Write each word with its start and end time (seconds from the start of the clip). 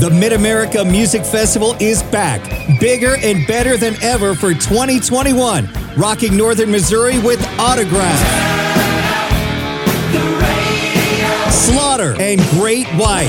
The 0.00 0.10
Mid 0.10 0.32
America 0.32 0.84
Music 0.84 1.24
Festival 1.24 1.74
is 1.80 2.04
back, 2.04 2.40
bigger 2.78 3.16
and 3.16 3.44
better 3.48 3.76
than 3.76 4.00
ever 4.00 4.32
for 4.36 4.54
2021, 4.54 5.68
rocking 5.96 6.36
Northern 6.36 6.70
Missouri 6.70 7.18
with 7.18 7.44
Autograph, 7.58 8.16
Slaughter, 11.52 12.14
and 12.20 12.40
Great 12.50 12.86
White. 12.90 13.26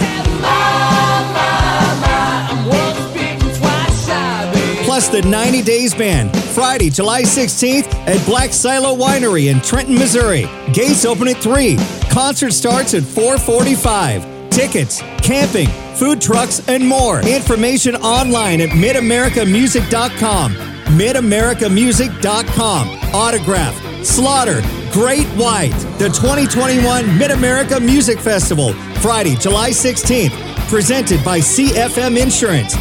Plus 4.85 5.07
the 5.07 5.23
90 5.23 5.63
Days 5.63 5.95
Band, 5.95 6.37
Friday, 6.37 6.91
July 6.91 7.23
16th 7.23 7.91
at 8.05 8.23
Black 8.27 8.53
Silo 8.53 8.95
Winery 8.95 9.49
in 9.49 9.59
Trenton, 9.61 9.95
Missouri. 9.95 10.47
Gates 10.71 11.03
open 11.03 11.29
at 11.29 11.37
3. 11.37 11.77
Concert 12.11 12.53
starts 12.53 12.93
at 12.93 13.01
445 13.01 14.38
tickets, 14.59 14.99
camping, 15.23 15.69
food 15.95 16.19
trucks, 16.19 16.67
and 16.67 16.85
more. 16.85 17.21
Information 17.21 17.95
online 17.95 18.59
at 18.59 18.67
midamericamusic.com. 18.69 20.53
Midamericamusic.com. 20.99 23.15
Autograph, 23.15 24.05
Slaughter, 24.05 24.61
Great 24.91 25.27
White, 25.27 25.71
the 25.97 26.09
2021 26.09 27.17
Mid 27.17 27.31
America 27.31 27.79
Music 27.79 28.19
Festival, 28.19 28.73
Friday, 29.01 29.35
July 29.35 29.69
16th, 29.69 30.33
presented 30.67 31.23
by 31.23 31.39
CFM 31.39 32.21
Insurance. 32.21 32.75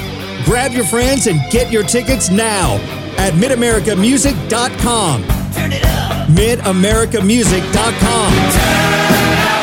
Grab 0.44 0.72
your 0.72 0.84
friends 0.84 1.28
and 1.28 1.38
get 1.52 1.70
your 1.70 1.84
tickets 1.84 2.28
now 2.28 2.74
at 3.18 3.34
midamericamusic.com. 3.34 5.22
Turn 5.52 5.72
it 5.72 5.84
up. 5.84 6.28
Midamericamusic.com. 6.28 8.32
Hey, 8.32 9.57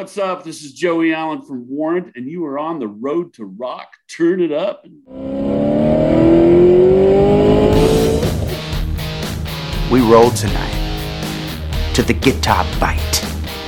what's 0.00 0.16
up? 0.16 0.44
This 0.44 0.62
is 0.62 0.72
Joey 0.72 1.12
Allen 1.12 1.42
from 1.42 1.68
Warrant, 1.68 2.12
and 2.16 2.26
you 2.26 2.42
are 2.46 2.58
on 2.58 2.78
the 2.78 2.88
road 2.88 3.34
to 3.34 3.44
rock. 3.44 3.98
Turn 4.08 4.40
it 4.40 4.50
up. 4.50 4.86
We 9.92 10.00
roll 10.00 10.30
tonight 10.30 11.92
to 11.92 12.02
the 12.02 12.14
guitar 12.14 12.64
bite. 12.80 13.24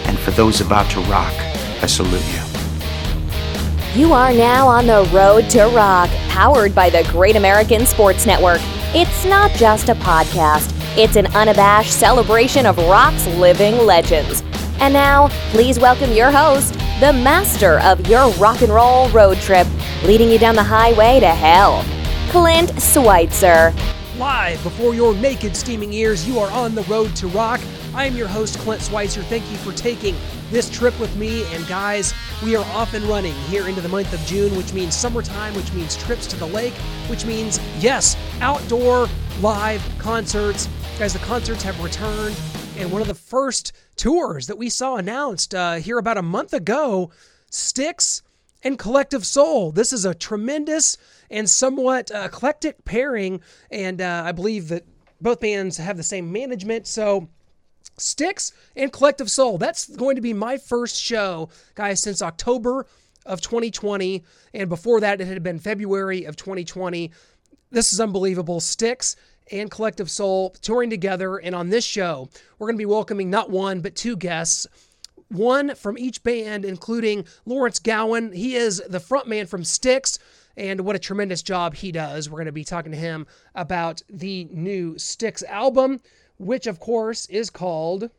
And 0.07 0.19
for 0.19 0.31
those 0.31 0.63
about 0.63 0.91
to 0.93 1.01
rock, 1.01 1.35
I 1.83 1.87
salute 1.87 2.25
you. 2.33 4.01
You 4.01 4.15
are 4.15 4.33
now 4.33 4.67
on 4.67 4.87
the 4.87 5.07
road 5.13 5.51
to 5.51 5.67
rock, 5.67 6.09
powered 6.31 6.75
by 6.75 6.89
the 6.89 7.07
Great 7.11 7.37
American 7.37 7.85
Sports 7.85 8.25
Network. 8.25 8.61
It's 8.95 9.27
not 9.27 9.51
just 9.51 9.91
a 9.91 9.95
podcast, 9.97 10.73
it's 10.97 11.17
an 11.17 11.27
unabashed 11.35 11.93
celebration 11.93 12.65
of 12.65 12.79
rock's 12.79 13.27
living 13.27 13.77
legends. 13.85 14.43
And 14.81 14.93
now, 14.93 15.29
please 15.51 15.79
welcome 15.79 16.13
your 16.13 16.31
host, 16.31 16.75
the 17.01 17.13
master 17.13 17.81
of 17.81 18.07
your 18.09 18.31
rock 18.33 18.63
and 18.63 18.73
roll 18.73 19.09
road 19.11 19.39
trip, 19.39 19.67
leading 20.05 20.31
you 20.31 20.39
down 20.39 20.55
the 20.55 20.63
highway 20.63 21.21
to 21.21 21.29
hell, 21.29 21.85
Clint 22.31 22.73
Schweitzer. 22.81 23.73
Live 24.19 24.63
before 24.63 24.95
your 24.95 25.15
naked, 25.15 25.57
steaming 25.57 25.93
ears, 25.93 26.29
you 26.29 26.39
are 26.39 26.51
on 26.51 26.75
the 26.75 26.83
road 26.83 27.15
to 27.17 27.29
rock. 27.29 27.61
I 27.95 28.07
am 28.07 28.17
your 28.17 28.29
host, 28.29 28.59
Clint 28.59 28.83
Schweitzer. 28.83 29.23
Thank 29.23 29.51
you 29.51 29.57
for 29.59 29.73
taking 29.73 30.17
this 30.51 30.71
trip 30.71 30.99
with 30.99 31.15
me. 31.17 31.45
And 31.55 31.67
guys, 31.67 32.15
we 32.43 32.57
are 32.57 32.65
off 32.67 32.95
and 32.95 33.05
running 33.05 33.35
here 33.49 33.69
into 33.69 33.81
the 33.81 33.89
month 33.89 34.13
of 34.13 34.21
June, 34.21 34.57
which 34.57 34.73
means 34.73 34.95
summertime, 34.95 35.55
which 35.55 35.73
means 35.73 35.97
trips 35.97 36.27
to 36.29 36.37
the 36.37 36.47
lake, 36.47 36.75
which 37.09 37.27
means, 37.27 37.61
yes, 37.79 38.17
outdoor 38.41 39.09
live 39.41 39.83
concerts. 39.99 40.69
Guys, 40.99 41.13
the 41.13 41.19
concerts 41.21 41.63
have 41.63 41.83
returned. 41.83 42.37
And 42.79 42.91
one 42.91 43.03
of 43.03 43.09
the 43.09 43.15
first 43.15 43.73
tours 43.97 44.47
that 44.47 44.59
we 44.59 44.69
saw 44.69 44.97
announced 44.97 45.55
uh, 45.55 45.75
here 45.75 45.99
about 45.99 46.17
a 46.17 46.23
month 46.23 46.53
ago 46.55 47.11
Styx 47.51 48.23
and 48.63 48.79
Collective 48.79 49.27
Soul. 49.27 49.73
This 49.73 49.93
is 49.93 50.05
a 50.05 50.15
tremendous 50.15 50.97
and 51.31 51.49
somewhat 51.49 52.11
uh, 52.11 52.23
eclectic 52.27 52.85
pairing. 52.85 53.41
And 53.71 54.01
uh, 54.01 54.23
I 54.25 54.33
believe 54.33 54.69
that 54.69 54.85
both 55.21 55.41
bands 55.41 55.77
have 55.77 55.97
the 55.97 56.03
same 56.03 56.33
management. 56.33 56.87
So. 56.87 57.29
Styx 57.99 58.53
and 58.75 58.91
Collective 58.91 59.31
Soul. 59.31 59.59
That's 59.59 59.87
going 59.97 60.17
to 60.17 60.23
be 60.23 60.33
my 60.33 60.57
first 60.57 61.01
show, 61.01 61.51
guys, 61.75 62.01
since 62.01 62.23
October 62.23 62.87
of 63.27 63.43
2020. 63.43 64.25
And 64.55 64.69
before 64.69 65.01
that, 65.01 65.21
it 65.21 65.27
had 65.27 65.43
been 65.43 65.59
February 65.59 66.25
of 66.25 66.37
2020. 66.37 67.11
This 67.71 67.93
is 67.93 68.01
unbelievable. 68.01 68.61
Styx 68.61 69.17
and 69.51 69.71
Collective 69.71 70.11
Soul 70.11 70.51
touring 70.63 70.91
together. 70.91 71.37
And 71.37 71.55
on 71.55 71.71
this 71.71 71.85
show, 71.85 72.29
we're 72.59 72.69
going 72.69 72.77
to 72.77 72.83
be 72.83 72.87
welcoming 72.87 73.31
not 73.31 73.51
one, 73.51 73.81
but 73.81 73.97
two 73.97 74.17
guests. 74.17 74.67
One 75.29 75.75
from 75.75 75.97
each 75.97 76.23
band, 76.23 76.65
including 76.65 77.25
Lawrence 77.47 77.79
Gowan. 77.79 78.33
He 78.33 78.55
is 78.55 78.83
the 78.87 78.99
frontman 78.99 79.49
from 79.49 79.65
Styx, 79.65 80.19
and 80.57 80.83
what 80.83 80.97
a 80.97 80.99
tremendous 80.99 81.43
job 81.43 81.75
he 81.75 81.91
does. 81.91 82.29
We're 82.29 82.37
going 82.37 82.47
to 82.47 82.53
be 82.53 82.65
talking 82.65 82.93
to 82.93 82.99
him 82.99 83.27
about 83.55 84.03
the 84.11 84.47
new 84.51 84.99
Styx 84.99 85.43
album, 85.45 86.01
which, 86.39 86.67
of 86.67 86.81
course, 86.81 87.25
is 87.27 87.49
called 87.49 88.11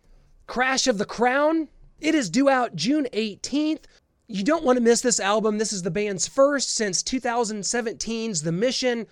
Crash 0.48 0.88
of 0.88 0.98
the 0.98 1.06
Crown. 1.06 1.70
It 2.02 2.16
is 2.16 2.30
due 2.30 2.50
out 2.50 2.76
June 2.76 3.08
18th. 3.14 3.84
You 4.28 4.44
don't 4.44 4.64
want 4.64 4.78
to 4.78 4.84
miss 4.84 5.02
this 5.02 5.20
album. 5.20 5.58
This 5.58 5.74
is 5.74 5.84
the 5.84 5.92
band's 5.92 6.28
first 6.28 6.74
since 6.74 7.04
2017's 7.04 8.42
The 8.42 8.52
Mission. 8.52 9.06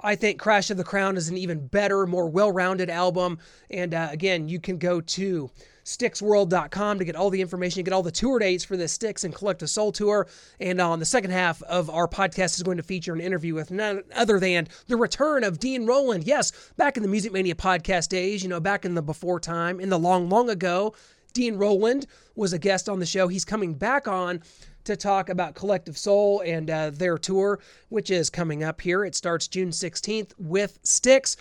I 0.00 0.14
think 0.14 0.38
Crash 0.38 0.70
of 0.70 0.76
the 0.76 0.84
Crown 0.84 1.16
is 1.16 1.28
an 1.28 1.36
even 1.36 1.66
better, 1.66 2.06
more 2.06 2.28
well 2.28 2.52
rounded 2.52 2.88
album. 2.88 3.38
And 3.70 3.94
uh, 3.94 4.08
again, 4.10 4.48
you 4.48 4.60
can 4.60 4.78
go 4.78 5.00
to 5.00 5.50
styxworld.com 5.84 6.98
to 6.98 7.04
get 7.04 7.16
all 7.16 7.30
the 7.30 7.40
information, 7.40 7.82
get 7.82 7.94
all 7.94 8.02
the 8.02 8.10
tour 8.10 8.38
dates 8.38 8.62
for 8.62 8.76
the 8.76 8.86
Styx 8.86 9.24
and 9.24 9.34
Collective 9.34 9.70
Soul 9.70 9.90
tour. 9.90 10.28
And 10.60 10.80
on 10.80 10.98
the 10.98 11.06
second 11.06 11.30
half 11.30 11.62
of 11.62 11.88
our 11.90 12.06
podcast 12.06 12.56
is 12.56 12.62
going 12.62 12.76
to 12.76 12.82
feature 12.82 13.14
an 13.14 13.20
interview 13.20 13.54
with 13.54 13.70
none 13.70 14.02
other 14.14 14.38
than 14.38 14.68
the 14.86 14.96
return 14.96 15.44
of 15.44 15.58
Dean 15.58 15.86
Roland. 15.86 16.24
Yes, 16.24 16.52
back 16.76 16.96
in 16.96 17.02
the 17.02 17.08
Music 17.08 17.32
Mania 17.32 17.54
podcast 17.54 18.08
days, 18.10 18.42
you 18.42 18.48
know, 18.48 18.60
back 18.60 18.84
in 18.84 18.94
the 18.94 19.02
before 19.02 19.40
time, 19.40 19.80
in 19.80 19.88
the 19.88 19.98
long, 19.98 20.28
long 20.28 20.50
ago, 20.50 20.94
Dean 21.32 21.56
Roland 21.56 22.06
was 22.36 22.52
a 22.52 22.58
guest 22.58 22.88
on 22.88 23.00
the 23.00 23.06
show. 23.06 23.28
He's 23.28 23.44
coming 23.44 23.74
back 23.74 24.06
on 24.06 24.42
to 24.88 24.96
talk 24.96 25.28
about 25.28 25.54
Collective 25.54 25.96
Soul 25.96 26.42
and 26.44 26.68
uh, 26.68 26.90
their 26.90 27.16
tour, 27.16 27.60
which 27.88 28.10
is 28.10 28.30
coming 28.30 28.64
up 28.64 28.80
here. 28.80 29.04
It 29.04 29.14
starts 29.14 29.46
June 29.46 29.70
16th 29.70 30.32
with 30.38 30.78
Styx. 30.82 31.36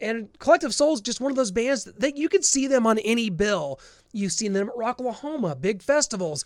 And 0.00 0.28
Collective 0.38 0.72
Soul 0.72 0.94
is 0.94 1.00
just 1.00 1.20
one 1.20 1.32
of 1.32 1.36
those 1.36 1.50
bands 1.50 1.84
that 1.84 2.16
you 2.16 2.28
can 2.28 2.42
see 2.42 2.68
them 2.68 2.86
on 2.86 2.98
any 3.00 3.30
bill. 3.30 3.80
You've 4.12 4.32
seen 4.32 4.52
them 4.52 4.68
at 4.68 4.76
Rocklahoma, 4.76 5.60
big 5.60 5.82
festivals, 5.82 6.44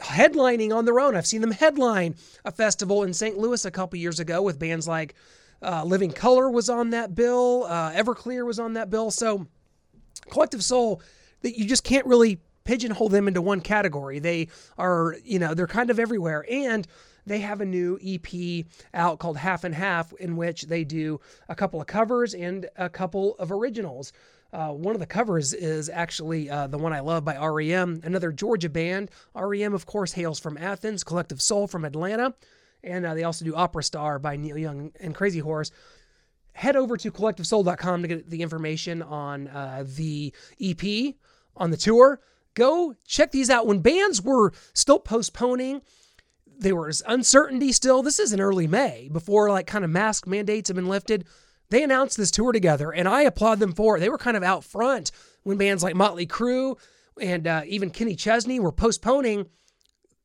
headlining 0.00 0.74
on 0.74 0.84
their 0.84 1.00
own. 1.00 1.16
I've 1.16 1.26
seen 1.26 1.40
them 1.40 1.50
headline 1.50 2.14
a 2.44 2.52
festival 2.52 3.02
in 3.02 3.14
St. 3.14 3.38
Louis 3.38 3.64
a 3.64 3.70
couple 3.70 3.98
years 3.98 4.20
ago 4.20 4.42
with 4.42 4.58
bands 4.58 4.86
like 4.86 5.14
uh, 5.62 5.84
Living 5.84 6.12
Colour 6.12 6.50
was 6.50 6.68
on 6.68 6.90
that 6.90 7.14
bill, 7.14 7.64
uh, 7.68 7.92
Everclear 7.92 8.46
was 8.46 8.58
on 8.58 8.74
that 8.74 8.90
bill. 8.90 9.10
So 9.10 9.46
Collective 10.30 10.62
Soul, 10.62 11.02
that 11.42 11.58
you 11.58 11.64
just 11.64 11.84
can't 11.84 12.06
really 12.06 12.40
pigeonhole 12.70 13.08
them 13.08 13.26
into 13.26 13.42
one 13.42 13.60
category. 13.60 14.20
They 14.20 14.46
are, 14.78 15.16
you 15.24 15.40
know, 15.40 15.54
they're 15.54 15.66
kind 15.66 15.90
of 15.90 15.98
everywhere. 15.98 16.46
And 16.48 16.86
they 17.26 17.40
have 17.40 17.60
a 17.60 17.64
new 17.64 17.98
EP 18.00 18.64
out 18.94 19.18
called 19.18 19.36
Half 19.38 19.64
and 19.64 19.74
Half, 19.74 20.12
in 20.20 20.36
which 20.36 20.62
they 20.62 20.84
do 20.84 21.20
a 21.48 21.56
couple 21.56 21.80
of 21.80 21.88
covers 21.88 22.32
and 22.32 22.68
a 22.76 22.88
couple 22.88 23.34
of 23.40 23.50
originals. 23.50 24.12
Uh, 24.52 24.68
one 24.68 24.94
of 24.94 25.00
the 25.00 25.06
covers 25.06 25.52
is 25.52 25.88
actually 25.88 26.48
uh, 26.48 26.68
the 26.68 26.78
one 26.78 26.92
I 26.92 27.00
love 27.00 27.24
by 27.24 27.36
REM, 27.44 28.02
another 28.04 28.30
Georgia 28.30 28.68
band. 28.68 29.10
REM, 29.34 29.74
of 29.74 29.84
course, 29.86 30.12
hails 30.12 30.38
from 30.38 30.56
Athens, 30.56 31.02
Collective 31.02 31.42
Soul 31.42 31.66
from 31.66 31.84
Atlanta, 31.84 32.34
and 32.84 33.04
uh, 33.04 33.14
they 33.14 33.24
also 33.24 33.44
do 33.44 33.56
Opera 33.56 33.82
Star 33.82 34.20
by 34.20 34.36
Neil 34.36 34.56
Young 34.56 34.92
and 35.00 35.12
Crazy 35.12 35.40
Horse. 35.40 35.72
Head 36.52 36.76
over 36.76 36.96
to 36.96 37.10
collectivesoul.com 37.10 38.02
to 38.02 38.08
get 38.08 38.30
the 38.30 38.42
information 38.42 39.02
on 39.02 39.48
uh, 39.48 39.84
the 39.84 40.32
EP, 40.60 41.14
on 41.56 41.72
the 41.72 41.76
tour, 41.76 42.20
go 42.60 42.94
check 43.06 43.32
these 43.32 43.48
out. 43.48 43.66
When 43.66 43.80
bands 43.80 44.20
were 44.20 44.52
still 44.74 44.98
postponing, 44.98 45.80
there 46.46 46.76
was 46.76 47.02
uncertainty 47.06 47.72
still. 47.72 48.02
This 48.02 48.18
is 48.18 48.32
in 48.32 48.40
early 48.40 48.66
May, 48.66 49.08
before 49.10 49.48
like 49.48 49.66
kind 49.66 49.84
of 49.84 49.90
mask 49.90 50.26
mandates 50.26 50.68
have 50.68 50.76
been 50.76 50.88
lifted. 50.88 51.24
They 51.70 51.82
announced 51.82 52.16
this 52.16 52.30
tour 52.30 52.52
together, 52.52 52.90
and 52.90 53.08
I 53.08 53.22
applaud 53.22 53.60
them 53.60 53.72
for 53.72 53.96
it. 53.96 54.00
They 54.00 54.10
were 54.10 54.18
kind 54.18 54.36
of 54.36 54.42
out 54.42 54.64
front 54.64 55.10
when 55.42 55.56
bands 55.56 55.82
like 55.82 55.94
Motley 55.94 56.26
Crue 56.26 56.76
and 57.20 57.46
uh, 57.46 57.62
even 57.66 57.90
Kenny 57.90 58.14
Chesney 58.14 58.60
were 58.60 58.72
postponing 58.72 59.46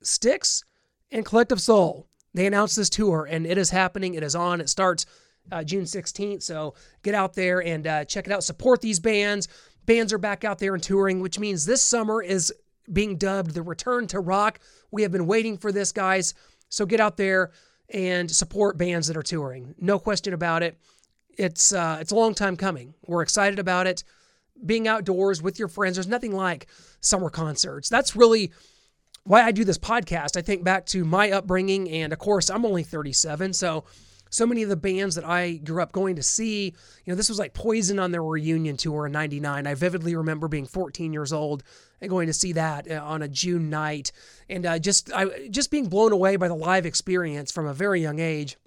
Styx 0.02 0.64
and 1.12 1.26
Collective 1.26 1.62
Soul. 1.62 2.10
They 2.34 2.46
announced 2.48 2.76
this 2.76 2.90
tour, 2.90 3.28
and 3.30 3.46
it 3.48 3.58
is 3.58 3.70
happening. 3.70 4.16
It 4.16 4.24
is 4.24 4.36
on. 4.36 4.60
It 4.60 4.70
starts 4.70 5.06
uh, 5.52 5.64
June 5.64 5.86
16th. 5.86 6.44
So 6.44 6.74
get 7.02 7.16
out 7.16 7.34
there 7.34 7.64
and 7.64 7.88
uh, 7.88 8.06
check 8.06 8.28
it 8.28 8.34
out. 8.34 8.44
Support 8.44 8.82
these 8.82 9.00
bands 9.00 9.48
bands 9.86 10.14
are 10.14 10.18
back 10.18 10.44
out 10.44 10.60
there 10.60 10.74
and 10.74 10.84
touring, 10.84 11.20
which 11.20 11.40
means 11.40 11.66
this 11.66 11.82
summer 11.82 12.22
is 12.22 12.54
being 12.92 13.18
dubbed 13.18 13.52
the 13.54 13.62
return 13.62 14.08
to 14.08 14.20
rock. 14.20 14.60
We 14.92 15.02
have 15.04 15.12
been 15.12 15.28
waiting 15.28 15.58
for 15.58 15.72
this, 15.72 15.92
guys. 15.92 16.34
So 16.70 16.86
get 16.86 17.00
out 17.00 17.18
there 17.18 17.52
and 17.90 18.30
support 18.30 18.78
bands 18.78 19.08
that 19.08 19.18
are 19.18 19.24
touring. 19.24 19.76
No 19.80 20.00
question 20.00 20.34
about 20.34 20.64
it. 20.64 20.78
It's 21.38 21.74
uh, 21.74 21.98
it's 22.00 22.12
a 22.12 22.16
long 22.16 22.34
time 22.34 22.56
coming. 22.56 22.94
We're 23.06 23.22
excited 23.22 23.60
about 23.60 23.88
it. 23.88 24.04
Being 24.66 24.88
outdoors 24.88 25.42
with 25.42 25.60
your 25.60 25.68
friends, 25.68 25.96
there's 25.96 26.08
nothing 26.08 26.32
like 26.32 26.68
summer 27.02 27.30
concerts. 27.30 27.90
That's 27.90 28.16
really 28.16 28.52
why 29.24 29.42
I 29.42 29.52
do 29.52 29.66
this 29.66 29.78
podcast. 29.78 30.38
I 30.38 30.42
think 30.42 30.64
back 30.64 30.86
to 30.88 31.04
my 31.04 31.32
upbringing, 31.32 31.90
and 31.90 32.14
of 32.14 32.20
course, 32.20 32.50
I'm 32.50 32.66
only 32.66 32.84
37, 32.84 33.54
so 33.54 33.84
so 34.36 34.46
many 34.46 34.64
of 34.64 34.70
the 34.70 34.76
bands 34.76 35.16
that 35.16 35.26
I 35.26 35.54
grew 35.54 35.82
up 35.82 35.92
going 35.94 36.18
to 36.18 36.24
see, 36.24 36.66
you 36.66 37.12
know, 37.12 37.16
this 37.16 37.30
was 37.30 37.40
like 37.40 37.54
Poison 37.54 38.00
on 38.00 38.12
their 38.12 38.24
reunion 38.24 38.76
tour 38.76 39.06
in 39.06 39.14
99. 39.14 39.66
I 39.66 39.74
vividly 39.76 40.16
remember 40.16 40.48
being 40.48 40.66
14 40.66 41.14
years 41.14 41.32
old 41.32 41.64
and 42.02 42.10
going 42.10 42.28
to 42.28 42.34
see 42.34 42.52
that 42.54 42.92
uh, 42.92 43.02
on 43.04 43.22
a 43.22 43.28
June 43.28 43.70
night 43.70 44.12
and 44.50 44.66
uh, 44.66 44.78
just 44.78 45.12
I 45.14 45.48
just 45.50 45.72
being 45.72 45.88
blown 45.88 46.12
away 46.12 46.36
by 46.36 46.50
the 46.50 46.56
live 46.56 46.86
experience 46.86 47.52
from 47.52 47.66
a 47.66 47.74
very 47.74 48.02
young 48.02 48.20
age. 48.20 48.58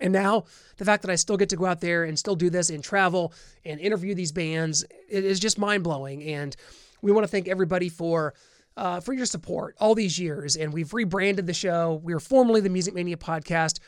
And 0.00 0.12
now 0.12 0.44
the 0.76 0.84
fact 0.84 1.02
that 1.02 1.10
I 1.10 1.16
still 1.16 1.36
get 1.36 1.48
to 1.50 1.56
go 1.56 1.66
out 1.66 1.80
there 1.80 2.04
and 2.04 2.18
still 2.18 2.36
do 2.36 2.48
this 2.48 2.70
and 2.70 2.82
travel 2.82 3.34
and 3.64 3.80
interview 3.80 4.14
these 4.14 4.32
bands 4.32 4.84
is 5.08 5.40
just 5.40 5.58
mind 5.58 5.82
blowing. 5.82 6.22
And 6.22 6.56
we 7.02 7.12
want 7.12 7.24
to 7.24 7.28
thank 7.28 7.48
everybody 7.48 7.88
for 7.88 8.34
uh, 8.76 9.00
for 9.00 9.12
your 9.12 9.26
support 9.26 9.74
all 9.80 9.94
these 9.94 10.18
years. 10.18 10.56
And 10.56 10.72
we've 10.72 10.94
rebranded 10.94 11.46
the 11.46 11.54
show. 11.54 12.00
We 12.04 12.14
are 12.14 12.20
formerly 12.20 12.60
the 12.60 12.70
Music 12.70 12.94
Mania 12.94 13.16
podcast. 13.16 13.80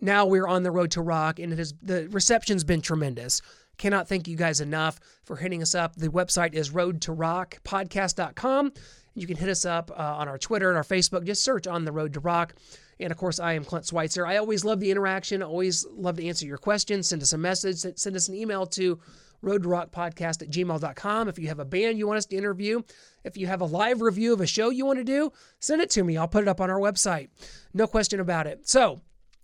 Now 0.00 0.26
we're 0.26 0.46
on 0.46 0.62
the 0.62 0.70
road 0.70 0.90
to 0.92 1.02
rock, 1.02 1.38
and 1.38 1.52
it 1.52 1.58
has 1.58 1.74
the 1.82 2.08
reception's 2.10 2.64
been 2.64 2.80
tremendous. 2.80 3.42
Cannot 3.78 4.08
thank 4.08 4.26
you 4.26 4.36
guys 4.36 4.60
enough 4.60 4.98
for 5.24 5.36
hitting 5.36 5.62
us 5.62 5.74
up. 5.74 5.94
The 5.96 6.08
website 6.08 6.54
is 6.54 6.70
road 6.70 7.00
to 7.02 7.12
rock 7.12 7.58
podcast.com. 7.64 8.72
You 9.14 9.26
can 9.26 9.36
hit 9.36 9.48
us 9.48 9.64
up 9.64 9.90
uh, 9.90 10.16
on 10.16 10.28
our 10.28 10.38
Twitter 10.38 10.68
and 10.68 10.76
our 10.76 10.84
Facebook. 10.84 11.24
Just 11.24 11.42
search 11.42 11.66
on 11.66 11.84
the 11.84 11.92
road 11.92 12.12
to 12.14 12.20
rock. 12.20 12.54
And 13.00 13.10
of 13.10 13.18
course, 13.18 13.38
I 13.38 13.52
am 13.52 13.64
Clint 13.64 13.86
Schweitzer. 13.86 14.26
I 14.26 14.36
always 14.36 14.64
love 14.64 14.80
the 14.80 14.90
interaction, 14.90 15.42
always 15.42 15.86
love 15.92 16.16
to 16.16 16.26
answer 16.26 16.46
your 16.46 16.58
questions. 16.58 17.08
Send 17.08 17.22
us 17.22 17.32
a 17.32 17.38
message, 17.38 17.78
send 17.96 18.16
us 18.16 18.28
an 18.28 18.34
email 18.34 18.66
to 18.66 18.98
road 19.42 19.62
to 19.62 19.68
rock 19.68 19.92
podcast 19.92 20.42
at 20.42 20.50
gmail.com. 20.50 21.28
If 21.28 21.38
you 21.38 21.48
have 21.48 21.60
a 21.60 21.64
band 21.64 21.98
you 21.98 22.06
want 22.06 22.18
us 22.18 22.26
to 22.26 22.36
interview, 22.36 22.82
if 23.24 23.36
you 23.36 23.46
have 23.46 23.60
a 23.60 23.64
live 23.64 24.00
review 24.00 24.32
of 24.32 24.40
a 24.40 24.46
show 24.46 24.70
you 24.70 24.84
want 24.84 24.98
to 24.98 25.04
do, 25.04 25.32
send 25.60 25.80
it 25.80 25.90
to 25.90 26.02
me. 26.02 26.16
I'll 26.16 26.28
put 26.28 26.42
it 26.42 26.48
up 26.48 26.60
on 26.60 26.70
our 26.70 26.80
website. 26.80 27.28
No 27.72 27.86
question 27.86 28.18
about 28.18 28.46
it. 28.48 28.68
So, 28.68 29.00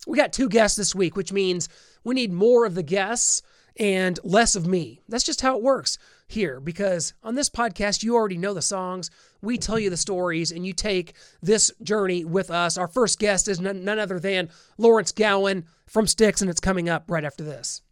we 0.06 0.18
got 0.18 0.32
two 0.32 0.48
guests 0.48 0.76
this 0.76 0.94
week, 0.94 1.16
which 1.16 1.32
means 1.32 1.68
we 2.02 2.14
need 2.14 2.32
more 2.32 2.66
of 2.66 2.74
the 2.74 2.82
guests 2.82 3.42
and 3.76 4.18
less 4.22 4.54
of 4.54 4.66
me. 4.66 5.00
That's 5.08 5.24
just 5.24 5.40
how 5.40 5.56
it 5.56 5.62
works 5.62 5.98
here 6.26 6.60
because 6.60 7.12
on 7.22 7.34
this 7.34 7.50
podcast, 7.50 8.02
you 8.02 8.14
already 8.14 8.38
know 8.38 8.54
the 8.54 8.62
songs. 8.62 9.10
We 9.42 9.58
tell 9.58 9.78
you 9.78 9.90
the 9.90 9.96
stories 9.96 10.52
and 10.52 10.66
you 10.66 10.72
take 10.72 11.14
this 11.42 11.70
journey 11.82 12.24
with 12.24 12.50
us. 12.50 12.78
Our 12.78 12.88
first 12.88 13.18
guest 13.18 13.48
is 13.48 13.60
none, 13.60 13.88
other 13.88 14.20
than 14.20 14.48
Lawrence 14.78 15.12
Gowan 15.12 15.66
from 15.86 16.06
Styx, 16.06 16.40
and 16.40 16.50
it's 16.50 16.60
coming 16.60 16.88
up 16.88 17.10
right 17.10 17.24
after 17.24 17.44
this. 17.44 17.82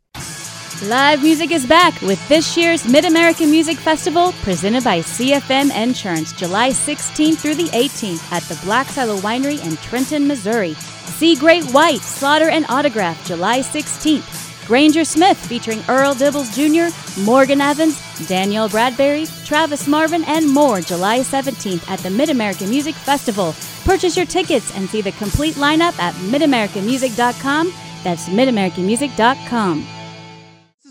Live 0.86 1.22
music 1.22 1.52
is 1.52 1.64
back 1.64 2.00
with 2.02 2.28
this 2.28 2.56
year's 2.56 2.84
Mid 2.84 3.04
American 3.04 3.52
Music 3.52 3.78
Festival 3.78 4.32
presented 4.42 4.82
by 4.82 4.98
CFM 4.98 5.72
Insurance, 5.80 6.32
July 6.32 6.70
16th 6.70 7.38
through 7.38 7.54
the 7.54 7.68
18th 7.68 8.32
at 8.32 8.42
the 8.44 8.58
Black 8.64 8.88
Silo 8.88 9.18
Winery 9.18 9.64
in 9.64 9.76
Trenton, 9.76 10.26
Missouri. 10.26 10.74
See 10.74 11.36
Great 11.36 11.62
White, 11.66 12.00
Slaughter, 12.00 12.48
and 12.48 12.66
Autograph, 12.68 13.24
July 13.24 13.60
16th. 13.60 14.66
Granger 14.66 15.04
Smith 15.04 15.38
featuring 15.46 15.84
Earl 15.88 16.14
Dibbles 16.14 16.52
Jr., 16.52 16.90
Morgan 17.20 17.60
Evans, 17.60 18.00
Danielle 18.26 18.68
Bradbery, 18.68 19.28
Travis 19.46 19.86
Marvin, 19.86 20.24
and 20.24 20.48
more 20.48 20.80
July 20.80 21.20
17th 21.20 21.88
at 21.88 22.00
the 22.00 22.10
Mid 22.10 22.28
American 22.28 22.68
Music 22.68 22.96
Festival. 22.96 23.54
Purchase 23.84 24.16
your 24.16 24.26
tickets 24.26 24.74
and 24.76 24.90
see 24.90 25.00
the 25.00 25.12
complete 25.12 25.54
lineup 25.54 25.96
at 26.00 26.12
midamericanmusic.com. 26.14 27.72
That's 28.02 28.28
midamericanmusic.com. 28.28 30.01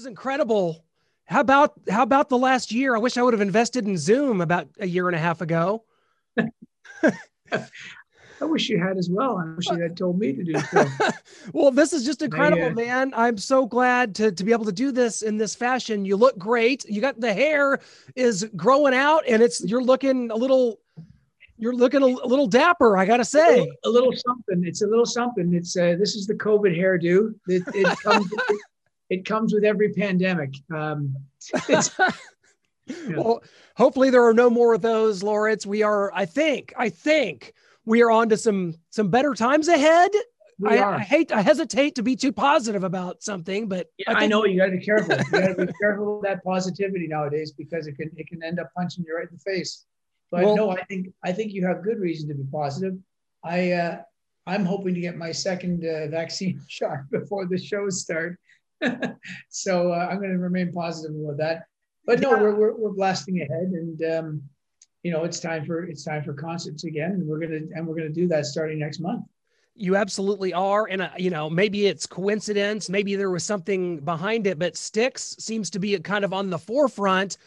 Is 0.02 0.08
incredible. 0.08 0.84
How 1.26 1.42
about 1.42 1.74
how 1.88 2.02
about 2.02 2.28
the 2.28 2.38
last 2.38 2.72
year? 2.72 2.96
I 2.96 2.98
wish 2.98 3.18
I 3.18 3.22
would 3.22 3.36
have 3.36 3.42
invested 3.42 3.86
in 3.86 4.00
Zoom 4.00 4.42
about 4.42 4.68
a 4.80 4.88
year 4.88 5.08
and 5.08 5.16
a 5.16 5.20
half 5.20 5.42
ago. 5.42 5.84
I 7.54 7.66
wish 8.42 8.68
you 8.68 8.80
had 8.80 8.98
as 8.98 9.12
well. 9.12 9.38
I 9.38 9.54
wish 9.54 9.70
you 9.70 9.80
had 9.80 9.96
told 9.96 10.18
me 10.18 10.34
to 10.34 10.44
do 10.44 10.60
so. 10.60 10.88
well, 11.54 11.70
this 11.70 11.94
is 11.94 12.04
just 12.04 12.24
incredible, 12.24 12.64
I, 12.64 12.70
uh, 12.70 12.74
man. 12.74 13.14
I'm 13.16 13.38
so 13.38 13.68
glad 13.68 14.16
to, 14.16 14.32
to 14.32 14.44
be 14.44 14.52
able 14.52 14.66
to 14.66 14.72
do 14.72 14.92
this 14.92 15.22
in 15.22 15.38
this 15.38 15.54
fashion. 15.54 16.04
You 16.04 16.18
look 16.18 16.36
great. 16.40 16.84
You 16.86 17.00
got 17.00 17.20
the 17.20 17.32
hair 17.32 17.80
is 18.16 18.50
growing 18.56 18.96
out 18.96 19.24
and 19.28 19.44
it's 19.44 19.64
you're 19.64 19.84
looking 19.84 20.32
a 20.32 20.36
little 20.36 20.80
you're 21.60 21.76
looking 21.76 22.02
a, 22.02 22.08
a 22.08 22.28
little 22.28 22.48
dapper, 22.48 22.98
I 22.98 23.06
gotta 23.06 23.24
say. 23.24 23.60
A 23.60 23.60
little, 23.60 23.76
a 23.86 23.90
little, 23.90 24.14
something. 24.14 24.64
It's 24.66 24.82
a 24.82 24.88
little 24.88 25.06
something. 25.06 25.54
It's 25.54 25.78
uh, 25.78 25.96
this 26.00 26.16
is 26.16 26.26
the 26.26 26.34
COVID 26.34 26.76
hairdo. 26.76 27.36
It, 27.48 27.62
it 27.76 28.00
comes 28.00 28.28
it, 28.32 28.62
it, 29.12 29.26
comes 29.26 29.54
with 29.54 29.64
every 29.64 29.94
pandemic. 29.94 30.56
Um, 30.74 31.16
yeah. 31.70 31.80
Well, 33.16 33.44
hopefully 33.76 34.10
there 34.10 34.26
are 34.26 34.34
no 34.34 34.50
more 34.50 34.74
of 34.74 34.82
those, 34.82 35.24
Lawrence. 35.24 35.66
We 35.66 35.84
are, 35.84 36.12
I 36.14 36.26
think, 36.26 36.74
I 36.78 36.90
think 36.90 37.54
we 37.86 38.02
are 38.02 38.12
on 38.12 38.30
to 38.30 38.38
some 38.38 38.76
some 38.90 39.10
better 39.10 39.34
times 39.34 39.68
ahead. 39.68 40.12
I, 40.64 40.78
I, 40.78 41.00
hate, 41.00 41.32
I 41.32 41.42
hesitate 41.42 41.96
to 41.96 42.04
be 42.04 42.16
too 42.16 42.32
positive 42.32 42.84
about 42.84 43.24
something, 43.24 43.68
but 43.68 43.88
yeah, 43.98 44.06
I, 44.10 44.14
think- 44.14 44.24
I, 44.24 44.28
know 44.28 44.46
you 44.46 44.60
got 44.60 44.68
to 44.68 44.72
be 44.78 44.80
careful. 44.86 45.16
You 45.16 45.32
got 45.32 45.58
to 45.58 45.66
be 45.66 45.74
careful 45.82 46.20
with 46.20 46.24
that 46.24 46.44
positivity 46.44 47.08
nowadays 47.08 47.52
because 47.52 47.88
it 47.88 47.98
can 47.98 48.12
it 48.16 48.28
can 48.28 48.44
end 48.44 48.60
up 48.60 48.70
punching 48.78 49.04
you 49.08 49.16
right 49.16 49.28
in 49.28 49.36
the 49.36 49.52
face. 49.52 49.86
But 50.30 50.44
well, 50.44 50.56
no, 50.56 50.70
I 50.70 50.84
think 50.84 51.08
I 51.24 51.32
think 51.32 51.54
you 51.54 51.66
have 51.66 51.84
good 51.84 52.00
reason 52.00 52.30
to 52.30 52.36
be 52.36 52.44
positive. 52.52 52.96
I 53.44 53.72
uh, 53.72 54.02
I'm 54.48 54.66
hoping 54.66 54.94
to 54.94 55.02
get 55.02 55.18
my 55.18 55.32
second 55.32 55.86
uh, 55.86 56.08
vaccine 56.08 56.62
shot 56.68 57.10
before 57.12 57.46
the 57.46 57.58
shows 57.58 58.02
start, 58.02 58.40
so 59.50 59.92
uh, 59.92 60.08
I'm 60.10 60.18
going 60.18 60.32
to 60.32 60.38
remain 60.38 60.72
positive 60.72 61.16
about 61.16 61.38
that. 61.38 61.66
But 62.06 62.20
no, 62.20 62.32
yeah. 62.32 62.42
we're, 62.42 62.56
we're 62.56 62.76
we're 62.76 62.94
blasting 62.94 63.42
ahead, 63.42 63.72
and 63.74 64.04
um, 64.12 64.44
you 65.04 65.12
know 65.12 65.24
it's 65.24 65.40
time 65.40 65.66
for 65.66 65.84
it's 65.84 66.04
time 66.04 66.24
for 66.24 66.34
concerts 66.34 66.84
again 66.84 67.12
and 67.12 67.28
we're 67.28 67.40
gonna 67.40 67.62
and 67.74 67.86
we're 67.86 67.96
gonna 67.96 68.10
do 68.10 68.28
that 68.28 68.46
starting 68.46 68.80
next 68.80 69.00
month 69.00 69.26
you 69.76 69.96
absolutely 69.96 70.54
are 70.54 70.88
and 70.90 71.02
uh, 71.02 71.10
you 71.18 71.30
know 71.30 71.50
maybe 71.50 71.88
it's 71.88 72.06
coincidence 72.06 72.90
maybe 72.90 73.16
there 73.16 73.32
was 73.32 73.44
something 73.44 74.00
behind 74.00 74.46
it 74.46 74.60
but 74.60 74.78
Styx 74.78 75.36
seems 75.40 75.70
to 75.72 75.80
be 75.80 75.98
kind 76.00 76.24
of 76.24 76.34
on 76.34 76.50
the 76.50 76.60
forefront 76.60 77.38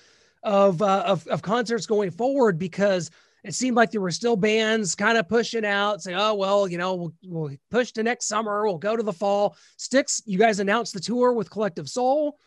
of 0.43 0.83
uh, 0.83 1.05
of, 1.07 1.27
of 1.29 1.43
concerts 1.43 1.87
going 1.87 2.11
forward 2.11 2.59
because 2.59 3.11
it 3.45 3.55
seemed 3.55 3.77
like 3.77 3.91
there 3.91 4.01
were 4.01 4.11
still 4.11 4.37
bands 4.37 4.95
kind 4.95 5.19
of 5.19 5.29
pushing 5.29 5.65
out 5.65 6.03
saying 6.03 6.17
oh 6.19 6.35
well 6.35 6.67
you 6.67 6.79
know 6.79 6.95
we'll, 6.95 7.15
we'll 7.25 7.57
push 7.71 7.93
to 7.93 8.03
next 8.03 8.27
summer 8.27 8.65
we'll 8.65 8.79
go 8.79 8.97
to 8.97 9.03
the 9.03 9.13
fall 9.13 9.57
Styx, 9.77 10.23
you 10.27 10.39
guys 10.39 10.61
announced 10.61 10.95
the 10.95 11.01
tour 11.01 11.33
with 11.33 11.51
collective 11.51 11.89
soul 11.89 12.39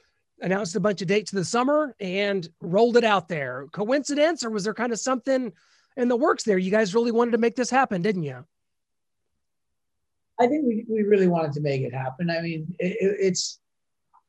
announced 0.42 0.76
a 0.76 0.80
bunch 0.80 1.02
of 1.02 1.08
dates 1.08 1.32
the 1.32 1.44
summer 1.44 1.96
and 2.00 2.48
rolled 2.62 2.98
it 2.98 3.04
out 3.04 3.28
there. 3.28 3.68
Coincidence, 3.72 4.44
or 4.44 4.50
was 4.50 4.64
there 4.64 4.74
kind 4.74 4.94
of 4.94 5.00
something 5.00 5.52
in 5.96 6.08
the 6.08 6.16
works 6.16 6.44
there? 6.44 6.58
You 6.58 6.72
guys 6.72 6.94
really 6.94 7.12
wanted 7.12 7.32
to 7.32 7.38
make 7.38 7.56
this 7.56 7.70
happen, 7.70 8.02
didn't 8.02 8.24
you? 8.24 8.46
I 10.40 10.48
think 10.48 10.66
we, 10.68 10.86
we 10.88 11.02
really 11.02 11.28
wanted 11.28 11.54
to 11.54 11.62
make 11.62 11.81
it 11.81 11.94
happen. 11.94 12.30
I 12.30 12.42
mean, 12.42 12.68
it, 12.78 12.98
it's, 13.00 13.60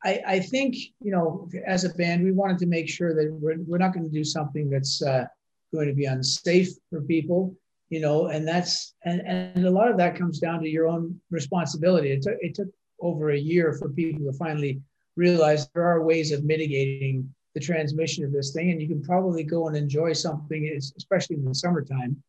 I, 0.04 0.20
I 0.26 0.40
think, 0.40 0.76
you 1.00 1.12
know, 1.12 1.48
as 1.66 1.84
a 1.84 1.90
band, 1.90 2.24
we 2.24 2.32
wanted 2.32 2.58
to 2.58 2.66
make 2.66 2.88
sure 2.88 3.14
that 3.14 3.30
we're, 3.30 3.58
we're 3.66 3.78
not 3.78 3.92
going 3.92 4.06
to 4.06 4.12
do 4.12 4.24
something 4.24 4.70
that's 4.70 5.02
uh, 5.02 5.26
going 5.72 5.88
to 5.88 5.94
be 5.94 6.06
unsafe 6.06 6.70
for 6.90 7.02
people, 7.02 7.54
you 7.88 8.00
know, 8.00 8.26
and 8.26 8.46
that's, 8.46 8.94
and, 9.04 9.20
and 9.26 9.66
a 9.66 9.70
lot 9.70 9.90
of 9.90 9.96
that 9.98 10.16
comes 10.16 10.38
down 10.38 10.62
to 10.62 10.68
your 10.68 10.86
own 10.86 11.20
responsibility. 11.30 12.10
It 12.10 12.22
took, 12.22 12.36
it 12.40 12.54
took 12.54 12.68
over 13.00 13.30
a 13.30 13.38
year 13.38 13.74
for 13.74 13.88
people 13.88 14.30
to 14.30 14.36
finally 14.36 14.80
realize 15.16 15.68
there 15.68 15.84
are 15.84 16.02
ways 16.02 16.32
of 16.32 16.44
mitigating 16.44 17.32
the 17.54 17.60
transmission 17.60 18.24
of 18.24 18.32
this 18.32 18.52
thing, 18.52 18.70
and 18.70 18.80
you 18.80 18.88
can 18.88 19.02
probably 19.02 19.42
go 19.42 19.68
and 19.68 19.76
enjoy 19.76 20.12
something, 20.12 20.78
especially 20.96 21.36
in 21.36 21.44
the 21.44 21.54
summertime. 21.54 22.22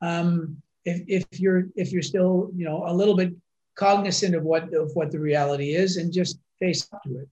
Um, 0.00 0.56
if, 0.84 1.02
if 1.06 1.40
you're 1.40 1.68
if 1.76 1.92
you're 1.92 2.02
still 2.02 2.50
you 2.56 2.64
know 2.64 2.84
a 2.86 2.92
little 2.92 3.16
bit 3.16 3.32
cognizant 3.76 4.34
of 4.34 4.42
what 4.42 4.74
of 4.74 4.90
what 4.94 5.12
the 5.12 5.20
reality 5.20 5.74
is, 5.74 5.96
and 5.96 6.12
just 6.12 6.38
face 6.58 6.88
up 6.92 7.02
to 7.04 7.18
it, 7.18 7.28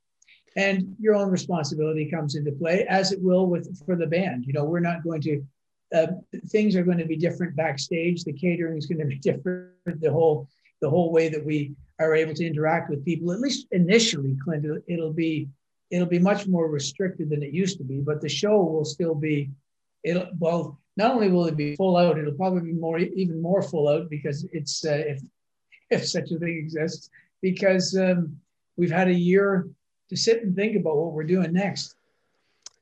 and 0.56 0.96
your 0.98 1.14
own 1.14 1.30
responsibility 1.30 2.10
comes 2.10 2.34
into 2.34 2.52
play, 2.52 2.84
as 2.88 3.12
it 3.12 3.22
will 3.22 3.46
with 3.46 3.84
for 3.86 3.96
the 3.96 4.06
band. 4.06 4.44
You 4.46 4.52
know, 4.52 4.64
we're 4.64 4.80
not 4.80 5.04
going 5.04 5.20
to 5.22 5.42
uh, 5.94 6.06
things 6.46 6.76
are 6.76 6.84
going 6.84 6.98
to 6.98 7.04
be 7.04 7.16
different 7.16 7.56
backstage. 7.56 8.24
The 8.24 8.32
catering 8.32 8.76
is 8.76 8.86
going 8.86 9.00
to 9.00 9.06
be 9.06 9.18
different. 9.22 10.00
The 10.00 10.12
whole 10.12 10.48
the 10.80 10.90
whole 10.90 11.12
way 11.12 11.28
that 11.28 11.44
we 11.44 11.74
are 11.98 12.14
able 12.14 12.34
to 12.34 12.46
interact 12.46 12.88
with 12.88 13.04
people, 13.04 13.32
at 13.32 13.40
least 13.40 13.66
initially, 13.72 14.36
Clint, 14.42 14.66
it'll 14.88 15.12
be 15.12 15.48
it'll 15.90 16.06
be 16.06 16.18
much 16.18 16.46
more 16.46 16.68
restricted 16.68 17.30
than 17.30 17.42
it 17.42 17.52
used 17.52 17.78
to 17.78 17.84
be. 17.84 18.00
But 18.00 18.20
the 18.20 18.28
show 18.28 18.62
will 18.62 18.84
still 18.84 19.14
be 19.14 19.50
it'll 20.04 20.28
well 20.38 20.78
not 20.96 21.12
only 21.12 21.30
will 21.30 21.46
it 21.46 21.56
be 21.56 21.76
full 21.76 21.96
out, 21.96 22.18
it'll 22.18 22.34
probably 22.34 22.72
be 22.72 22.78
more 22.78 22.98
even 22.98 23.40
more 23.40 23.62
full 23.62 23.88
out 23.88 24.10
because 24.10 24.46
it's 24.52 24.84
uh, 24.84 25.02
if 25.06 25.22
if 25.90 26.06
such 26.06 26.30
a 26.30 26.38
thing 26.38 26.56
exists 26.56 27.10
because 27.42 27.96
um, 27.96 28.36
we've 28.76 28.90
had 28.90 29.08
a 29.08 29.14
year 29.14 29.68
to 30.10 30.16
sit 30.16 30.42
and 30.42 30.54
think 30.54 30.76
about 30.76 30.96
what 30.96 31.12
we're 31.12 31.24
doing 31.24 31.52
next. 31.52 31.96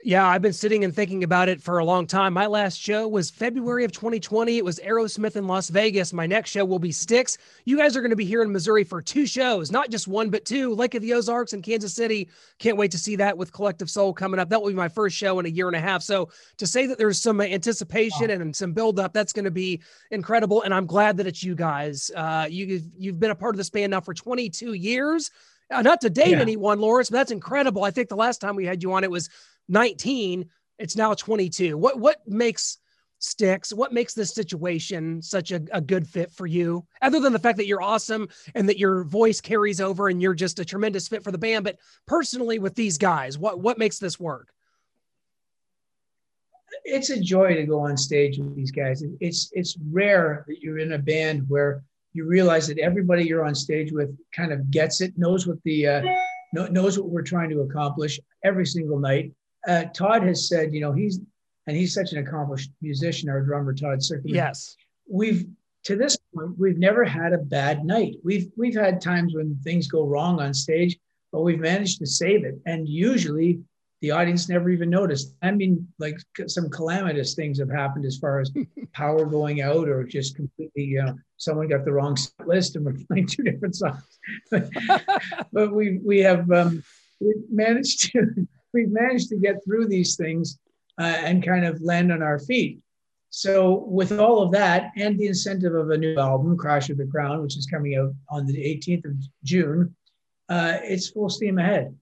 Yeah, 0.05 0.29
I've 0.29 0.43
been 0.43 0.53
sitting 0.53 0.85
and 0.85 0.95
thinking 0.95 1.25
about 1.25 1.49
it 1.49 1.61
for 1.61 1.79
a 1.79 1.85
long 1.85 2.07
time. 2.07 2.33
My 2.33 2.47
last 2.47 2.81
show 2.81 3.09
was 3.09 3.31
February 3.31 3.85
of 3.85 3.91
2020. 3.91 4.57
It 4.57 4.65
was 4.65 4.79
Aerosmith 4.79 5.35
in 5.35 5.49
Las 5.49 5.71
Vegas. 5.71 6.13
My 6.13 6.25
next 6.25 6.51
show 6.51 6.65
will 6.65 6.79
be 6.79 6.93
Styx. 6.93 7.37
You 7.65 7.77
guys 7.77 7.97
are 7.97 8.01
going 8.01 8.11
to 8.11 8.17
be 8.17 8.25
here 8.25 8.43
in 8.43 8.53
Missouri 8.53 8.85
for 8.85 9.03
two 9.03 9.27
shows, 9.27 9.73
not 9.73 9.91
just 9.91 10.07
one, 10.07 10.31
but 10.31 10.45
two 10.45 10.73
Lake 10.73 10.95
of 10.95 11.03
the 11.03 11.15
Ozarks 11.15 11.53
and 11.53 11.65
Kansas 11.65 11.95
City. 11.95 12.29
Can't 12.61 12.77
wait 12.77 12.93
to 12.93 12.99
see 12.99 13.17
that 13.17 13.37
with 13.37 13.53
Collective 13.53 13.91
Soul 13.91 14.13
coming 14.15 14.39
up. 14.39 14.49
That 14.51 14.63
will 14.63 14.69
be 14.69 14.77
my 14.77 14.89
first 14.89 15.17
show 15.17 15.41
in 15.41 15.47
a 15.47 15.51
year 15.51 15.67
and 15.67 15.77
a 15.77 15.81
half. 15.81 16.05
So 16.05 16.29
to 16.59 16.67
say 16.67 16.87
that 16.87 16.97
there's 16.97 17.21
some 17.21 17.41
anticipation 17.41 18.31
and 18.31 18.55
some 18.55 18.73
buildup, 18.73 19.13
that's 19.13 19.33
going 19.33 19.47
to 19.47 19.51
be 19.51 19.83
incredible. 20.13 20.63
And 20.63 20.73
I'm 20.73 20.87
glad 20.87 21.17
that 21.17 21.27
it's 21.27 21.43
you 21.43 21.57
guys. 21.57 22.13
Uh, 22.15 22.47
you, 22.49 22.83
you've 22.97 23.19
been 23.19 23.33
a 23.33 23.35
part 23.35 23.57
of 23.57 23.57
this 23.57 23.71
band 23.71 23.91
now 23.91 24.01
for 24.01 24.15
22 24.15 24.75
years. 24.75 25.33
Uh, 25.71 25.83
not 25.83 26.01
to 26.01 26.11
date 26.11 26.31
yeah. 26.31 26.41
anyone, 26.41 26.81
Lawrence, 26.81 27.11
but 27.11 27.19
that's 27.19 27.31
incredible. 27.31 27.85
I 27.85 27.91
think 27.91 28.09
the 28.09 28.17
last 28.17 28.41
time 28.41 28.57
we 28.57 28.65
had 28.65 28.83
you 28.83 28.93
on, 28.93 29.05
it 29.05 29.11
was 29.11 29.29
19. 29.69 30.49
It's 30.79 30.97
now 30.97 31.13
22. 31.15 31.77
What 31.77 31.99
what 31.99 32.27
makes 32.27 32.79
Styx? 33.19 33.73
What 33.73 33.93
makes 33.93 34.15
this 34.15 34.33
situation 34.33 35.21
such 35.21 35.51
a, 35.51 35.61
a 35.73 35.81
good 35.81 36.07
fit 36.07 36.31
for 36.31 36.47
you? 36.47 36.87
Other 37.03 37.21
than 37.21 37.33
the 37.33 37.39
fact 37.39 37.59
that 37.59 37.67
you're 37.67 37.83
awesome 37.83 38.29
and 38.55 38.69
that 38.69 38.79
your 38.79 39.05
voice 39.05 39.41
carries 39.41 39.81
over 39.81 40.09
and 40.09 40.23
you're 40.23 40.35
just 40.35 40.59
a 40.59 40.65
tremendous 40.65 41.09
fit 41.09 41.25
for 41.25 41.33
the 41.33 41.39
band, 41.39 41.65
but 41.65 41.79
personally 42.07 42.59
with 42.59 42.75
these 42.75 42.97
guys, 42.97 43.37
what 43.37 43.61
what 43.61 43.79
makes 43.79 43.99
this 43.99 44.19
work? 44.19 44.49
It's 46.85 47.11
a 47.11 47.21
joy 47.21 47.55
to 47.55 47.65
go 47.65 47.81
on 47.81 47.97
stage 47.97 48.39
with 48.39 48.55
these 48.55 48.71
guys. 48.71 49.03
It's 49.21 49.51
it's 49.53 49.77
rare 49.91 50.45
that 50.49 50.63
you're 50.63 50.79
in 50.79 50.93
a 50.93 50.99
band 50.99 51.45
where 51.49 51.83
you 52.19 52.27
realize 52.27 52.67
that 52.67 52.79
everybody 52.79 53.25
you're 53.25 53.45
on 53.45 53.55
stage 53.55 53.93
with 53.93 54.11
kind 54.35 54.53
of 54.53 54.71
gets 54.73 55.01
it, 55.01 55.17
knows 55.17 55.47
what 55.47 55.59
the 55.65 55.87
uh, 55.87 56.03
knows 56.53 56.99
what 56.99 57.09
we're 57.09 57.23
trying 57.23 57.49
to 57.51 57.61
accomplish 57.61 58.19
every 58.45 58.67
single 58.67 58.99
night. 58.99 59.33
Uh, 59.67 59.85
Todd 59.95 60.25
has 60.25 60.49
said, 60.49 60.75
you 60.75 60.81
know, 60.81 60.93
he's 60.93 61.21
and 61.69 61.77
he's 61.77 61.95
such 61.95 62.13
an 62.13 62.19
accomplished 62.19 62.71
musician, 62.83 63.29
our 63.29 63.41
drummer 63.41 63.73
Todd 63.73 64.01
Sucherman. 64.01 64.35
Yes, 64.35 64.77
we've 65.09 65.47
to 65.85 65.95
this 65.95 66.19
point 66.35 66.59
we've 66.59 66.79
never 66.79 67.05
had 67.05 67.33
a 67.33 67.39
bad 67.39 67.85
night. 67.85 68.17
We've 68.25 68.49
we've 68.57 68.75
had 68.75 69.01
times 69.01 69.35
when 69.35 69.57
things 69.63 69.87
go 69.87 70.05
wrong 70.05 70.41
on 70.41 70.53
stage, 70.53 70.99
but 71.31 71.43
we've 71.43 71.61
managed 71.61 72.01
to 72.01 72.07
save 72.07 72.45
it, 72.45 72.57
and 72.67 72.89
usually 72.89 73.61
the 74.01 74.13
audience 74.13 74.49
never 74.49 74.71
even 74.71 74.91
noticed. 74.91 75.35
I 75.43 75.51
mean, 75.51 75.87
like 75.99 76.17
some 76.47 76.71
calamitous 76.71 77.35
things 77.35 77.59
have 77.59 77.71
happened 77.71 78.05
as 78.05 78.19
far 78.19 78.41
as 78.41 78.51
power 78.93 79.25
going 79.25 79.61
out 79.61 79.89
or 79.89 80.05
just 80.05 80.37
completely, 80.37 80.85
you 80.85 81.03
know, 81.03 81.17
someone 81.37 81.69
got 81.69 81.85
the 81.85 81.93
wrong 81.93 82.17
list 82.45 82.77
and 82.77 82.85
we're 82.85 82.95
playing 83.09 83.27
two 83.27 83.43
different 83.43 83.75
songs. 83.75 84.03
but 84.51 85.73
we 85.73 85.99
we 86.05 86.21
have 86.21 86.51
um, 86.53 86.83
we've 87.21 87.51
managed 87.51 88.13
to 88.13 88.47
we've 88.73 88.91
managed 88.91 89.29
to 89.31 89.37
get 89.37 89.65
through 89.65 89.89
these 89.89 90.17
things 90.17 90.59
uh, 91.01 91.05
and 91.05 91.45
kind 91.45 91.65
of 91.65 91.81
land 91.81 92.13
on 92.13 92.23
our 92.23 92.39
feet. 92.39 92.81
So 93.31 93.85
with 93.87 94.19
all 94.19 94.43
of 94.43 94.53
that 94.53 94.93
and 94.97 95.19
the 95.19 95.27
incentive 95.27 95.75
of 95.75 95.91
a 95.91 95.99
new 95.99 96.17
album, 96.19 96.57
Crash 96.57 96.89
of 96.89 96.97
the 96.97 97.07
Crown, 97.07 97.43
which 97.43 97.59
is 97.59 97.67
coming 97.67 97.97
out 97.97 98.15
on 98.31 98.47
the 98.47 98.57
18th 98.57 99.05
of 99.05 99.13
June, 99.45 99.95
uh, 100.49 100.79
it's 100.83 101.11
full 101.11 101.29
steam 101.29 101.59
ahead. 101.59 101.95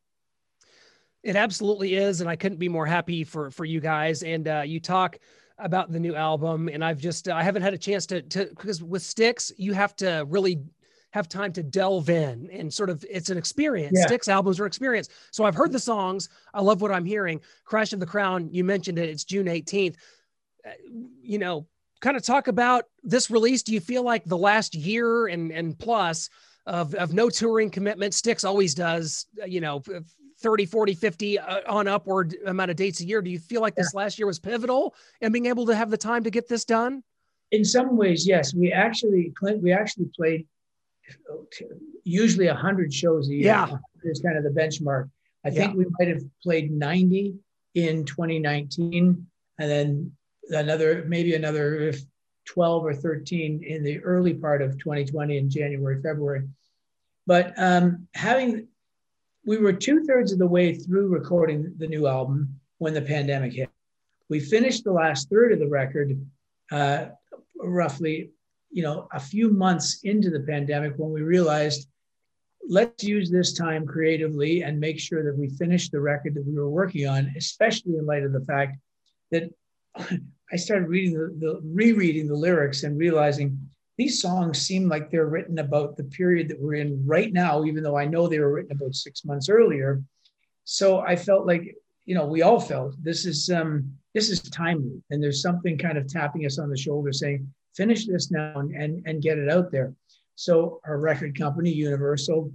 It 1.26 1.35
absolutely 1.35 1.97
is, 1.97 2.21
and 2.21 2.30
I 2.30 2.37
couldn't 2.37 2.59
be 2.59 2.68
more 2.68 2.87
happy 2.87 3.25
for 3.25 3.50
for 3.50 3.64
you 3.64 3.80
guys. 3.80 4.23
And 4.23 4.47
uh, 4.47 4.62
you 4.64 4.78
talk 4.78 5.18
about 5.59 5.90
the 5.90 5.99
new 5.99 6.14
album, 6.14 6.68
and 6.68 6.85
I've 6.85 7.00
just 7.00 7.28
I 7.28 7.42
haven't 7.42 7.62
had 7.62 7.75
a 7.75 7.78
chance 7.78 8.06
to 8.06 8.23
to 8.23 8.45
because 8.47 8.80
with 8.80 9.02
Styx 9.02 9.50
you 9.56 9.73
have 9.73 9.97
to 9.97 10.25
really 10.28 10.62
have 11.11 11.28
time 11.28 11.52
to 11.54 11.64
delve 11.64 12.11
in 12.11 12.49
and 12.52 12.73
sort 12.73 12.90
of 12.90 13.04
it's 13.11 13.28
an 13.28 13.38
experience. 13.38 13.95
Yeah. 13.97 14.06
Styx 14.06 14.28
albums 14.28 14.61
are 14.61 14.66
experience. 14.66 15.09
So 15.33 15.45
I've 15.45 15.56
heard 15.56 15.73
the 15.73 15.80
songs. 15.80 16.28
I 16.54 16.61
love 16.61 16.80
what 16.80 16.92
I'm 16.92 17.04
hearing. 17.04 17.40
Crash 17.64 17.92
of 17.92 17.99
the 17.99 18.06
Crown, 18.06 18.49
you 18.52 18.62
mentioned 18.62 18.99
it. 18.99 19.09
It's 19.09 19.25
June 19.25 19.47
18th. 19.47 19.97
Uh, 20.64 20.71
you 21.23 21.38
know, 21.38 21.66
kind 22.00 22.16
of 22.16 22.23
talk 22.23 22.47
about 22.47 22.85
this 23.02 23.33
release. 23.33 23.64
Do 23.64 23.73
you 23.73 23.80
feel 23.80 24.04
like 24.04 24.25
the 24.26 24.38
last 24.38 24.76
year 24.76 25.26
and 25.26 25.50
and 25.50 25.76
plus 25.76 26.30
of, 26.66 26.95
of 26.95 27.12
no 27.12 27.30
touring 27.30 27.71
commitment, 27.71 28.14
Styx 28.14 28.45
always 28.45 28.75
does, 28.75 29.26
uh, 29.42 29.47
you 29.47 29.61
know, 29.61 29.83
30, 30.47 30.65
40, 30.67 30.95
50 30.95 31.38
uh, 31.41 31.61
on 31.67 31.88
upward 31.88 32.37
amount 32.47 32.71
of 32.71 32.76
dates 32.76 33.00
a 33.00 33.05
year. 33.05 33.21
Do 33.21 33.31
you 33.31 33.38
feel 33.41 33.61
like 33.61 33.75
this 33.75 33.91
yeah. 33.93 33.99
last 33.99 34.17
year 34.17 34.29
was 34.29 34.38
pivotal 34.38 34.95
and 35.21 35.33
being 35.33 35.47
able 35.47 35.67
to 35.67 35.75
have 35.75 35.91
the 35.91 35.97
time 35.97 36.23
to 36.23 36.31
get 36.31 36.47
this 36.47 36.65
done? 36.65 37.03
In 37.50 37.65
some 37.65 37.97
ways, 37.97 38.29
yes. 38.29 38.55
We 38.55 38.71
actually, 38.71 39.33
Clint, 39.37 39.61
we 39.61 39.73
actually 39.73 40.09
played 40.15 40.47
usually 42.05 42.47
100 42.47 42.95
shows 42.95 43.29
a 43.29 43.33
year. 43.33 43.47
Yeah. 43.47 43.76
Is 44.05 44.21
kind 44.21 44.38
of 44.38 44.45
the 44.45 44.50
benchmark. 44.50 45.11
I 45.45 45.50
think 45.50 45.73
yeah. 45.73 45.79
we 45.79 45.87
might 45.99 46.07
have 46.07 46.23
played 46.41 46.71
90 46.71 47.35
in 47.75 48.05
2019 48.05 49.26
and 49.59 49.71
then 49.71 50.12
another, 50.50 51.05
maybe 51.09 51.35
another 51.35 51.93
12 52.45 52.85
or 52.85 52.95
13 52.95 53.65
in 53.65 53.83
the 53.83 53.99
early 53.99 54.35
part 54.35 54.62
of 54.62 54.79
2020 54.79 55.38
in 55.38 55.50
January, 55.50 56.00
February. 56.00 56.47
But 57.26 57.53
um, 57.57 58.07
having 58.15 58.69
we 59.47 59.59
were 59.59 59.73
two 59.73 60.05
thirds 60.05 60.33
of 60.33 60.38
the 60.38 60.47
way 60.47 60.75
through 60.75 61.07
recording 61.09 61.73
the 61.79 61.87
new 61.87 62.07
album 62.07 62.61
when 62.79 62.93
the 62.93 63.00
pandemic 63.00 63.53
hit. 63.53 63.71
We 64.29 64.41
finished 64.41 64.83
the 64.83 64.93
last 64.93 65.31
third 65.31 65.53
of 65.53 65.61
the 65.61 65.69
record 65.69 66.21
uh, 66.73 67.07
roughly, 67.57 68.33
you 68.71 68.83
know, 68.83 69.07
a 69.12 69.21
few 69.21 69.50
months 69.50 70.00
into 70.03 70.31
the 70.31 70.41
pandemic 70.41 70.95
when 70.97 71.12
we 71.12 71.23
realized 71.23 71.88
let's 72.69 73.05
use 73.05 73.31
this 73.31 73.53
time 73.53 73.87
creatively 73.87 74.62
and 74.62 74.81
make 74.81 74.99
sure 74.99 75.23
that 75.23 75.38
we 75.38 75.49
finish 75.49 75.88
the 75.88 76.00
record 76.00 76.35
that 76.35 76.45
we 76.45 76.55
were 76.55 76.69
working 76.69 77.07
on, 77.07 77.33
especially 77.37 77.97
in 77.97 78.05
light 78.05 78.25
of 78.25 78.33
the 78.33 78.45
fact 78.45 78.76
that 79.31 79.49
I 80.53 80.57
started 80.57 80.88
reading 80.88 81.15
the, 81.15 81.35
the 81.38 81.61
rereading 81.62 82.26
the 82.26 82.35
lyrics 82.35 82.83
and 82.83 82.99
realizing 82.99 83.57
these 83.97 84.21
songs 84.21 84.61
seem 84.61 84.88
like 84.88 85.11
they're 85.11 85.26
written 85.26 85.59
about 85.59 85.97
the 85.97 86.05
period 86.05 86.49
that 86.49 86.61
we're 86.61 86.75
in 86.75 87.05
right 87.07 87.33
now, 87.33 87.65
even 87.65 87.83
though 87.83 87.97
I 87.97 88.05
know 88.05 88.29
they 88.29 88.41
were 88.41 88.53
written 88.53 88.73
about 88.73 88.95
six 88.95 89.25
months 89.25 89.49
earlier. 89.49 90.03
So 90.65 91.00
I 91.00 91.17
felt 91.17 91.47
like, 91.47 91.75
you 92.05 92.15
know, 92.15 92.26
we 92.26 92.43
all 92.43 92.61
felt 92.61 92.95
this 93.03 93.25
is 93.25 93.49
um, 93.50 93.91
this 94.15 94.31
is 94.31 94.41
timely, 94.43 95.03
and 95.11 95.23
there's 95.23 95.43
something 95.43 95.79
kind 95.79 95.99
of 95.99 96.09
tapping 96.09 96.47
us 96.47 96.59
on 96.59 96.71
the 96.71 96.76
shoulder, 96.76 97.12
saying, 97.12 97.53
"Finish 97.75 98.07
this 98.07 98.31
now 98.31 98.59
and 98.59 98.75
and, 98.75 99.03
and 99.07 99.23
get 99.23 99.38
it 99.38 99.49
out 99.49 99.71
there." 99.71 99.95
So 100.35 100.81
our 100.85 100.99
record 100.99 101.38
company, 101.38 101.71
Universal, 101.71 102.53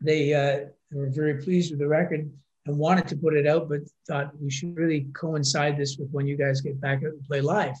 they 0.00 0.32
uh, 0.32 0.66
were 0.92 1.10
very 1.10 1.42
pleased 1.42 1.70
with 1.70 1.80
the 1.80 1.88
record 1.88 2.30
and 2.66 2.78
wanted 2.78 3.08
to 3.08 3.16
put 3.16 3.36
it 3.36 3.46
out, 3.46 3.68
but 3.68 3.80
thought 4.08 4.32
we 4.40 4.50
should 4.50 4.76
really 4.76 5.06
coincide 5.14 5.76
this 5.76 5.96
with 5.98 6.10
when 6.10 6.26
you 6.26 6.36
guys 6.36 6.60
get 6.60 6.80
back 6.80 6.98
out 6.98 7.12
and 7.12 7.24
play 7.24 7.40
live. 7.40 7.74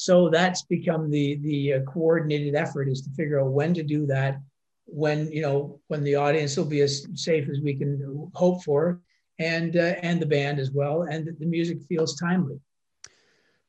So 0.00 0.28
that's 0.30 0.62
become 0.62 1.10
the 1.10 1.40
the 1.42 1.72
uh, 1.72 1.80
coordinated 1.80 2.54
effort 2.54 2.88
is 2.88 3.02
to 3.02 3.10
figure 3.16 3.40
out 3.40 3.50
when 3.50 3.74
to 3.74 3.82
do 3.82 4.06
that, 4.06 4.38
when 4.84 5.28
you 5.32 5.42
know 5.42 5.80
when 5.88 6.04
the 6.04 6.14
audience 6.14 6.56
will 6.56 6.66
be 6.66 6.82
as 6.82 7.04
safe 7.14 7.48
as 7.48 7.58
we 7.60 7.74
can 7.74 8.30
hope 8.32 8.62
for, 8.62 9.00
and 9.40 9.76
uh, 9.76 9.96
and 10.02 10.22
the 10.22 10.26
band 10.26 10.60
as 10.60 10.70
well, 10.70 11.02
and 11.02 11.26
the 11.26 11.46
music 11.46 11.78
feels 11.88 12.14
timely. 12.14 12.60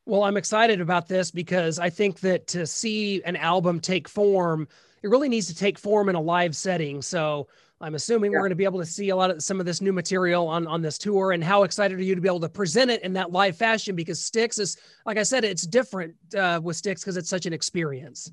Well, 0.06 0.22
I'm 0.22 0.36
excited 0.36 0.80
about 0.80 1.08
this 1.08 1.32
because 1.32 1.80
I 1.80 1.90
think 1.90 2.20
that 2.20 2.46
to 2.48 2.64
see 2.64 3.24
an 3.24 3.34
album 3.34 3.80
take 3.80 4.08
form, 4.08 4.68
it 5.02 5.10
really 5.10 5.28
needs 5.28 5.48
to 5.48 5.54
take 5.56 5.80
form 5.80 6.08
in 6.08 6.14
a 6.14 6.20
live 6.20 6.54
setting. 6.54 7.02
So 7.02 7.48
I'm 7.80 7.94
assuming 7.94 8.30
yeah. 8.30 8.36
we're 8.36 8.42
going 8.42 8.50
to 8.50 8.56
be 8.56 8.64
able 8.64 8.80
to 8.80 8.86
see 8.86 9.08
a 9.08 9.16
lot 9.16 9.30
of 9.30 9.42
some 9.42 9.58
of 9.58 9.66
this 9.66 9.80
new 9.80 9.92
material 9.92 10.46
on 10.46 10.66
on 10.66 10.82
this 10.82 10.98
tour. 10.98 11.32
And 11.32 11.42
how 11.42 11.62
excited 11.62 11.98
are 11.98 12.02
you 12.02 12.14
to 12.14 12.20
be 12.20 12.28
able 12.28 12.40
to 12.40 12.48
present 12.48 12.90
it 12.90 13.02
in 13.02 13.14
that 13.14 13.32
live 13.32 13.56
fashion? 13.56 13.96
Because 13.96 14.22
Styx 14.22 14.58
is, 14.58 14.76
like 15.06 15.16
I 15.16 15.22
said, 15.22 15.44
it's 15.44 15.66
different 15.66 16.14
uh, 16.36 16.60
with 16.62 16.76
Styx 16.76 17.02
because 17.02 17.16
it's 17.16 17.30
such 17.30 17.46
an 17.46 17.52
experience. 17.52 18.30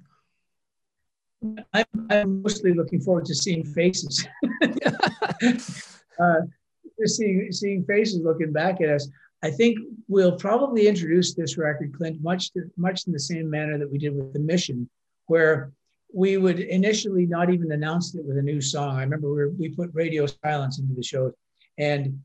I'm, 1.74 1.86
I'm 2.10 2.42
mostly 2.42 2.74
looking 2.74 3.00
forward 3.00 3.26
to 3.26 3.36
seeing 3.36 3.64
faces. 3.64 4.28
uh, 6.20 6.42
seeing 7.06 7.52
seeing 7.52 7.86
faces 7.86 8.22
looking 8.22 8.52
back 8.52 8.82
at 8.82 8.90
us. 8.90 9.08
I 9.44 9.52
think 9.52 9.78
we'll 10.08 10.36
probably 10.36 10.88
introduce 10.88 11.36
this 11.36 11.58
record, 11.58 11.94
Clint, 11.94 12.22
much 12.24 12.52
to, 12.54 12.72
much 12.76 13.06
in 13.06 13.14
the 13.14 13.20
same 13.20 13.50
manner 13.50 13.78
that 13.78 13.90
we 13.90 14.00
did 14.00 14.16
with 14.16 14.34
the 14.34 14.40
Mission, 14.40 14.90
where 15.28 15.72
we 16.14 16.38
would 16.38 16.60
initially 16.60 17.26
not 17.26 17.54
even 17.54 17.72
announce 17.72 18.16
it 18.16 18.26
with 18.26 18.38
a 18.38 18.42
new 18.42 18.62
song. 18.62 18.98
I 18.98 19.04
remember 19.04 19.28
we, 19.30 19.36
were, 19.36 19.50
we 19.50 19.70
put 19.70 19.90
radio 19.94 20.26
silence 20.26 20.80
into 20.80 20.94
the 20.94 21.04
show, 21.04 21.32
and 21.78 22.20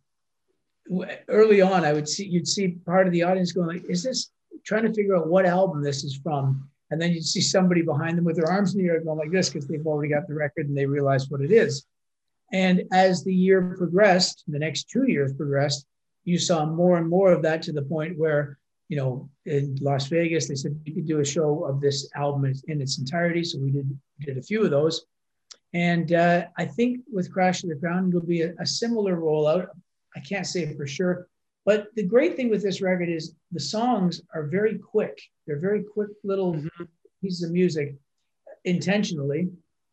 early 1.29 1.61
on, 1.61 1.85
I 1.85 1.93
would 1.93 2.09
see 2.09 2.27
you'd 2.27 2.49
see 2.49 2.69
part 2.87 3.07
of 3.07 3.12
the 3.12 3.23
audience 3.23 3.53
going 3.53 3.69
like, 3.69 3.85
"Is 3.89 4.03
this?" 4.03 4.31
Trying 4.65 4.85
to 4.85 4.95
figure 4.95 5.17
out 5.17 5.27
what 5.27 5.45
album 5.45 5.83
this 5.83 6.05
is 6.05 6.17
from, 6.23 6.69
and 6.91 7.01
then 7.01 7.11
you'd 7.11 7.25
see 7.25 7.41
somebody 7.41 7.83
behind 7.83 8.17
them 8.17 8.25
with 8.25 8.37
their 8.37 8.51
arms 8.51 8.75
in 8.75 8.83
the 8.83 8.89
air 8.89 9.01
going 9.01 9.19
like 9.19 9.33
this 9.33 9.49
because 9.49 9.67
they've 9.67 9.87
already 9.87 10.12
got 10.12 10.29
the 10.29 10.35
record 10.35 10.69
and 10.69 10.77
they 10.77 10.87
realize 10.87 11.29
what 11.29 11.41
it 11.41 11.51
is. 11.51 11.85
And 12.53 12.83
as 12.93 13.25
the 13.25 13.35
year 13.35 13.75
progressed, 13.77 14.45
the 14.47 14.59
next 14.59 14.91
two 14.91 15.11
years 15.11 15.33
progressed, 15.33 15.87
you 16.25 16.39
saw 16.39 16.67
more 16.67 16.99
and 16.99 17.09
more 17.09 17.33
of 17.33 17.43
that 17.43 17.62
to 17.62 17.73
the 17.73 17.83
point 17.83 18.19
where 18.19 18.59
you 18.92 18.99
know, 18.99 19.26
in 19.46 19.75
Las 19.80 20.08
Vegas, 20.08 20.49
they 20.49 20.54
said 20.54 20.78
you 20.84 20.92
could 20.92 21.06
do 21.06 21.20
a 21.20 21.25
show 21.25 21.64
of 21.64 21.80
this 21.80 22.11
album 22.14 22.52
in 22.68 22.82
its 22.82 22.99
entirety. 22.99 23.42
So 23.42 23.58
we 23.58 23.70
did 23.70 23.99
did 24.20 24.37
a 24.37 24.42
few 24.42 24.62
of 24.62 24.70
those, 24.70 25.06
and 25.72 26.12
uh, 26.12 26.44
I 26.58 26.66
think 26.66 27.00
with 27.11 27.32
Crash 27.32 27.62
to 27.62 27.68
the 27.68 27.75
Ground, 27.75 28.12
it'll 28.12 28.26
be 28.26 28.42
a, 28.42 28.52
a, 28.61 28.66
similar 28.66 29.16
rollout. 29.16 29.68
I 30.14 30.20
can't 30.20 30.46
say 30.46 30.76
for 30.76 30.87
sure. 30.87 31.26
But 31.64 31.87
the 31.96 32.02
great 32.02 32.37
thing 32.37 32.50
with 32.50 32.62
this 32.62 32.82
record 32.82 33.08
is 33.08 33.34
the 33.50 33.61
songs 33.61 34.20
are 34.34 34.46
very 34.49 34.76
quick. 34.76 35.18
They're 35.46 35.58
very 35.58 35.82
quick 35.82 36.11
little 36.22 36.52
mm-hmm. 36.52 36.84
pieces 37.22 37.44
of 37.44 37.50
music 37.50 37.94
intentionally. 38.66 39.49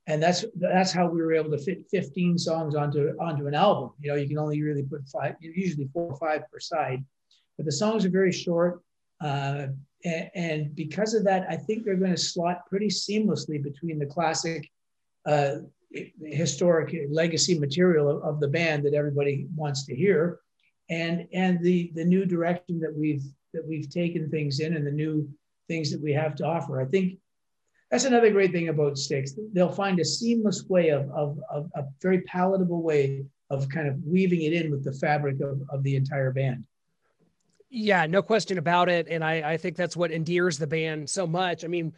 And 0.07 0.21
that's 0.21 0.43
that's 0.55 0.91
how 0.91 1.07
we 1.07 1.21
were 1.21 1.35
able 1.35 1.51
to 1.51 1.63
fit 1.63 1.85
15 1.89 2.37
songs 2.37 2.75
onto 2.75 3.15
onto 3.17 3.47
an 3.47 3.55
album. 3.55 3.91
You 4.01 4.09
know, 4.09 4.17
you 4.17 4.27
can 4.27 4.39
only 4.39 4.61
really 4.61 4.83
put 4.83 5.07
five, 5.07 5.35
usually 5.39 5.87
four 5.93 6.11
or 6.11 6.17
five 6.17 6.41
per 6.51 6.59
side. 6.59 7.01
But 7.55 7.65
the 7.65 7.71
songs 7.71 8.03
are 8.03 8.09
very 8.09 8.33
short. 8.33 8.81
Uh, 9.21 9.67
and, 10.05 10.29
and, 10.33 10.75
because 10.75 11.13
of 11.13 11.25
that, 11.25 11.45
I 11.49 11.57
think 11.57 11.83
they're 11.83 11.95
going 11.95 12.11
to 12.11 12.17
slot 12.17 12.65
pretty 12.67 12.87
seamlessly 12.87 13.61
between 13.61 13.99
the 13.99 14.05
classic, 14.05 14.69
uh, 15.25 15.55
historic 16.21 16.95
legacy 17.09 17.59
material 17.59 18.09
of, 18.09 18.23
of 18.23 18.39
the 18.39 18.47
band 18.47 18.85
that 18.85 18.93
everybody 18.93 19.47
wants 19.55 19.85
to 19.87 19.95
hear, 19.95 20.39
and 20.89 21.27
and 21.33 21.61
the 21.61 21.91
the 21.95 22.05
new 22.05 22.25
direction 22.25 22.79
that 22.79 22.95
we've 22.95 23.23
that 23.53 23.67
we've 23.67 23.89
taken 23.89 24.29
things 24.29 24.59
in 24.61 24.75
and 24.75 24.87
the 24.87 24.91
new 24.91 25.27
things 25.67 25.91
that 25.91 26.01
we 26.01 26.13
have 26.13 26.35
to 26.35 26.45
offer. 26.45 26.81
I 26.81 26.85
think 26.85 27.19
that's 27.91 28.05
another 28.05 28.29
great 28.29 28.51
thing 28.51 28.69
about 28.69 28.97
Styx. 28.97 29.33
They'll 29.53 29.71
find 29.71 29.99
a 29.99 30.05
seamless 30.05 30.65
way 30.67 30.89
of, 30.89 31.09
of, 31.11 31.39
of 31.49 31.71
a 31.75 31.83
very 32.01 32.21
palatable 32.21 32.83
way 32.83 33.25
of 33.49 33.67
kind 33.69 33.87
of 33.87 33.97
weaving 34.05 34.43
it 34.43 34.53
in 34.53 34.69
with 34.69 34.83
the 34.83 34.93
fabric 34.93 35.41
of, 35.41 35.61
of 35.69 35.83
the 35.83 35.95
entire 35.95 36.31
band. 36.31 36.63
Yeah, 37.69 38.05
no 38.07 38.21
question 38.21 38.57
about 38.57 38.89
it. 38.89 39.07
And 39.09 39.23
I, 39.23 39.53
I 39.53 39.57
think 39.57 39.75
that's 39.75 39.95
what 39.95 40.11
endears 40.11 40.57
the 40.57 40.67
band 40.67 41.09
so 41.09 41.27
much. 41.27 41.63
I 41.63 41.67
mean, 41.67 41.93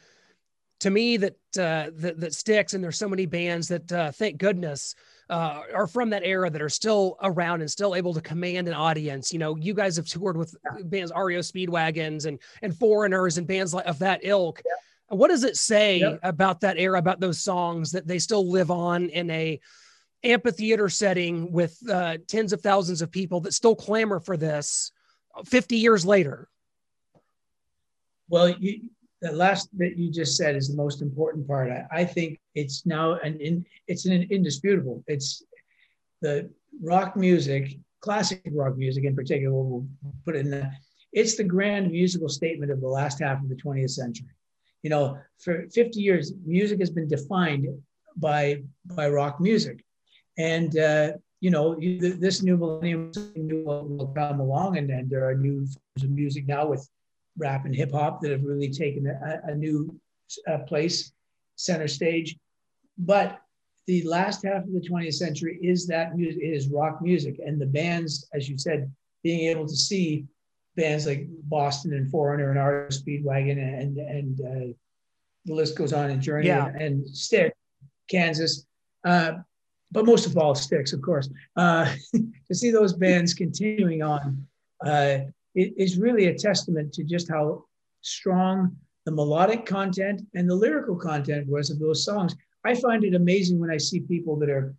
to 0.81 0.89
me, 0.89 1.17
that 1.17 1.37
uh, 1.57 1.91
that, 1.93 2.19
that 2.19 2.33
Styx, 2.33 2.73
and 2.73 2.83
there's 2.83 2.97
so 2.97 3.07
many 3.07 3.25
bands 3.25 3.67
that, 3.67 3.91
uh, 3.91 4.11
thank 4.11 4.37
goodness, 4.37 4.95
uh, 5.29 5.61
are 5.73 5.87
from 5.87 6.09
that 6.09 6.23
era 6.25 6.49
that 6.49 6.61
are 6.61 6.69
still 6.69 7.17
around 7.21 7.61
and 7.61 7.71
still 7.71 7.95
able 7.95 8.13
to 8.13 8.21
command 8.21 8.67
an 8.67 8.73
audience. 8.73 9.31
You 9.31 9.39
know, 9.39 9.55
you 9.55 9.73
guys 9.73 9.95
have 9.95 10.07
toured 10.07 10.35
with 10.35 10.55
bands 10.85 11.11
REO 11.15 11.39
Speedwagons 11.39 12.25
and 12.25 12.39
and 12.61 12.75
Foreigners 12.75 13.37
and 13.37 13.47
bands 13.47 13.73
like 13.73 13.85
of 13.85 13.99
that 13.99 14.21
ilk. 14.23 14.61
Yeah. 14.65 15.15
What 15.15 15.29
does 15.29 15.43
it 15.43 15.55
say 15.55 15.99
yeah. 15.99 16.15
about 16.23 16.61
that 16.61 16.77
era, 16.77 16.97
about 16.97 17.19
those 17.19 17.39
songs 17.39 17.91
that 17.91 18.07
they 18.07 18.17
still 18.17 18.49
live 18.49 18.71
on 18.71 19.09
in 19.09 19.29
a 19.29 19.59
amphitheater 20.23 20.89
setting 20.89 21.51
with 21.51 21.77
uh, 21.89 22.17
tens 22.27 22.53
of 22.53 22.61
thousands 22.61 23.01
of 23.01 23.11
people 23.11 23.39
that 23.41 23.53
still 23.53 23.75
clamor 23.75 24.19
for 24.19 24.35
this 24.35 24.91
50 25.45 25.77
years 25.77 26.05
later? 26.05 26.47
Well, 28.29 28.49
you, 28.49 28.89
the 29.21 29.31
last 29.31 29.69
that 29.77 29.97
you 29.97 30.11
just 30.11 30.35
said 30.35 30.55
is 30.55 30.69
the 30.69 30.75
most 30.75 31.01
important 31.01 31.47
part. 31.47 31.71
I, 31.71 31.85
I 31.91 32.05
think 32.05 32.39
it's 32.55 32.85
now 32.85 33.13
an 33.19 33.39
in, 33.39 33.65
it's 33.87 34.05
an 34.05 34.27
indisputable. 34.31 35.03
It's 35.07 35.43
the 36.21 36.49
rock 36.81 37.15
music, 37.15 37.77
classic 37.99 38.41
rock 38.51 38.77
music 38.77 39.03
in 39.03 39.15
particular. 39.15 39.53
We'll 39.53 39.85
put 40.25 40.35
it 40.35 40.39
in 40.39 40.51
that. 40.51 40.71
It's 41.13 41.35
the 41.35 41.43
grand 41.43 41.91
musical 41.91 42.29
statement 42.29 42.71
of 42.71 42.81
the 42.81 42.87
last 42.87 43.19
half 43.21 43.43
of 43.43 43.49
the 43.49 43.55
20th 43.55 43.91
century. 43.91 44.29
You 44.81 44.89
know, 44.89 45.17
for 45.39 45.67
50 45.69 45.99
years, 45.99 46.33
music 46.45 46.79
has 46.79 46.89
been 46.89 47.07
defined 47.07 47.67
by 48.15 48.63
by 48.85 49.09
rock 49.09 49.39
music, 49.39 49.83
and 50.37 50.77
uh, 50.77 51.11
you 51.41 51.49
know, 51.49 51.75
this 51.75 52.43
new 52.43 52.55
millennium 52.55 53.11
will 53.65 54.13
come 54.15 54.39
along, 54.39 54.77
and, 54.77 54.89
and 54.91 55.09
there 55.09 55.27
are 55.27 55.35
new 55.35 55.65
forms 55.65 56.03
of 56.03 56.11
music 56.11 56.47
now 56.47 56.67
with 56.67 56.87
rap 57.37 57.65
and 57.65 57.75
hip 57.75 57.91
hop 57.91 58.21
that 58.21 58.31
have 58.31 58.43
really 58.43 58.69
taken 58.69 59.07
a, 59.07 59.41
a 59.51 59.55
new 59.55 59.99
uh, 60.47 60.59
place, 60.59 61.11
center 61.55 61.87
stage. 61.87 62.37
But 62.99 63.41
the 63.87 64.03
last 64.03 64.45
half 64.45 64.63
of 64.63 64.71
the 64.71 64.87
20th 64.87 65.15
century 65.15 65.57
is 65.63 65.87
that 65.87 66.15
music, 66.15 66.43
it 66.43 66.53
is 66.53 66.69
rock 66.69 67.01
music. 67.01 67.39
And 67.43 67.59
the 67.59 67.65
bands, 67.65 68.27
as 68.33 68.47
you 68.47 68.57
said, 68.57 68.91
being 69.23 69.49
able 69.49 69.67
to 69.67 69.75
see 69.75 70.25
bands 70.75 71.07
like 71.07 71.25
Boston 71.43 71.93
and 71.93 72.09
Foreigner 72.11 72.51
and 72.51 72.59
REO 72.59 72.87
Speedwagon 72.89 73.57
and, 73.57 73.97
and 73.97 74.41
uh, 74.41 74.73
the 75.45 75.53
list 75.55 75.75
goes 75.75 75.91
on 75.91 76.11
and 76.11 76.21
Journey 76.21 76.47
yeah. 76.47 76.67
and, 76.67 76.81
and 76.81 77.09
Stick, 77.09 77.55
Kansas. 78.07 78.67
Uh, 79.03 79.33
but 79.91 80.05
most 80.05 80.25
of 80.25 80.37
all, 80.37 80.55
Styx, 80.55 80.93
of 80.93 81.01
course. 81.01 81.29
Uh, 81.55 81.93
to 82.47 82.55
see 82.55 82.71
those 82.71 82.93
bands 82.93 83.33
continuing 83.33 84.01
on 84.01 84.45
uh, 84.85 85.19
is 85.53 85.97
really 85.97 86.27
a 86.27 86.37
testament 86.37 86.93
to 86.93 87.03
just 87.03 87.29
how 87.29 87.65
strong 88.01 88.75
the 89.05 89.11
melodic 89.11 89.65
content 89.65 90.21
and 90.33 90.49
the 90.49 90.55
lyrical 90.55 90.95
content 90.95 91.47
was 91.47 91.69
of 91.69 91.79
those 91.79 92.05
songs. 92.05 92.35
I 92.63 92.75
find 92.75 93.03
it 93.03 93.15
amazing 93.15 93.59
when 93.59 93.71
I 93.71 93.77
see 93.77 93.99
people 93.99 94.37
that 94.37 94.49
are 94.49 94.75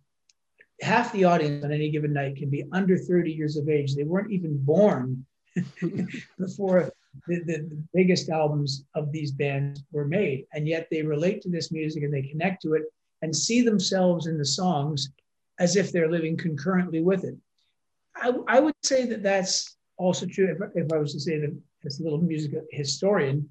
half 0.81 1.11
the 1.11 1.25
audience 1.25 1.63
on 1.63 1.71
any 1.71 1.89
given 1.89 2.13
night 2.13 2.37
can 2.37 2.49
be 2.49 2.63
under 2.71 2.97
30 2.97 3.31
years 3.31 3.57
of 3.57 3.69
age. 3.69 3.95
They 3.95 4.03
weren't 4.03 4.31
even 4.31 4.57
born 4.63 5.25
before 6.39 6.91
the, 7.27 7.43
the, 7.43 7.69
biggest 7.93 8.29
albums 8.29 8.85
of 8.95 9.11
these 9.11 9.31
bands 9.31 9.83
were 9.91 10.05
made. 10.05 10.47
And 10.53 10.67
yet 10.67 10.87
they 10.89 11.03
relate 11.03 11.41
to 11.43 11.49
this 11.49 11.71
music 11.71 12.03
and 12.03 12.11
they 12.11 12.23
connect 12.23 12.63
to 12.63 12.73
it 12.73 12.83
and 13.23 13.33
see 13.33 13.61
themselves 13.61 14.27
in 14.27 14.37
the 14.37 14.45
songs 14.45 15.09
as 15.57 15.77
if 15.77 15.91
they're 15.91 16.11
living 16.11 16.35
concurrently 16.35 17.01
with 17.01 17.23
it. 17.23 17.35
I, 18.17 18.33
I 18.47 18.59
would 18.59 18.75
say 18.83 19.05
that 19.05 19.23
that's 19.23 19.77
also 19.97 20.25
true 20.25 20.51
if, 20.51 20.57
if 20.75 20.91
I 20.91 20.97
was 20.97 21.13
to 21.13 21.21
say 21.21 21.39
that 21.39 21.57
as 21.85 21.99
a 21.99 22.03
little 22.03 22.21
music 22.21 22.51
historian, 22.71 23.49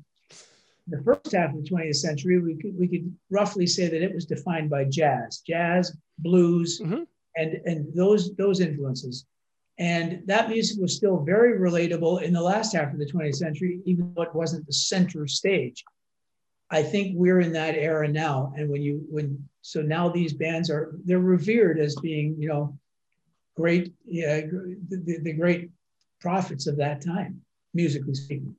the 0.89 1.03
first 1.03 1.33
half 1.33 1.55
of 1.55 1.65
the 1.65 1.71
20th 1.71 1.97
century, 1.97 2.39
we 2.39 2.55
could, 2.57 2.79
we 2.79 2.87
could 2.87 3.17
roughly 3.31 3.67
say 3.67 3.89
that 3.89 4.03
it 4.03 4.15
was 4.15 4.27
defined 4.27 4.69
by 4.69 4.85
jazz, 4.85 5.39
jazz, 5.39 5.97
blues, 6.19 6.79
mm-hmm. 6.83 7.05
and, 7.37 7.55
and 7.65 7.95
those, 7.95 8.35
those 8.35 8.61
influences. 8.61 9.25
And 9.79 10.23
that 10.27 10.51
music 10.51 10.83
was 10.83 10.95
still 10.95 11.21
very 11.21 11.59
relatable 11.59 12.21
in 12.21 12.35
the 12.35 12.43
last 12.43 12.75
half 12.75 12.93
of 12.93 12.99
the 12.99 13.11
20th 13.11 13.37
century, 13.37 13.81
even 13.87 14.13
though 14.15 14.23
it 14.23 14.35
wasn't 14.35 14.67
the 14.67 14.73
center 14.75 15.27
stage. 15.27 15.83
I 16.73 16.83
think 16.83 17.13
we're 17.15 17.41
in 17.41 17.53
that 17.53 17.77
era 17.77 18.09
now. 18.09 18.53
And 18.57 18.69
when 18.69 18.83
you, 18.83 19.05
when, 19.11 19.47
so 19.61 19.83
now 19.83 20.09
these 20.09 20.33
bands 20.33 20.71
are, 20.71 20.95
they're 21.05 21.19
revered 21.19 21.79
as 21.79 21.95
being, 21.97 22.35
you 22.39 22.49
know, 22.49 22.79
great, 23.55 23.93
yeah, 24.07 24.41
the, 24.89 25.19
the 25.23 25.35
great 25.35 25.71
prophets 26.21 26.67
of 26.67 26.79
that 26.79 27.05
time, 27.05 27.43
musically 27.75 28.15
speaking. 28.15 28.57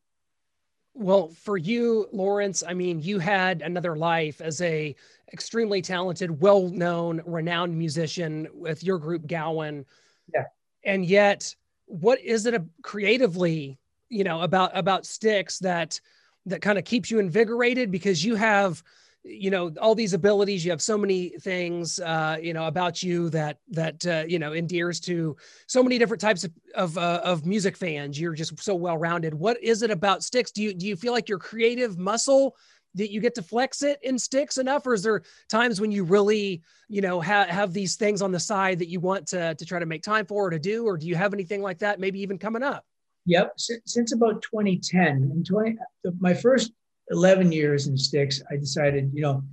Well, 0.93 1.29
for 1.29 1.57
you, 1.57 2.07
Lawrence, 2.11 2.63
I 2.65 2.75
mean, 2.75 3.01
you 3.01 3.17
had 3.17 3.63
another 3.63 3.95
life 3.97 4.41
as 4.41 4.61
a 4.61 4.95
extremely 5.31 5.81
talented, 5.81 6.39
well-known, 6.39 7.23
renowned 7.25 7.75
musician 7.75 8.47
with 8.53 8.83
your 8.83 8.99
group 8.99 9.25
Gowan. 9.25 9.85
Yeah. 10.31 10.45
And 10.85 11.03
yet, 11.03 11.55
what 11.87 12.21
is 12.21 12.45
it 12.45 12.53
a, 12.53 12.63
creatively, 12.83 13.79
you 14.09 14.23
know, 14.23 14.41
about 14.41 14.77
about 14.77 15.07
Styx 15.07 15.57
that 15.59 15.99
that 16.45 16.61
kind 16.61 16.77
of 16.77 16.85
keeps 16.85 17.09
you 17.09 17.19
invigorated 17.19 17.91
because 17.91 18.23
you 18.23 18.35
have 18.35 18.83
you 19.23 19.49
know 19.49 19.71
all 19.81 19.95
these 19.95 20.13
abilities 20.13 20.65
you 20.65 20.71
have 20.71 20.81
so 20.81 20.97
many 20.97 21.29
things 21.29 21.99
uh, 21.99 22.37
you 22.41 22.53
know 22.53 22.67
about 22.67 23.01
you 23.01 23.29
that 23.29 23.57
that 23.69 24.05
uh, 24.05 24.23
you 24.27 24.37
know 24.37 24.51
endears 24.51 24.99
to 24.99 25.35
so 25.67 25.81
many 25.81 25.97
different 25.97 26.19
types 26.19 26.43
of 26.43 26.51
of, 26.75 26.97
uh, 26.97 27.21
of 27.23 27.45
music 27.45 27.77
fans. 27.77 28.19
You're 28.19 28.33
just 28.33 28.59
so 28.61 28.75
well 28.75 28.97
rounded 28.97 29.33
what 29.33 29.61
is 29.63 29.81
it 29.81 29.91
about 29.91 30.23
Styx 30.23 30.51
do 30.51 30.61
you 30.61 30.73
do 30.73 30.85
you 30.85 30.95
feel 30.95 31.13
like 31.13 31.29
your 31.29 31.39
creative 31.39 31.97
muscle 31.97 32.55
that 32.95 33.11
you 33.11 33.21
get 33.21 33.33
to 33.35 33.41
flex 33.41 33.81
it 33.81 33.99
in 34.03 34.19
Styx 34.19 34.57
enough 34.57 34.85
or 34.85 34.93
is 34.93 35.03
there 35.03 35.23
times 35.49 35.79
when 35.79 35.91
you 35.91 36.03
really 36.03 36.61
you 36.89 37.01
know 37.01 37.21
have 37.21 37.47
have 37.47 37.73
these 37.73 37.95
things 37.95 38.21
on 38.21 38.31
the 38.31 38.39
side 38.39 38.79
that 38.79 38.89
you 38.89 38.99
want 38.99 39.27
to 39.27 39.55
to 39.55 39.65
try 39.65 39.79
to 39.79 39.85
make 39.85 40.03
time 40.03 40.25
for 40.25 40.47
or 40.47 40.49
to 40.49 40.59
do 40.59 40.85
or 40.85 40.97
do 40.97 41.07
you 41.07 41.15
have 41.15 41.33
anything 41.33 41.61
like 41.61 41.79
that 41.79 41.99
maybe 41.99 42.19
even 42.19 42.37
coming 42.37 42.63
up 42.63 42.85
Yep, 43.25 43.53
since 43.85 44.11
about 44.11 44.41
2010, 44.41 45.07
and 45.07 45.45
20, 45.45 45.77
my 46.19 46.33
first 46.33 46.73
11 47.09 47.51
years 47.51 47.87
in 47.87 47.97
Styx, 47.97 48.41
I 48.51 48.57
decided, 48.57 49.11
you 49.13 49.21
know, 49.21 49.43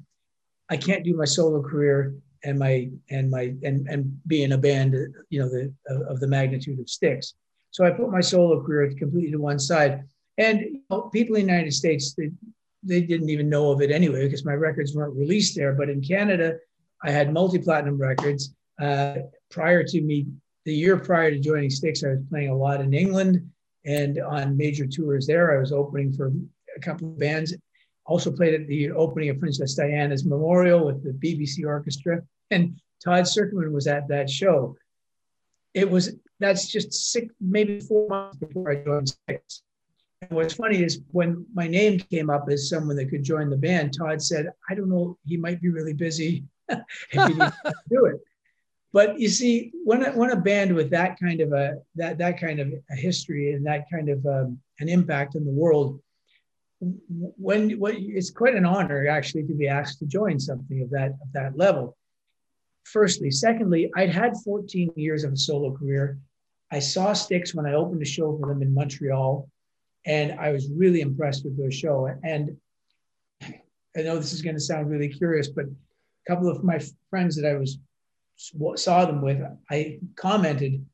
I 0.69 0.77
can't 0.77 1.05
do 1.05 1.17
my 1.17 1.25
solo 1.25 1.63
career 1.63 2.15
and 2.43 2.59
my 2.59 2.91
and 3.11 3.31
my 3.31 3.55
and 3.63 3.87
and 3.89 4.21
be 4.27 4.43
in 4.45 4.53
a 4.53 4.59
band, 4.59 4.95
you 5.29 5.41
know, 5.41 5.49
the 5.49 5.73
of, 5.89 6.03
of 6.03 6.21
the 6.21 6.27
magnitude 6.27 6.81
of 6.81 6.89
Styx. 6.89 7.35
So 7.71 7.85
I 7.85 7.91
put 7.91 8.11
my 8.11 8.21
solo 8.21 8.65
career 8.65 8.93
completely 8.99 9.33
to 9.33 9.39
one 9.39 9.59
side. 9.59 10.05
And 10.39 10.61
you 10.61 10.81
know, 10.89 11.03
people 11.03 11.37
in 11.37 11.47
the 11.47 11.53
United 11.53 11.73
States, 11.73 12.15
they, 12.15 12.31
they 12.83 13.03
didn't 13.03 13.29
even 13.29 13.49
know 13.49 13.71
of 13.71 13.83
it 13.83 13.91
anyway 13.91 14.25
because 14.25 14.45
my 14.45 14.55
records 14.55 14.95
weren't 14.95 15.17
released 15.17 15.55
there. 15.55 15.75
But 15.75 15.91
in 15.91 16.01
Canada, 16.01 16.57
I 17.05 17.11
had 17.11 17.33
multi-platinum 17.33 17.99
records. 17.99 18.55
Uh, 18.81 19.17
prior 19.51 19.85
to 19.85 20.01
me, 20.01 20.27
the 20.65 20.75
year 20.75 20.97
prior 20.97 21.31
to 21.31 21.39
joining 21.39 21.71
Styx, 21.71 22.03
I 22.03 22.09
was 22.09 22.23
playing 22.31 22.49
a 22.49 22.57
lot 22.57 22.81
in 22.81 22.95
England 22.95 23.51
and 23.85 24.19
on 24.19 24.57
major 24.57 24.87
tours 24.87 25.27
there. 25.27 25.57
I 25.57 25.61
was 25.61 25.73
opening 25.73 26.12
for 26.12 26.33
a 26.77 26.81
couple 26.81 27.09
of 27.09 27.19
bands. 27.19 27.55
Also 28.07 28.31
played 28.31 28.55
at 28.55 28.66
the 28.66 28.90
opening 28.90 29.29
of 29.31 29.38
Princess 29.38 29.75
Diana's 29.75 30.25
Memorial 30.25 30.85
with 30.85 31.03
the 31.03 31.12
BBC 31.12 31.64
Orchestra, 31.66 32.23
and 32.51 32.81
Todd 33.05 33.25
Sucherman 33.25 33.73
was 33.73 33.87
at 33.87 34.09
that 34.09 34.29
show. 34.29 34.77
It 35.75 35.88
was 35.88 36.16
that's 36.40 36.66
just 36.69 36.93
six, 36.93 37.33
maybe 37.40 37.81
four 37.81 38.09
months 38.09 38.38
before 38.38 38.71
I 38.71 38.77
joined 38.77 39.11
Styx. 39.11 39.62
And 40.23 40.31
what's 40.31 40.55
funny 40.55 40.83
is 40.83 41.01
when 41.12 41.47
my 41.55 41.66
name 41.69 41.99
came 41.99 42.31
up 42.31 42.49
as 42.51 42.69
someone 42.69 42.97
that 42.97 43.11
could 43.11 43.23
join 43.23 43.49
the 43.49 43.57
band, 43.57 43.95
Todd 43.97 44.21
said, 44.21 44.51
"I 44.69 44.75
don't 44.75 44.88
know, 44.88 45.16
he 45.25 45.37
might 45.37 45.61
be 45.61 45.69
really 45.69 45.95
busy 45.95 46.45
if 46.69 46.83
he 47.12 47.35
do 47.88 48.07
it." 48.07 48.21
But 48.92 49.20
you 49.20 49.29
see, 49.29 49.72
when 49.85 50.05
a, 50.05 50.11
when 50.12 50.31
a 50.31 50.37
band 50.37 50.74
with 50.74 50.90
that 50.90 51.18
kind 51.20 51.40
of 51.40 51.53
a 51.53 51.79
that 51.94 52.18
that 52.18 52.40
kind 52.40 52.59
of 52.59 52.72
a 52.90 52.96
history 52.96 53.53
and 53.53 53.64
that 53.66 53.85
kind 53.90 54.09
of 54.09 54.24
um, 54.26 54.59
an 54.81 54.88
impact 54.88 55.37
in 55.37 55.44
the 55.44 55.53
world, 55.53 56.00
when 56.81 57.79
what 57.79 57.94
it's 57.96 58.31
quite 58.31 58.55
an 58.55 58.66
honor 58.66 59.07
actually 59.07 59.44
to 59.44 59.55
be 59.55 59.68
asked 59.68 60.00
to 60.00 60.07
join 60.07 60.40
something 60.40 60.83
of 60.83 60.90
that 60.90 61.11
of 61.11 61.33
that 61.35 61.57
level. 61.57 61.96
Firstly, 62.85 63.31
secondly, 63.31 63.90
I'd 63.94 64.11
had 64.11 64.33
14 64.44 64.92
years 64.96 65.22
of 65.22 65.33
a 65.35 65.37
solo 65.37 65.76
career. 65.76 66.18
I 66.72 66.81
saw 66.81 67.12
Styx 67.12 67.55
when 67.55 67.66
I 67.66 67.74
opened 67.74 68.03
a 68.03 68.07
show 68.07 68.37
for 68.38 68.48
them 68.48 68.62
in 68.62 68.74
Montreal, 68.74 69.48
and 70.07 70.33
I 70.40 70.50
was 70.50 70.68
really 70.70 71.00
impressed 71.00 71.44
with 71.44 71.57
their 71.57 71.70
show. 71.70 72.09
And 72.24 72.57
I 73.42 74.03
know 74.03 74.16
this 74.16 74.33
is 74.33 74.42
going 74.42 74.57
to 74.57 74.61
sound 74.61 74.90
really 74.90 75.09
curious, 75.09 75.48
but 75.48 75.66
a 75.66 76.26
couple 76.26 76.48
of 76.48 76.64
my 76.64 76.81
friends 77.11 77.37
that 77.37 77.48
I 77.48 77.55
was 77.55 77.79
saw 78.76 79.05
them 79.05 79.20
with, 79.20 79.40
I 79.70 79.98
commented, 80.16 80.85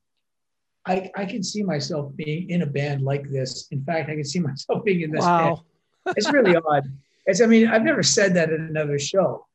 I, 0.86 1.10
I 1.16 1.24
can 1.24 1.42
see 1.42 1.62
myself 1.62 2.14
being 2.16 2.50
in 2.50 2.62
a 2.62 2.66
band 2.66 3.02
like 3.02 3.28
this. 3.28 3.68
In 3.70 3.84
fact, 3.84 4.08
I 4.08 4.14
can 4.14 4.24
see 4.24 4.40
myself 4.50 4.84
being 4.84 5.02
in 5.02 5.10
this 5.10 5.22
wow. 5.22 5.62
band. 6.04 6.16
It's 6.16 6.32
really 6.32 6.56
odd. 6.68 6.84
It's, 7.26 7.40
I 7.40 7.46
mean, 7.46 7.66
I've 7.66 7.82
never 7.82 8.02
said 8.02 8.34
that 8.34 8.50
in 8.50 8.60
another 8.62 8.98
show. 8.98 9.46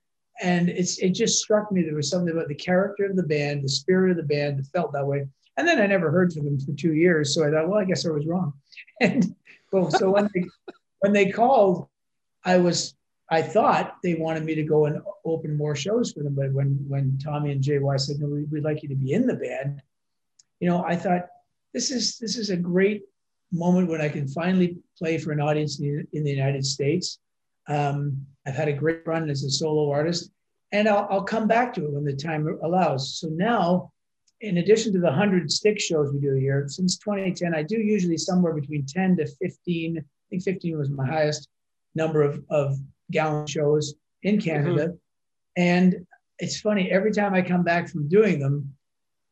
And 0.42 0.70
it's 0.70 0.98
it 0.98 1.12
just 1.12 1.42
struck 1.42 1.72
me 1.72 1.84
there 1.84 1.96
was 1.96 2.10
something 2.10 2.34
about 2.34 2.48
the 2.48 2.56
character 2.56 3.06
of 3.06 3.16
the 3.16 3.24
band, 3.24 3.64
the 3.64 3.70
spirit 3.70 4.12
of 4.12 4.18
the 4.18 4.24
band 4.24 4.58
that 4.58 4.66
felt 4.68 4.92
that 4.94 5.06
way. 5.06 5.28
And 5.58 5.68
then 5.68 5.80
I 5.80 5.86
never 5.86 6.10
heard 6.10 6.34
from 6.34 6.46
them 6.46 6.60
for 6.60 6.74
two 6.74 6.94
years. 6.94 7.36
So 7.36 7.46
I 7.46 7.52
thought, 7.52 7.68
well, 7.68 7.80
I 7.80 7.86
guess 7.86 8.06
I 8.06 8.10
was 8.10 8.26
wrong. 8.26 8.54
And 9.02 9.36
well, 9.72 9.90
so 9.92 10.12
when 10.12 10.30
they 10.34 10.46
when 11.00 11.14
they 11.14 11.32
called, 11.32 11.88
I 12.44 12.58
was 12.58 12.96
I 13.32 13.42
thought 13.42 13.96
they 14.04 14.16
wanted 14.16 14.44
me 14.44 14.56
to 14.56 14.64
go 14.64 14.86
and 14.86 15.02
open 15.24 15.58
more 15.58 15.76
shows 15.76 16.12
for 16.12 16.22
them. 16.22 16.36
But 16.36 16.52
when 16.52 16.78
when 16.88 17.18
Tommy 17.18 17.54
and 17.54 17.64
JY 17.64 18.00
said, 18.00 18.20
no, 18.20 18.28
we, 18.28 18.44
would 18.44 18.64
like 18.64 18.84
you 18.84 18.90
to 18.90 18.96
be 18.96 19.14
in 19.14 19.26
the 19.26 19.36
band, 19.36 19.82
you 20.60 20.70
know, 20.70 20.84
I 20.84 20.98
thought 20.98 21.28
this 21.74 21.92
is 21.92 22.18
this 22.18 22.38
is 22.38 22.50
a 22.50 22.58
great 22.58 23.04
moment 23.54 23.90
when 23.90 24.02
I 24.02 24.10
can 24.10 24.28
finally 24.28 24.78
play 24.98 25.18
for 25.18 25.32
an 25.32 25.40
audience 25.40 25.80
in 25.80 25.86
the, 26.12 26.18
in 26.18 26.24
the 26.26 26.32
United 26.32 26.66
States. 26.66 27.20
Um, 27.68 28.26
I've 28.46 28.56
had 28.56 28.68
a 28.68 28.74
great 28.74 29.08
run 29.08 29.30
as 29.30 29.44
a 29.44 29.50
solo 29.50 29.90
artist, 29.90 30.32
and 30.74 30.90
I'll, 30.90 31.08
I'll 31.10 31.24
come 31.24 31.48
back 31.48 31.74
to 31.76 31.86
it 31.86 31.92
when 31.92 32.04
the 32.04 32.16
time 32.16 32.48
allows. 32.64 33.18
So 33.18 33.28
now, 33.28 33.92
in 34.42 34.58
addition 34.58 34.92
to 34.94 35.00
the 35.00 35.08
100 35.08 35.52
Styx 35.52 35.84
shows 35.84 36.12
we 36.12 36.20
do 36.20 36.36
a 36.36 36.40
year, 36.40 36.66
since 36.68 36.98
2010, 36.98 37.54
I 37.54 37.64
do 37.64 37.78
usually 37.78 38.18
somewhere 38.18 38.54
between 38.54 38.86
10 38.86 39.18
to 39.18 39.28
15. 39.28 39.98
I 39.98 40.04
think 40.30 40.44
15 40.44 40.78
was 40.78 40.90
my 40.90 41.06
highest 41.06 41.50
number 41.94 42.24
of, 42.24 42.44
of 42.50 42.78
Gowan 43.12 43.48
shows 43.48 43.96
in 44.24 44.40
Canada. 44.40 44.88
Mm-hmm. 44.88 44.96
And 45.58 46.06
it's 46.40 46.60
funny, 46.60 46.92
every 46.92 47.12
time 47.12 47.34
I 47.34 47.42
come 47.42 47.64
back 47.64 47.90
from 47.90 48.08
doing 48.08 48.40
them, 48.40 48.74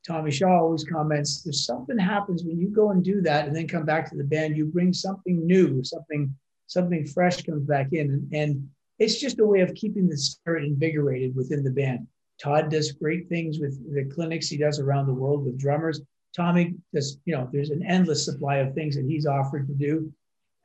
Tommy 0.05 0.31
Shaw 0.31 0.59
always 0.59 0.83
comments, 0.83 1.43
there's 1.43 1.65
something 1.65 1.97
happens 1.97 2.43
when 2.43 2.59
you 2.59 2.69
go 2.69 2.91
and 2.91 3.03
do 3.03 3.21
that 3.21 3.47
and 3.47 3.55
then 3.55 3.67
come 3.67 3.85
back 3.85 4.09
to 4.09 4.15
the 4.15 4.23
band, 4.23 4.55
you 4.55 4.65
bring 4.65 4.93
something 4.93 5.45
new, 5.45 5.83
something, 5.83 6.33
something 6.67 7.05
fresh 7.05 7.43
comes 7.43 7.63
back 7.63 7.89
in. 7.91 8.09
And, 8.09 8.33
and 8.33 8.69
it's 8.97 9.19
just 9.19 9.39
a 9.39 9.45
way 9.45 9.61
of 9.61 9.73
keeping 9.75 10.07
the 10.07 10.17
spirit 10.17 10.63
invigorated 10.63 11.35
within 11.35 11.63
the 11.63 11.71
band. 11.71 12.07
Todd 12.41 12.69
does 12.69 12.93
great 12.93 13.27
things 13.27 13.59
with 13.59 13.77
the 13.93 14.05
clinics 14.13 14.47
he 14.47 14.57
does 14.57 14.79
around 14.79 15.07
the 15.07 15.13
world 15.13 15.45
with 15.45 15.59
drummers. 15.59 16.01
Tommy 16.35 16.75
does, 16.93 17.17
you 17.25 17.35
know, 17.35 17.49
there's 17.51 17.71
an 17.71 17.83
endless 17.85 18.23
supply 18.23 18.57
of 18.57 18.73
things 18.73 18.95
that 18.95 19.05
he's 19.05 19.25
offered 19.25 19.67
to 19.67 19.73
do. 19.73 20.11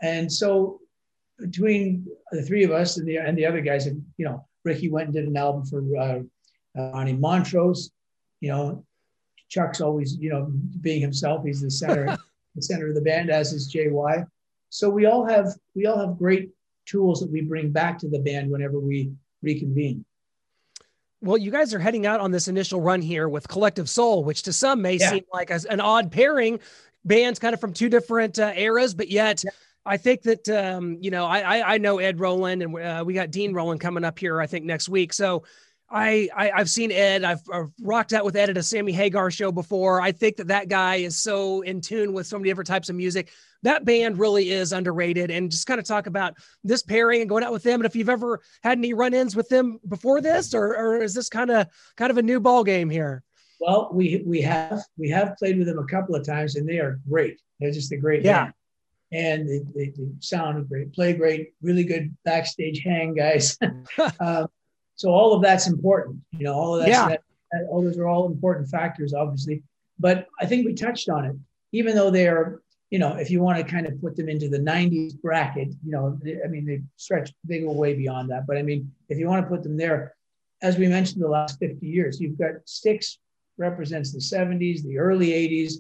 And 0.03 0.31
so 0.31 0.81
between 1.39 2.07
the 2.31 2.43
three 2.43 2.65
of 2.65 2.71
us 2.71 2.97
and 2.97 3.07
the 3.07 3.17
and 3.17 3.37
the 3.37 3.47
other 3.47 3.61
guys, 3.61 3.87
and 3.87 4.05
you 4.17 4.25
know, 4.25 4.47
Ricky 4.65 4.91
went 4.91 5.07
and 5.07 5.15
did 5.15 5.27
an 5.27 5.37
album 5.37 5.65
for 5.65 5.83
uh, 5.97 6.21
uh, 6.79 6.91
Ronnie 6.93 7.15
Montrose. 7.15 7.91
You 8.41 8.51
know, 8.51 8.85
Chuck's 9.49 9.81
always 9.81 10.17
you 10.17 10.31
know 10.31 10.53
being 10.81 11.01
himself. 11.01 11.45
He's 11.45 11.61
the 11.61 11.71
center 11.71 12.17
the 12.55 12.63
center 12.63 12.89
of 12.89 12.95
the 12.95 13.01
band, 13.01 13.31
as 13.31 13.53
is 13.53 13.73
JY. 13.73 14.27
So 14.71 14.91
we 14.91 15.07
all 15.07 15.27
have 15.27 15.49
we 15.75 15.87
all 15.87 15.99
have 15.99 16.19
great 16.19 16.51
tools 16.87 17.21
that 17.21 17.31
we 17.31 17.41
bring 17.41 17.71
back 17.71 17.99
to 18.01 18.09
the 18.09 18.19
band 18.19 18.51
whenever 18.51 18.79
we 18.79 19.13
reconvene. 19.43 20.05
Well, 21.21 21.39
you 21.39 21.51
guys 21.51 21.73
are 21.73 21.79
heading 21.79 22.07
out 22.07 22.21
on 22.21 22.31
this 22.31 22.49
initial 22.49 22.83
run 22.83 23.01
here 23.01 23.29
with 23.29 23.49
Collective 23.49 23.89
Soul, 23.89 24.25
which 24.25 24.43
to 24.43 24.53
some 24.53 24.83
may 24.83 24.97
yeah. 24.97 25.11
seem 25.11 25.25
like 25.33 25.51
an 25.51 25.81
odd 25.81 26.13
pairing. 26.13 26.61
Bands 27.07 27.39
kind 27.39 27.55
of 27.55 27.61
from 27.61 27.73
two 27.73 27.89
different 27.89 28.39
uh, 28.39 28.53
eras, 28.55 28.95
but 28.95 29.09
yet 29.11 29.45
yeah. 29.45 29.51
I 29.87 29.97
think 29.97 30.23
that 30.23 30.49
um, 30.49 30.99
you 31.01 31.11
know 31.11 31.27
I, 31.27 31.75
I 31.75 31.79
know 31.79 31.99
Ed 31.99 32.21
Roland 32.21 32.63
and 32.63 32.77
uh, 32.77 33.05
we 33.05 33.15
got 33.15 33.31
Dean 33.31 33.53
Roland 33.53 33.81
coming 33.81 34.05
up 34.05 34.19
here 34.19 34.41
I 34.41 34.47
think 34.47 34.65
next 34.65 34.89
week. 34.89 35.13
So 35.13 35.45
I, 35.91 36.29
I 36.35 36.51
have 36.57 36.71
seen 36.71 36.91
Ed. 36.91 37.25
I've, 37.25 37.43
I've, 37.53 37.71
rocked 37.81 38.13
out 38.13 38.25
with 38.25 38.37
Ed 38.37 38.51
at 38.51 38.57
a 38.57 38.63
Sammy 38.63 38.93
Hagar 38.93 39.31
show 39.31 39.53
before. 39.53 40.01
I 40.01 40.13
think 40.13 40.37
that 40.37 40.49
that 40.49 40.69
guy 40.69 40.97
is 40.97 41.17
so 41.17 41.61
in 41.61 41.81
tune 41.81 42.13
with 42.13 42.27
so 42.27 42.39
many 42.39 42.51
different 42.51 42.67
types 42.69 42.89
of 42.89 42.97
music. 42.97 43.31
That 43.63 43.85
band 43.85 44.19
really 44.19 44.51
is 44.51 44.73
underrated. 44.73 45.31
And 45.31 45.51
just 45.51 45.67
kind 45.67 45.79
of 45.79 45.87
talk 45.87 46.07
about 46.07 46.35
this 46.65 46.83
pairing 46.83 47.21
and 47.21 47.29
going 47.29 47.45
out 47.45 47.53
with 47.53 47.63
them. 47.63 47.81
And 47.81 47.87
if 47.87 47.95
you've 47.95 48.09
ever 48.09 48.41
had 48.63 48.79
any 48.79 48.95
run-ins 48.95 49.37
with 49.37 49.49
them 49.49 49.79
before 49.87 50.21
this, 50.21 50.55
or, 50.55 50.77
or 50.77 51.03
is 51.03 51.15
this 51.15 51.29
kind 51.29 51.51
of 51.51 51.69
kind 51.97 52.11
of 52.11 52.19
a 52.19 52.23
new 52.23 52.41
ball 52.41 52.65
game 52.65 52.91
here? 52.91 53.23
Well, 53.61 53.91
we 53.93 54.23
we 54.27 54.41
have 54.43 54.83
we 54.99 55.09
have 55.11 55.37
played 55.39 55.59
with 55.59 55.67
them 55.67 55.79
a 55.79 55.87
couple 55.87 56.15
of 56.17 56.27
times, 56.27 56.57
and 56.57 56.69
they 56.69 56.79
are 56.79 56.99
great. 57.09 57.41
They're 57.61 57.71
just 57.71 57.93
a 57.93 57.97
great 57.97 58.25
yeah. 58.25 58.45
band 58.45 58.55
and 59.15 59.49
they, 59.49 59.61
they, 59.75 59.91
they 59.91 60.09
sound 60.19 60.69
great, 60.69 60.93
play 60.93 61.13
great, 61.13 61.53
really 61.63 61.85
good 61.85 62.15
backstage 62.25 62.83
hang 62.83 63.15
guys. 63.15 63.57
uh, 64.21 64.47
so 64.97 65.11
all 65.11 65.33
of 65.33 65.43
that's 65.43 65.69
important, 65.69 66.19
you 66.33 66.45
know, 66.45 66.55
all 66.55 66.75
of 66.75 66.81
that, 66.81 66.89
yeah. 66.89 67.09
that, 67.09 67.23
that, 67.53 67.67
all 67.71 67.83
those 67.83 67.97
are 67.97 68.09
all 68.09 68.27
important 68.27 68.69
factors, 68.69 69.15
obviously. 69.15 69.63
But 70.01 70.27
I 70.41 70.47
think 70.47 70.67
we 70.67 70.75
touched 70.75 71.09
on 71.09 71.25
it, 71.25 71.37
even 71.71 71.95
though 71.95 72.11
they 72.11 72.27
are, 72.27 72.61
you 72.91 72.99
know, 72.99 73.15
if 73.15 73.31
you 73.31 73.41
want 73.41 73.59
to 73.59 73.65
kind 73.65 73.87
of 73.87 74.01
put 74.01 74.17
them 74.17 74.29
into 74.29 74.49
the 74.49 74.59
90s 74.59 75.21
bracket, 75.21 75.69
you 75.85 75.93
know, 75.93 76.19
they, 76.21 76.41
I 76.45 76.49
mean, 76.49 76.67
they 76.67 76.83
stretch, 76.97 77.33
they 77.45 77.61
go 77.61 77.71
way 77.71 77.95
beyond 77.95 78.31
that. 78.31 78.49
But 78.49 78.57
I 78.57 78.63
mean, 78.63 78.93
if 79.09 79.19
you 79.19 79.29
want 79.29 79.45
to 79.45 79.49
put 79.49 79.63
them 79.63 79.77
there, 79.77 80.17
as 80.61 80.77
we 80.77 80.89
mentioned, 80.89 81.23
the 81.23 81.29
last 81.29 81.61
50 81.61 81.87
years, 81.87 82.21
you've 82.21 82.39
got 82.39 82.53
Styx 82.65 83.19
represents 83.59 84.13
the 84.13 84.19
70s, 84.19 84.83
the 84.83 84.99
early 84.99 85.29
80s, 85.29 85.75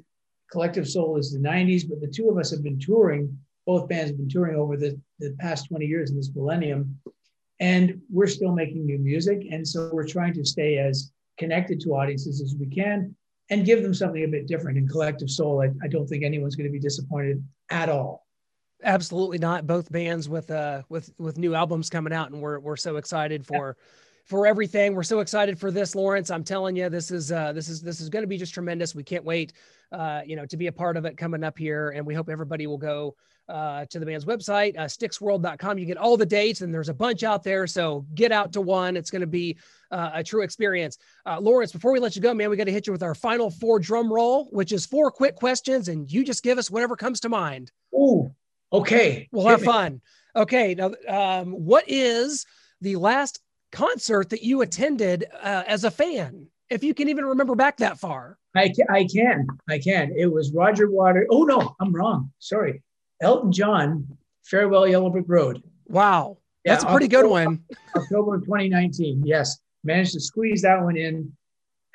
Collective 0.51 0.89
Soul 0.89 1.17
is 1.17 1.33
the 1.33 1.39
90s, 1.39 1.89
but 1.89 2.01
the 2.01 2.09
two 2.09 2.29
of 2.29 2.39
us 2.39 2.51
have 2.51 2.63
been 2.63 2.79
touring, 2.79 3.39
both 3.67 3.89
bands 3.89 4.11
have 4.11 4.19
been 4.19 4.29
touring 4.29 4.57
over 4.57 4.77
the, 4.77 5.01
the 5.19 5.35
past 5.41 5.69
20 5.69 5.87
years 5.87 6.11
in 6.11 6.17
this 6.17 6.31
millennium. 6.35 6.99
And 7.61 8.01
we're 8.11 8.27
still 8.27 8.53
making 8.53 8.85
new 8.85 8.99
music. 8.99 9.47
And 9.51 9.67
so 9.67 9.91
we're 9.93 10.07
trying 10.07 10.35
to 10.35 10.45
stay 10.45 10.79
as 10.79 11.13
connected 11.39 11.81
to 11.81 11.91
audiences 11.91 12.41
as 12.41 12.55
we 12.59 12.67
can 12.67 13.15
and 13.51 13.65
give 13.65 13.83
them 13.83 13.95
something 13.95 14.25
a 14.25 14.29
bit 14.29 14.47
different. 14.47 14.79
In 14.79 14.89
Collective 14.89 15.31
Soul, 15.31 15.63
I, 15.63 15.71
I 15.85 15.89
don't 15.89 16.07
think 16.07 16.25
anyone's 16.25 16.57
going 16.57 16.67
to 16.67 16.73
be 16.73 16.81
disappointed 16.81 17.45
at 17.71 17.89
all. 17.89 18.27
Absolutely 18.83 19.39
not. 19.39 19.67
Both 19.67 19.91
bands 19.91 20.29
with 20.29 20.51
uh 20.51 20.83
with 20.91 21.11
with 21.19 21.39
new 21.39 21.55
albums 21.55 21.89
coming 21.89 22.13
out, 22.13 22.31
and 22.31 22.43
we're 22.43 22.59
we're 22.59 22.77
so 22.77 22.97
excited 22.97 23.47
for 23.47 23.77
yeah 23.79 23.85
for 24.25 24.47
everything. 24.47 24.95
We're 24.95 25.03
so 25.03 25.21
excited 25.21 25.59
for 25.59 25.71
this, 25.71 25.95
Lawrence. 25.95 26.31
I'm 26.31 26.45
telling 26.45 26.77
you, 26.77 26.89
this 26.89 27.11
is 27.11 27.31
uh, 27.31 27.53
this 27.53 27.69
is 27.69 27.83
this 27.83 28.01
is 28.01 28.09
going 28.09 28.23
to 28.23 28.29
be 28.29 28.39
just 28.39 28.55
tremendous. 28.55 28.95
We 28.95 29.05
can't 29.05 29.25
wait, 29.25 29.53
uh, 29.93 30.23
you 30.27 30.37
know, 30.37 30.47
to 30.47 30.57
be 30.57 30.67
a 30.67 30.73
part 30.73 30.97
of 30.97 31.05
it 31.05 31.17
coming 31.17 31.45
up 31.45 31.59
here, 31.59 31.91
and 31.91 32.05
we 32.07 32.15
hope 32.15 32.29
everybody 32.29 32.67
will 32.67 32.79
go 32.79 33.15
uh, 33.49 33.85
to 33.87 33.99
the 33.99 34.07
band's 34.07 34.25
website, 34.25 34.77
uh, 34.79 34.85
styxworld.com. 34.85 35.79
You 35.79 35.85
get 35.85 35.99
all 35.99 36.17
the 36.17 36.27
dates, 36.27 36.63
and 36.63 36.73
there's 36.73 36.89
a 36.89 36.95
bunch 36.95 37.23
out 37.23 37.43
there. 37.43 37.67
So 37.67 38.07
get 38.15 38.33
out 38.33 38.53
to 38.55 38.63
one. 38.63 38.97
It's 38.97 39.11
going 39.11 39.21
to 39.21 39.27
be 39.27 39.59
uh, 39.91 40.13
a 40.15 40.25
true 40.25 40.43
experience. 40.43 40.97
Uh, 41.27 41.39
Lawrence, 41.41 41.73
before 41.73 41.93
we 41.93 42.01
let 42.01 42.17
you 42.17 42.23
go, 42.23 42.33
man, 42.33 42.49
we 42.49 42.57
got 42.57 42.65
to 42.65 42.73
hit 42.73 42.87
you 42.87 42.93
with 42.93 43.03
our 43.03 43.15
final 43.15 43.51
four 43.51 43.79
drum 43.79 44.11
roll, 44.11 44.47
which 44.47 44.73
is 44.73 44.87
four 44.87 45.11
quick 45.11 45.37
questions, 45.37 45.89
and 45.89 46.11
you 46.11 46.25
just 46.25 46.43
give 46.43 46.57
us 46.57 46.71
whatever 46.71 46.97
comes 46.97 47.21
to 47.21 47.29
mind. 47.29 47.71
Ooh, 47.95 48.35
okay. 48.73 49.29
We'll 49.31 49.45
Hit 49.45 49.51
have 49.51 49.61
me. 49.61 49.67
fun. 49.67 50.01
Okay. 50.35 50.75
Now, 50.75 50.93
um, 51.07 51.53
what 51.53 51.85
is 51.87 52.47
the 52.81 52.97
last 52.97 53.41
concert 53.75 54.31
that 54.31 54.43
you 54.43 54.63
attended 54.63 55.27
uh, 55.43 55.65
as 55.67 55.85
a 55.85 55.91
fan, 55.91 56.47
if 56.71 56.83
you 56.83 56.95
can 56.95 57.09
even 57.09 57.25
remember 57.25 57.55
back 57.55 57.77
that 57.79 57.99
far. 57.99 58.39
I 58.55 58.69
can, 58.69 58.87
I 58.89 59.05
can, 59.05 59.47
I 59.69 59.79
can. 59.79 60.15
It 60.17 60.33
was 60.33 60.53
Roger 60.55 60.89
Water. 60.89 61.27
Oh 61.31 61.43
no, 61.43 61.75
I'm 61.81 61.93
wrong. 61.93 62.31
Sorry, 62.39 62.83
Elton 63.21 63.53
John. 63.53 64.07
Farewell 64.45 64.87
Yellow 64.87 65.11
Brick 65.11 65.25
Road. 65.27 65.63
Wow, 65.87 66.39
that's 66.65 66.85
yeah, 66.85 66.91
a 66.91 66.93
pretty 66.93 67.07
October, 67.07 67.23
good 67.23 67.31
one. 67.31 67.65
October 67.97 68.39
2019. 68.41 69.23
Yes, 69.25 69.59
managed 69.83 70.13
to 70.13 70.21
squeeze 70.21 70.63
that 70.63 70.81
one 70.83 70.97
in 70.97 71.33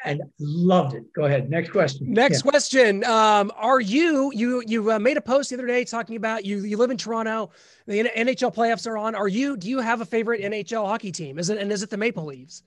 and 0.05 0.21
loved 0.39 0.95
it. 0.95 1.11
Go 1.13 1.25
ahead. 1.25 1.49
Next 1.49 1.71
question. 1.71 2.11
Next 2.11 2.43
yeah. 2.43 2.51
question. 2.51 3.03
Um, 3.03 3.51
are 3.55 3.79
you 3.79 4.31
you 4.33 4.63
you 4.65 4.91
uh, 4.91 4.99
made 4.99 5.17
a 5.17 5.21
post 5.21 5.49
the 5.49 5.55
other 5.55 5.67
day 5.67 5.83
talking 5.83 6.15
about 6.15 6.45
you 6.45 6.63
you 6.63 6.77
live 6.77 6.91
in 6.91 6.97
Toronto. 6.97 7.51
The 7.85 8.03
NHL 8.03 8.53
playoffs 8.53 8.87
are 8.87 8.97
on. 8.97 9.15
Are 9.15 9.27
you 9.27 9.57
do 9.57 9.69
you 9.69 9.79
have 9.79 10.01
a 10.01 10.05
favorite 10.05 10.41
NHL 10.41 10.85
hockey 10.85 11.11
team? 11.11 11.39
Is 11.39 11.49
it 11.49 11.57
and 11.57 11.71
is 11.71 11.83
it 11.83 11.89
the 11.89 11.97
Maple 11.97 12.25
Leafs? 12.25 12.63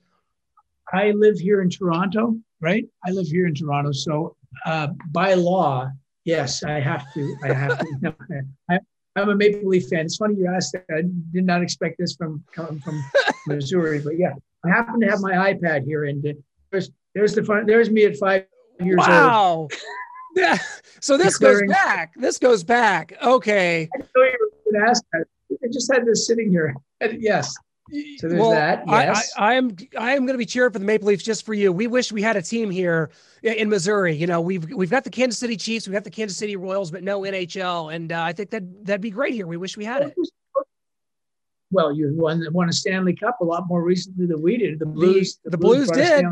I 0.93 1.11
live 1.11 1.39
here 1.39 1.61
in 1.61 1.69
Toronto, 1.69 2.37
right? 2.61 2.85
I 3.05 3.11
live 3.11 3.25
here 3.25 3.47
in 3.47 3.55
Toronto, 3.55 3.91
so 3.91 4.35
uh, 4.65 4.87
by 5.11 5.33
law, 5.33 5.89
yes, 6.25 6.63
I 6.63 6.79
have 6.79 7.11
to. 7.13 7.35
I 7.43 7.53
have 7.53 7.79
to. 7.79 8.15
I, 8.69 8.79
I'm 9.15 9.29
a 9.29 9.35
Maple 9.35 9.69
Leaf 9.69 9.87
fan. 9.89 10.01
It's 10.01 10.17
funny 10.17 10.35
you 10.35 10.47
asked 10.53 10.73
that. 10.73 10.85
I 10.91 11.03
did 11.31 11.45
not 11.45 11.61
expect 11.61 11.97
this 11.99 12.15
from 12.15 12.43
coming 12.51 12.79
from 12.79 13.03
Missouri, 13.47 13.99
but 13.99 14.17
yeah, 14.17 14.33
I 14.65 14.69
happen 14.69 14.99
to 15.01 15.07
have 15.07 15.21
my 15.21 15.53
iPad 15.53 15.85
here, 15.85 16.05
and 16.05 16.23
there's 16.73 16.91
there's 17.13 17.35
the 17.35 17.43
fun. 17.43 17.65
There's 17.65 17.89
me 17.89 18.03
at 18.05 18.17
five 18.17 18.45
years 18.81 18.99
old. 18.99 19.07
Wow. 19.07 19.67
Yeah. 20.35 20.57
So 20.99 21.15
this 21.15 21.37
goes 21.37 21.61
back. 21.67 22.15
This 22.15 22.39
goes 22.39 22.63
back. 22.63 23.13
Okay. 23.21 23.87
I 23.93 23.97
know 23.99 24.23
you 24.23 24.51
were 24.65 24.71
going 24.71 24.83
to 24.83 24.89
ask 24.89 25.03
that. 25.13 25.25
I 25.63 25.67
just 25.71 25.93
had 25.93 26.07
this 26.07 26.25
sitting 26.25 26.49
here. 26.49 26.73
And 27.01 27.21
yes. 27.21 27.53
So 28.17 28.29
there's 28.29 28.41
that, 28.49 28.83
I- 28.87 29.03
yes. 29.03 29.31
I, 29.37 29.51
I 29.51 29.53
am 29.53 29.77
I 29.95 30.13
am 30.15 30.25
going 30.25 30.33
to 30.33 30.39
be 30.39 30.47
cheering 30.47 30.71
for 30.73 30.79
the 30.79 30.85
Maple 30.85 31.09
Leafs 31.09 31.23
just 31.23 31.45
for 31.45 31.53
you. 31.53 31.71
We 31.71 31.85
wish 31.85 32.11
we 32.11 32.23
had 32.23 32.35
a 32.35 32.41
team 32.41 32.71
here 32.71 33.11
in 33.43 33.69
Missouri. 33.69 34.15
You 34.15 34.25
know, 34.25 34.41
we've 34.41 34.67
we've 34.71 34.89
got 34.89 35.03
the 35.03 35.11
Kansas 35.11 35.39
City 35.39 35.55
Chiefs, 35.55 35.87
we've 35.87 35.93
got 35.93 36.03
the 36.03 36.09
Kansas 36.09 36.35
City 36.35 36.55
Royals, 36.55 36.89
but 36.89 37.03
no 37.03 37.21
NHL, 37.21 37.93
and 37.93 38.11
uh, 38.11 38.23
I 38.23 38.33
think 38.33 38.49
that 38.49 38.63
that'd 38.85 39.01
be 39.01 39.11
great 39.11 39.35
here. 39.35 39.45
We 39.45 39.57
wish 39.57 39.77
we 39.77 39.85
had 39.85 40.01
it. 40.01 40.15
Well, 41.69 41.91
you 41.95 42.11
won 42.15 42.43
won 42.53 42.69
a 42.69 42.73
Stanley 42.73 43.15
Cup 43.15 43.39
a 43.41 43.45
lot 43.45 43.67
more 43.67 43.83
recently 43.83 44.25
than 44.25 44.41
we 44.41 44.57
did. 44.57 44.79
The 44.79 44.87
Blues. 44.87 45.39
the 45.45 45.59
Blues 45.59 45.89
brought 45.89 45.99
a 45.99 46.21
did. 46.21 46.25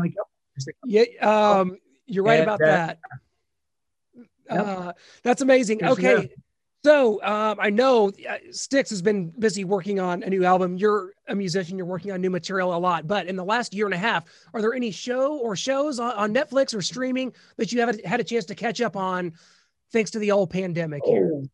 Yeah, 0.84 1.02
um, 1.20 1.76
you're 2.06 2.24
right 2.24 2.36
Yeah, 2.36 2.42
about 2.42 2.58
that- 2.60 2.98
that. 4.48 4.60
Uh, 4.66 4.92
that's 5.22 5.40
amazing. 5.40 5.84
Okay. 5.84 6.30
So 6.84 7.22
um, 7.22 7.58
I 7.60 7.70
know 7.70 8.08
uh, 8.28 8.38
Styx 8.50 8.90
has 8.90 9.00
been 9.00 9.30
busy 9.30 9.62
working 9.64 10.00
on 10.00 10.24
a 10.24 10.28
new 10.28 10.44
album. 10.44 10.76
You're 10.76 11.12
a 11.28 11.34
musician. 11.34 11.78
You're 11.78 11.86
working 11.86 12.10
on 12.10 12.20
new 12.20 12.28
material 12.28 12.74
a 12.74 12.76
lot. 12.76 13.06
But 13.06 13.28
in 13.28 13.36
the 13.36 13.44
last 13.44 13.72
year 13.72 13.86
and 13.86 13.94
a 13.94 13.98
half, 13.98 14.24
are 14.52 14.60
there 14.60 14.74
any 14.74 14.90
show 14.90 15.38
or 15.38 15.54
shows 15.54 16.00
on, 16.00 16.12
on 16.14 16.34
Netflix 16.34 16.74
or 16.74 16.82
streaming 16.82 17.32
that 17.56 17.72
you 17.72 17.78
haven't 17.78 18.04
had 18.04 18.18
a 18.18 18.24
chance 18.24 18.44
to 18.46 18.56
catch 18.56 18.80
up 18.80 18.96
on, 18.96 19.32
thanks 19.92 20.10
to 20.10 20.18
the 20.18 20.32
old 20.32 20.50
pandemic 20.50 21.02
here? 21.06 21.30
Oh. 21.32 21.48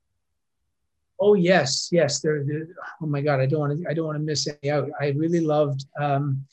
Oh 1.20 1.34
yes, 1.34 1.90
yes. 1.92 2.20
There. 2.20 2.42
there- 2.44 2.68
Oh 3.02 3.06
my 3.06 3.20
God, 3.20 3.38
I 3.38 3.46
don't 3.46 3.60
want 3.60 3.82
to. 3.82 3.88
I 3.90 3.92
don't 3.92 4.06
want 4.06 4.16
to 4.16 4.24
miss 4.24 4.48
any 4.62 4.70
out. 4.72 4.88
I 5.00 5.08
really 5.10 5.40
loved. 5.40 5.84
Um, 6.00 6.44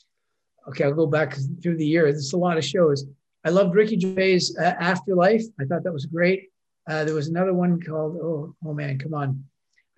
okay, 0.68 0.84
I'll 0.84 0.94
go 0.94 1.06
back 1.06 1.36
through 1.62 1.76
the 1.76 1.86
years. 1.86 2.14
There's 2.14 2.32
a 2.32 2.38
lot 2.38 2.58
of 2.58 2.64
shows. 2.64 3.04
I 3.44 3.50
loved 3.50 3.74
Ricky 3.74 3.98
Gervais' 3.98 4.40
uh, 4.58 4.74
Afterlife. 4.80 5.44
I 5.60 5.64
thought 5.64 5.84
that 5.84 5.92
was 5.92 6.06
great. 6.06 6.48
Uh, 6.88 7.04
there 7.04 7.14
was 7.14 7.28
another 7.28 7.54
one 7.54 7.80
called. 7.80 8.16
Oh, 8.16 8.54
oh 8.64 8.74
man, 8.74 8.98
come 8.98 9.14
on. 9.14 9.44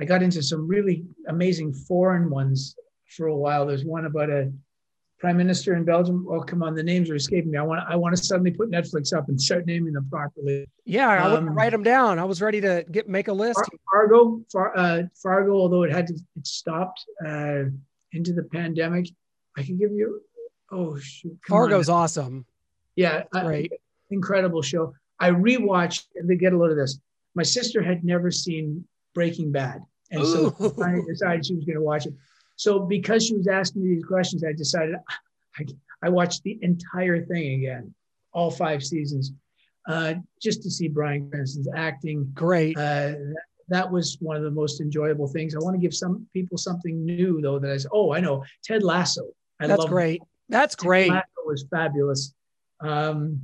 I 0.00 0.04
got 0.04 0.22
into 0.22 0.42
some 0.42 0.68
really 0.68 1.04
amazing 1.28 1.72
foreign 1.72 2.30
ones 2.30 2.76
for 3.16 3.26
a 3.26 3.36
while. 3.36 3.66
There's 3.66 3.84
one 3.84 4.04
about 4.04 4.30
a 4.30 4.52
prime 5.18 5.36
minister 5.36 5.74
in 5.74 5.84
Belgium. 5.84 6.26
Oh, 6.30 6.40
come 6.40 6.62
on, 6.62 6.74
the 6.74 6.82
names 6.82 7.10
are 7.10 7.16
escaping 7.16 7.50
me. 7.50 7.58
I 7.58 7.62
want. 7.62 7.80
I 7.88 7.96
want 7.96 8.16
to 8.16 8.22
suddenly 8.22 8.52
put 8.52 8.70
Netflix 8.70 9.16
up 9.16 9.28
and 9.28 9.40
start 9.40 9.66
naming 9.66 9.92
them 9.94 10.08
properly. 10.10 10.66
Yeah, 10.84 11.08
I 11.08 11.32
want 11.32 11.46
to 11.46 11.50
Um, 11.50 11.56
write 11.56 11.72
them 11.72 11.82
down. 11.82 12.18
I 12.18 12.24
was 12.24 12.40
ready 12.40 12.60
to 12.60 12.84
get 12.90 13.08
make 13.08 13.28
a 13.28 13.32
list. 13.32 13.60
Fargo, 13.90 14.40
Far, 14.52 14.76
uh, 14.76 15.02
Fargo, 15.22 15.52
although 15.52 15.82
it 15.82 15.92
had 15.92 16.06
to, 16.08 16.14
it 16.36 16.46
stopped 16.46 17.04
uh, 17.26 17.64
into 18.12 18.32
the 18.32 18.44
pandemic. 18.52 19.08
I 19.56 19.62
can 19.62 19.76
give 19.78 19.90
you. 19.90 20.20
Oh 20.70 20.98
shoot! 20.98 21.38
Fargo's 21.46 21.88
awesome. 21.88 22.44
yeah, 22.96 23.24
I- 23.34 23.44
Great. 23.44 23.72
incredible 24.10 24.62
show. 24.62 24.94
I 25.20 25.30
rewatched. 25.30 26.06
They 26.22 26.36
get 26.36 26.52
a 26.52 26.56
load 26.56 26.70
of 26.70 26.76
this. 26.76 26.98
My 27.34 27.42
sister 27.42 27.82
had 27.82 28.04
never 28.04 28.30
seen 28.30 28.84
Breaking 29.14 29.50
Bad, 29.50 29.82
and 30.10 30.24
so 30.24 30.54
I 30.82 31.00
decided 31.06 31.46
she 31.46 31.54
was 31.54 31.64
going 31.64 31.76
to 31.76 31.82
watch 31.82 32.06
it. 32.06 32.14
So 32.56 32.80
because 32.80 33.24
she 33.26 33.34
was 33.36 33.46
asking 33.48 33.82
me 33.84 33.94
these 33.94 34.04
questions, 34.04 34.44
I 34.44 34.52
decided 34.52 34.96
I, 35.58 35.66
I 36.02 36.08
watched 36.08 36.42
the 36.42 36.58
entire 36.62 37.24
thing 37.24 37.54
again, 37.60 37.94
all 38.32 38.50
five 38.50 38.84
seasons, 38.84 39.32
uh, 39.88 40.14
just 40.42 40.62
to 40.62 40.70
see 40.70 40.88
Bryan 40.88 41.30
Cranston's 41.30 41.68
acting. 41.74 42.30
Great. 42.34 42.76
Uh, 42.76 43.14
that 43.68 43.90
was 43.90 44.16
one 44.20 44.36
of 44.36 44.42
the 44.42 44.50
most 44.50 44.80
enjoyable 44.80 45.28
things. 45.28 45.54
I 45.54 45.58
want 45.58 45.74
to 45.74 45.80
give 45.80 45.94
some 45.94 46.26
people 46.32 46.58
something 46.58 47.04
new 47.04 47.40
though. 47.40 47.58
That 47.58 47.70
I 47.70 47.76
said, 47.76 47.90
oh, 47.92 48.12
I 48.12 48.20
know 48.20 48.44
Ted 48.64 48.82
Lasso. 48.82 49.28
I 49.60 49.66
That's 49.66 49.84
great. 49.84 50.22
That's 50.48 50.74
great. 50.74 51.10
Lasso 51.10 51.26
was 51.46 51.64
fabulous. 51.70 52.34
Um, 52.80 53.40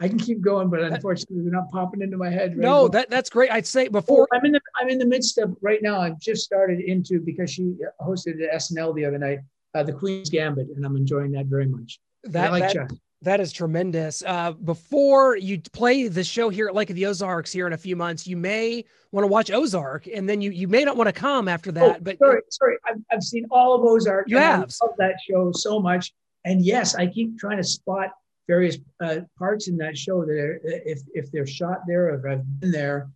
I 0.00 0.08
can 0.08 0.18
keep 0.18 0.40
going, 0.40 0.68
but 0.70 0.80
unfortunately, 0.80 1.42
they're 1.42 1.52
not 1.52 1.70
popping 1.70 2.02
into 2.02 2.16
my 2.16 2.30
head. 2.30 2.50
right 2.50 2.58
No, 2.58 2.82
now. 2.82 2.88
that 2.88 3.10
that's 3.10 3.28
great. 3.30 3.50
I'd 3.50 3.66
say 3.66 3.88
Oh, 3.88 3.90
before 3.90 4.28
I'm 4.32 4.44
in 4.44 4.52
the 4.52 4.60
I'm 4.76 4.88
in 4.88 4.98
the 4.98 5.06
midst 5.06 5.38
of 5.38 5.56
right 5.60 5.82
now. 5.82 6.00
I've 6.00 6.20
just 6.20 6.44
started 6.44 6.80
into 6.80 7.20
because 7.20 7.50
she 7.50 7.74
hosted 8.00 8.40
at 8.46 8.54
SNL 8.60 8.94
the 8.94 9.04
other 9.04 9.18
night, 9.18 9.40
uh, 9.74 9.82
the 9.82 9.92
Queen's 9.92 10.30
Gambit, 10.30 10.68
and 10.76 10.84
I'm 10.86 10.96
enjoying 10.96 11.32
that 11.32 11.46
very 11.46 11.66
much. 11.66 11.98
I 12.24 12.30
that 12.30 12.52
like 12.52 12.72
that, 12.72 12.92
that 13.22 13.40
is 13.40 13.52
tremendous. 13.52 14.22
Uh, 14.24 14.52
before 14.52 15.36
you 15.36 15.60
play 15.72 16.06
the 16.06 16.22
show 16.22 16.48
here 16.48 16.68
at 16.68 16.74
Lake 16.76 16.90
of 16.90 16.94
the 16.96 17.06
Ozarks 17.06 17.50
here 17.50 17.66
in 17.66 17.72
a 17.72 17.76
few 17.78 17.96
months, 17.96 18.24
you 18.24 18.36
may 18.36 18.84
want 19.10 19.24
to 19.24 19.28
watch 19.28 19.50
Ozark, 19.50 20.06
and 20.06 20.28
then 20.28 20.40
you 20.40 20.52
you 20.52 20.68
may 20.68 20.84
not 20.84 20.96
want 20.96 21.08
to 21.08 21.12
come 21.12 21.48
after 21.48 21.72
that. 21.72 21.96
oh, 21.96 21.98
but 22.00 22.18
sorry, 22.18 22.40
sorry, 22.50 22.76
I've, 22.88 23.02
I've 23.10 23.22
seen 23.24 23.46
all 23.50 23.74
of 23.74 23.82
Ozark. 23.82 24.28
You 24.28 24.36
and 24.36 24.46
I 24.46 24.50
have. 24.58 24.72
love 24.80 24.92
that 24.98 25.16
show 25.28 25.50
so 25.50 25.80
much. 25.80 26.12
And 26.44 26.64
yes, 26.64 26.94
I 26.94 27.06
keep 27.06 27.38
trying 27.38 27.58
to 27.58 27.64
spot 27.64 28.10
various 28.46 28.78
uh, 29.02 29.20
parts 29.38 29.68
in 29.68 29.76
that 29.78 29.96
show 29.96 30.24
that 30.24 30.32
are, 30.32 30.60
if 30.64 31.00
if 31.12 31.30
they're 31.30 31.46
shot 31.46 31.80
there 31.86 32.08
or 32.08 32.14
if 32.18 32.24
I've 32.38 32.60
been 32.60 32.70
there, 32.70 33.10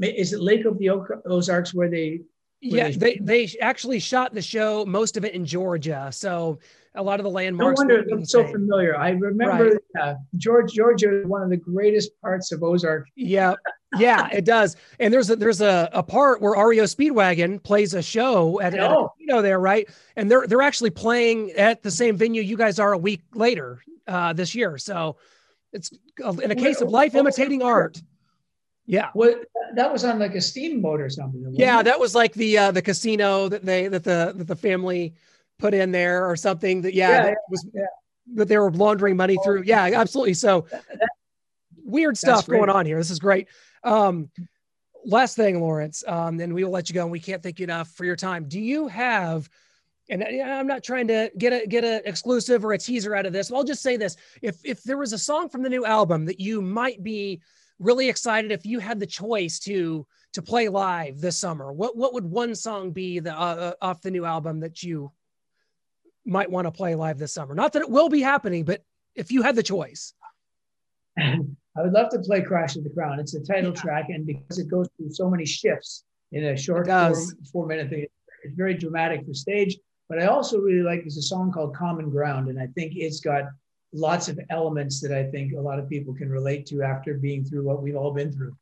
is 0.00 0.32
it 0.32 0.40
Lake 0.40 0.64
of 0.64 0.78
the 0.78 0.90
Ozarks 1.26 1.74
where 1.74 1.88
they? 1.90 2.20
where 2.60 2.88
yeah, 2.88 2.96
they 2.96 3.18
they 3.22 3.48
actually 3.60 3.98
shot 4.00 4.34
the 4.34 4.42
show 4.42 4.84
most 4.84 5.16
of 5.16 5.24
it 5.24 5.34
in 5.34 5.44
Georgia, 5.44 6.08
so 6.10 6.58
a 6.94 7.02
lot 7.02 7.20
of 7.20 7.24
the 7.24 7.30
No 7.30 7.34
landmarks. 7.34 7.78
wonder 7.78 8.04
I'm 8.10 8.24
so 8.24 8.42
same. 8.42 8.52
familiar. 8.52 8.96
I 8.96 9.10
remember 9.10 9.78
uh, 10.00 10.14
George 10.36 10.72
Georgia 10.72 11.20
is 11.20 11.26
one 11.26 11.42
of 11.42 11.50
the 11.50 11.56
greatest 11.56 12.10
parts 12.20 12.50
of 12.50 12.62
Ozark. 12.64 13.06
Yeah, 13.14 13.54
yeah, 13.96 14.28
it 14.32 14.44
does. 14.44 14.76
And 15.00 15.12
there's 15.12 15.30
a 15.30 15.36
there's 15.36 15.60
a, 15.60 15.88
a 15.92 16.02
part 16.02 16.40
where 16.40 16.52
REO 16.52 16.84
Speedwagon 16.84 17.62
plays 17.62 17.94
a 17.94 18.02
show 18.02 18.60
at, 18.60 18.74
at 18.74 18.90
a 18.90 19.08
casino 19.16 19.42
there, 19.42 19.60
right? 19.60 19.88
And 20.16 20.30
they're 20.30 20.46
they're 20.46 20.62
actually 20.62 20.90
playing 20.90 21.52
at 21.52 21.82
the 21.82 21.90
same 21.90 22.16
venue 22.16 22.42
you 22.42 22.56
guys 22.56 22.78
are 22.78 22.92
a 22.92 22.98
week 22.98 23.22
later 23.34 23.82
uh, 24.06 24.32
this 24.32 24.54
year. 24.54 24.76
So 24.78 25.16
it's 25.72 25.90
uh, 26.24 26.32
in 26.32 26.50
a 26.50 26.56
case 26.56 26.80
of 26.80 26.90
life 26.90 27.14
imitating 27.14 27.62
art. 27.62 28.00
Yeah. 28.84 29.10
What 29.12 29.44
that 29.74 29.92
was 29.92 30.04
on 30.04 30.18
like 30.18 30.34
a 30.34 30.40
steamboat 30.40 31.00
or 31.00 31.10
something. 31.10 31.46
Yeah, 31.52 31.80
it? 31.80 31.84
that 31.84 32.00
was 32.00 32.14
like 32.14 32.32
the 32.34 32.58
uh, 32.58 32.70
the 32.72 32.82
casino 32.82 33.48
that 33.48 33.64
they 33.64 33.88
that 33.88 34.04
the 34.04 34.32
that 34.34 34.46
the 34.46 34.56
family 34.56 35.14
put 35.58 35.74
in 35.74 35.92
there 35.92 36.28
or 36.28 36.36
something 36.36 36.82
that 36.82 36.94
yeah, 36.94 37.10
Yeah, 37.10 37.22
that 37.22 37.28
yeah, 37.28 37.34
was 37.50 37.66
yeah. 37.74 37.82
that 38.34 38.48
they 38.48 38.58
were 38.58 38.70
laundering 38.70 39.16
money 39.16 39.36
through. 39.44 39.62
Yeah, 39.62 39.90
absolutely. 39.94 40.34
So 40.34 40.66
weird 41.84 42.16
stuff 42.16 42.46
going 42.46 42.70
on 42.70 42.86
here. 42.86 42.98
This 42.98 43.10
is 43.10 43.18
great. 43.18 43.48
Um 43.84 44.30
last 45.04 45.36
thing, 45.36 45.60
Lawrence, 45.60 46.04
um, 46.06 46.40
and 46.40 46.52
we 46.52 46.64
will 46.64 46.70
let 46.70 46.88
you 46.88 46.94
go. 46.94 47.02
And 47.02 47.12
we 47.12 47.20
can't 47.20 47.42
thank 47.42 47.58
you 47.58 47.64
enough 47.64 47.88
for 47.92 48.04
your 48.04 48.16
time. 48.16 48.48
Do 48.48 48.60
you 48.60 48.88
have 48.88 49.48
and 50.10 50.24
I'm 50.24 50.66
not 50.66 50.82
trying 50.82 51.08
to 51.08 51.30
get 51.36 51.52
a 51.52 51.66
get 51.66 51.84
an 51.84 52.02
exclusive 52.04 52.64
or 52.64 52.72
a 52.72 52.78
teaser 52.78 53.14
out 53.14 53.26
of 53.26 53.32
this. 53.32 53.52
I'll 53.52 53.64
just 53.64 53.82
say 53.82 53.96
this: 53.96 54.16
if 54.42 54.58
if 54.64 54.82
there 54.82 54.96
was 54.96 55.12
a 55.12 55.18
song 55.18 55.48
from 55.48 55.62
the 55.62 55.68
new 55.68 55.84
album 55.84 56.24
that 56.26 56.40
you 56.40 56.62
might 56.62 57.02
be 57.02 57.40
really 57.78 58.08
excited 58.08 58.50
if 58.50 58.66
you 58.66 58.78
had 58.78 58.98
the 58.98 59.06
choice 59.06 59.58
to 59.60 60.06
to 60.32 60.42
play 60.42 60.68
live 60.68 61.20
this 61.20 61.36
summer, 61.36 61.72
what 61.72 61.96
what 61.96 62.14
would 62.14 62.24
one 62.24 62.54
song 62.54 62.90
be 62.90 63.18
the 63.18 63.38
uh, 63.38 63.54
uh, 63.54 63.72
off 63.82 64.00
the 64.00 64.10
new 64.10 64.24
album 64.24 64.60
that 64.60 64.82
you 64.82 65.12
might 66.24 66.50
want 66.50 66.66
to 66.66 66.70
play 66.70 66.94
live 66.94 67.18
this 67.18 67.34
summer? 67.34 67.54
Not 67.54 67.74
that 67.74 67.82
it 67.82 67.90
will 67.90 68.08
be 68.08 68.22
happening, 68.22 68.64
but 68.64 68.82
if 69.14 69.30
you 69.30 69.42
had 69.42 69.56
the 69.56 69.62
choice, 69.62 70.14
I 71.76 71.82
would 71.82 71.92
love 71.92 72.08
to 72.10 72.18
play 72.20 72.40
Crash 72.42 72.76
of 72.76 72.84
the 72.84 72.90
Crown. 72.90 73.20
It's 73.20 73.34
a 73.34 73.40
title 73.40 73.72
track, 73.72 74.06
and 74.08 74.26
because 74.26 74.58
it 74.58 74.68
goes 74.68 74.88
through 74.96 75.12
so 75.12 75.30
many 75.30 75.46
shifts 75.46 76.04
in 76.32 76.44
a 76.44 76.56
short 76.56 76.86
four, 76.86 77.14
four 77.52 77.66
minute 77.66 77.88
thing, 77.90 78.06
it's 78.44 78.54
very 78.54 78.74
dramatic 78.74 79.24
for 79.26 79.34
stage. 79.34 79.78
But 80.08 80.20
I 80.20 80.26
also 80.26 80.58
really 80.58 80.82
like 80.82 81.00
there's 81.00 81.18
a 81.18 81.22
song 81.22 81.52
called 81.52 81.76
Common 81.76 82.10
Ground, 82.10 82.48
and 82.48 82.58
I 82.58 82.66
think 82.68 82.94
it's 82.96 83.20
got 83.20 83.44
lots 83.92 84.28
of 84.28 84.38
elements 84.50 85.00
that 85.00 85.12
I 85.12 85.30
think 85.30 85.52
a 85.54 85.60
lot 85.60 85.78
of 85.78 85.88
people 85.88 86.14
can 86.14 86.28
relate 86.28 86.66
to 86.66 86.82
after 86.82 87.14
being 87.14 87.44
through 87.44 87.64
what 87.64 87.82
we've 87.82 87.96
all 87.96 88.12
been 88.12 88.32
through. 88.32 88.56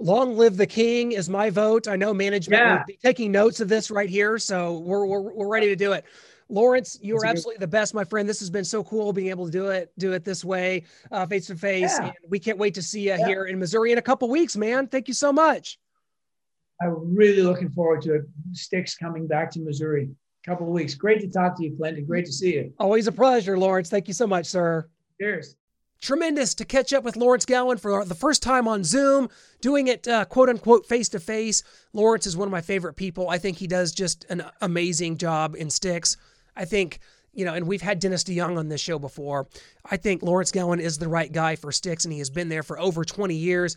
long 0.00 0.36
live 0.36 0.56
the 0.56 0.66
king 0.66 1.12
is 1.12 1.28
my 1.28 1.50
vote. 1.50 1.88
I 1.88 1.96
know 1.96 2.14
management 2.14 2.62
Yeah. 2.62 2.78
will 2.78 2.84
be 2.86 2.98
taking 3.02 3.32
notes 3.32 3.58
of 3.60 3.68
this 3.68 3.90
right 3.90 4.08
here, 4.08 4.38
so 4.38 4.78
we're 4.78 5.04
we're, 5.04 5.20
we're 5.20 5.48
ready 5.48 5.66
to 5.66 5.76
do 5.76 5.92
it. 5.92 6.04
Lawrence, 6.48 6.98
you 7.02 7.16
are 7.16 7.20
good- 7.20 7.28
absolutely 7.28 7.58
the 7.60 7.66
best, 7.66 7.92
my 7.94 8.04
friend. 8.04 8.28
This 8.28 8.40
has 8.40 8.50
been 8.50 8.64
so 8.64 8.82
cool 8.84 9.12
being 9.12 9.28
able 9.28 9.46
to 9.46 9.52
do 9.52 9.68
it, 9.68 9.92
do 9.98 10.12
it 10.12 10.24
this 10.24 10.44
way, 10.44 10.84
face 11.28 11.46
to 11.48 11.56
face. 11.56 11.98
We 12.28 12.38
can't 12.38 12.58
wait 12.58 12.74
to 12.74 12.82
see 12.82 13.02
you 13.02 13.10
Yeah. 13.18 13.26
here 13.26 13.44
in 13.44 13.58
Missouri 13.58 13.92
in 13.92 13.98
a 13.98 14.02
couple 14.02 14.28
weeks, 14.30 14.56
man. 14.56 14.86
Thank 14.86 15.08
you 15.08 15.14
so 15.14 15.32
much. 15.32 15.78
I'm 16.80 17.14
really 17.14 17.42
looking 17.42 17.70
forward 17.70 18.02
to 18.02 18.14
it. 18.14 18.22
Styx 18.52 18.96
coming 18.96 19.26
back 19.26 19.50
to 19.52 19.60
Missouri. 19.60 20.08
A 20.46 20.50
couple 20.50 20.66
of 20.68 20.72
weeks. 20.72 20.94
Great 20.94 21.20
to 21.20 21.28
talk 21.28 21.56
to 21.58 21.64
you, 21.64 21.76
Clinton. 21.76 22.04
Great 22.06 22.24
to 22.26 22.32
see 22.32 22.54
you. 22.54 22.72
Always 22.78 23.06
a 23.08 23.12
pleasure, 23.12 23.58
Lawrence. 23.58 23.90
Thank 23.90 24.06
you 24.08 24.14
so 24.14 24.26
much, 24.26 24.46
sir. 24.46 24.88
Cheers. 25.20 25.56
tremendous 26.00 26.54
to 26.54 26.64
catch 26.64 26.92
up 26.92 27.02
with 27.02 27.16
Lawrence 27.16 27.44
Gowan 27.44 27.76
for 27.76 28.04
the 28.04 28.14
first 28.14 28.40
time 28.40 28.68
on 28.68 28.84
Zoom, 28.84 29.28
doing 29.60 29.88
it 29.88 30.06
uh, 30.06 30.24
quote 30.26 30.48
unquote 30.48 30.86
face 30.86 31.08
to 31.08 31.18
face. 31.18 31.64
Lawrence 31.92 32.24
is 32.24 32.36
one 32.36 32.46
of 32.46 32.52
my 32.52 32.60
favorite 32.60 32.94
people. 32.94 33.28
I 33.28 33.38
think 33.38 33.56
he 33.56 33.66
does 33.66 33.90
just 33.90 34.24
an 34.30 34.44
amazing 34.60 35.16
job 35.16 35.56
in 35.58 35.68
Styx. 35.70 36.16
I 36.58 36.64
think, 36.64 36.98
you 37.32 37.44
know, 37.44 37.54
and 37.54 37.66
we've 37.66 37.80
had 37.80 38.00
Dennis 38.00 38.24
DeYoung 38.24 38.58
on 38.58 38.68
this 38.68 38.80
show 38.80 38.98
before. 38.98 39.46
I 39.88 39.96
think 39.96 40.22
Lawrence 40.22 40.50
Gowan 40.50 40.80
is 40.80 40.98
the 40.98 41.08
right 41.08 41.32
guy 41.32 41.56
for 41.56 41.70
Styx, 41.72 42.04
and 42.04 42.12
he 42.12 42.18
has 42.18 42.30
been 42.30 42.48
there 42.48 42.64
for 42.64 42.78
over 42.78 43.04
20 43.04 43.34
years. 43.34 43.76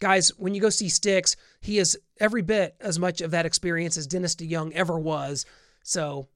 Guys, 0.00 0.30
when 0.38 0.54
you 0.54 0.60
go 0.60 0.70
see 0.70 0.88
Styx, 0.88 1.36
he 1.60 1.78
is 1.78 1.98
every 2.18 2.42
bit 2.42 2.74
as 2.80 2.98
much 2.98 3.20
of 3.20 3.30
that 3.30 3.46
experience 3.46 3.96
as 3.96 4.06
Dennis 4.06 4.34
DeYoung 4.34 4.72
ever 4.72 4.98
was. 4.98 5.44
So 5.82 6.28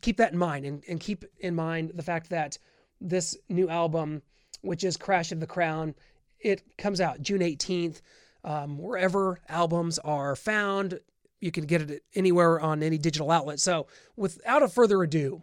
keep 0.00 0.16
that 0.16 0.32
in 0.32 0.38
mind 0.38 0.64
and, 0.64 0.82
and 0.88 0.98
keep 0.98 1.24
in 1.38 1.54
mind 1.54 1.92
the 1.94 2.02
fact 2.02 2.30
that 2.30 2.58
this 3.00 3.36
new 3.48 3.68
album, 3.68 4.22
which 4.62 4.84
is 4.84 4.96
Crash 4.96 5.32
of 5.32 5.40
the 5.40 5.46
Crown. 5.46 5.94
It 6.38 6.62
comes 6.78 7.00
out 7.00 7.22
June 7.22 7.40
18th. 7.40 8.00
Um, 8.42 8.78
wherever 8.78 9.38
albums 9.50 9.98
are 9.98 10.34
found, 10.34 10.98
you 11.40 11.50
can 11.50 11.64
get 11.64 11.82
it 11.82 12.02
anywhere 12.14 12.60
on 12.60 12.82
any 12.82 12.98
digital 12.98 13.30
outlet. 13.30 13.60
So, 13.60 13.86
without 14.16 14.62
a 14.62 14.68
further 14.68 15.02
ado, 15.02 15.42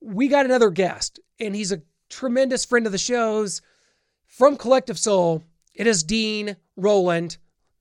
we 0.00 0.28
got 0.28 0.46
another 0.46 0.70
guest, 0.70 1.20
and 1.38 1.54
he's 1.54 1.72
a 1.72 1.82
tremendous 2.08 2.64
friend 2.64 2.86
of 2.86 2.92
the 2.92 2.98
show's 2.98 3.60
from 4.26 4.56
Collective 4.56 4.98
Soul. 4.98 5.42
It 5.74 5.86
is 5.86 6.02
Dean 6.02 6.56
Roland. 6.76 7.36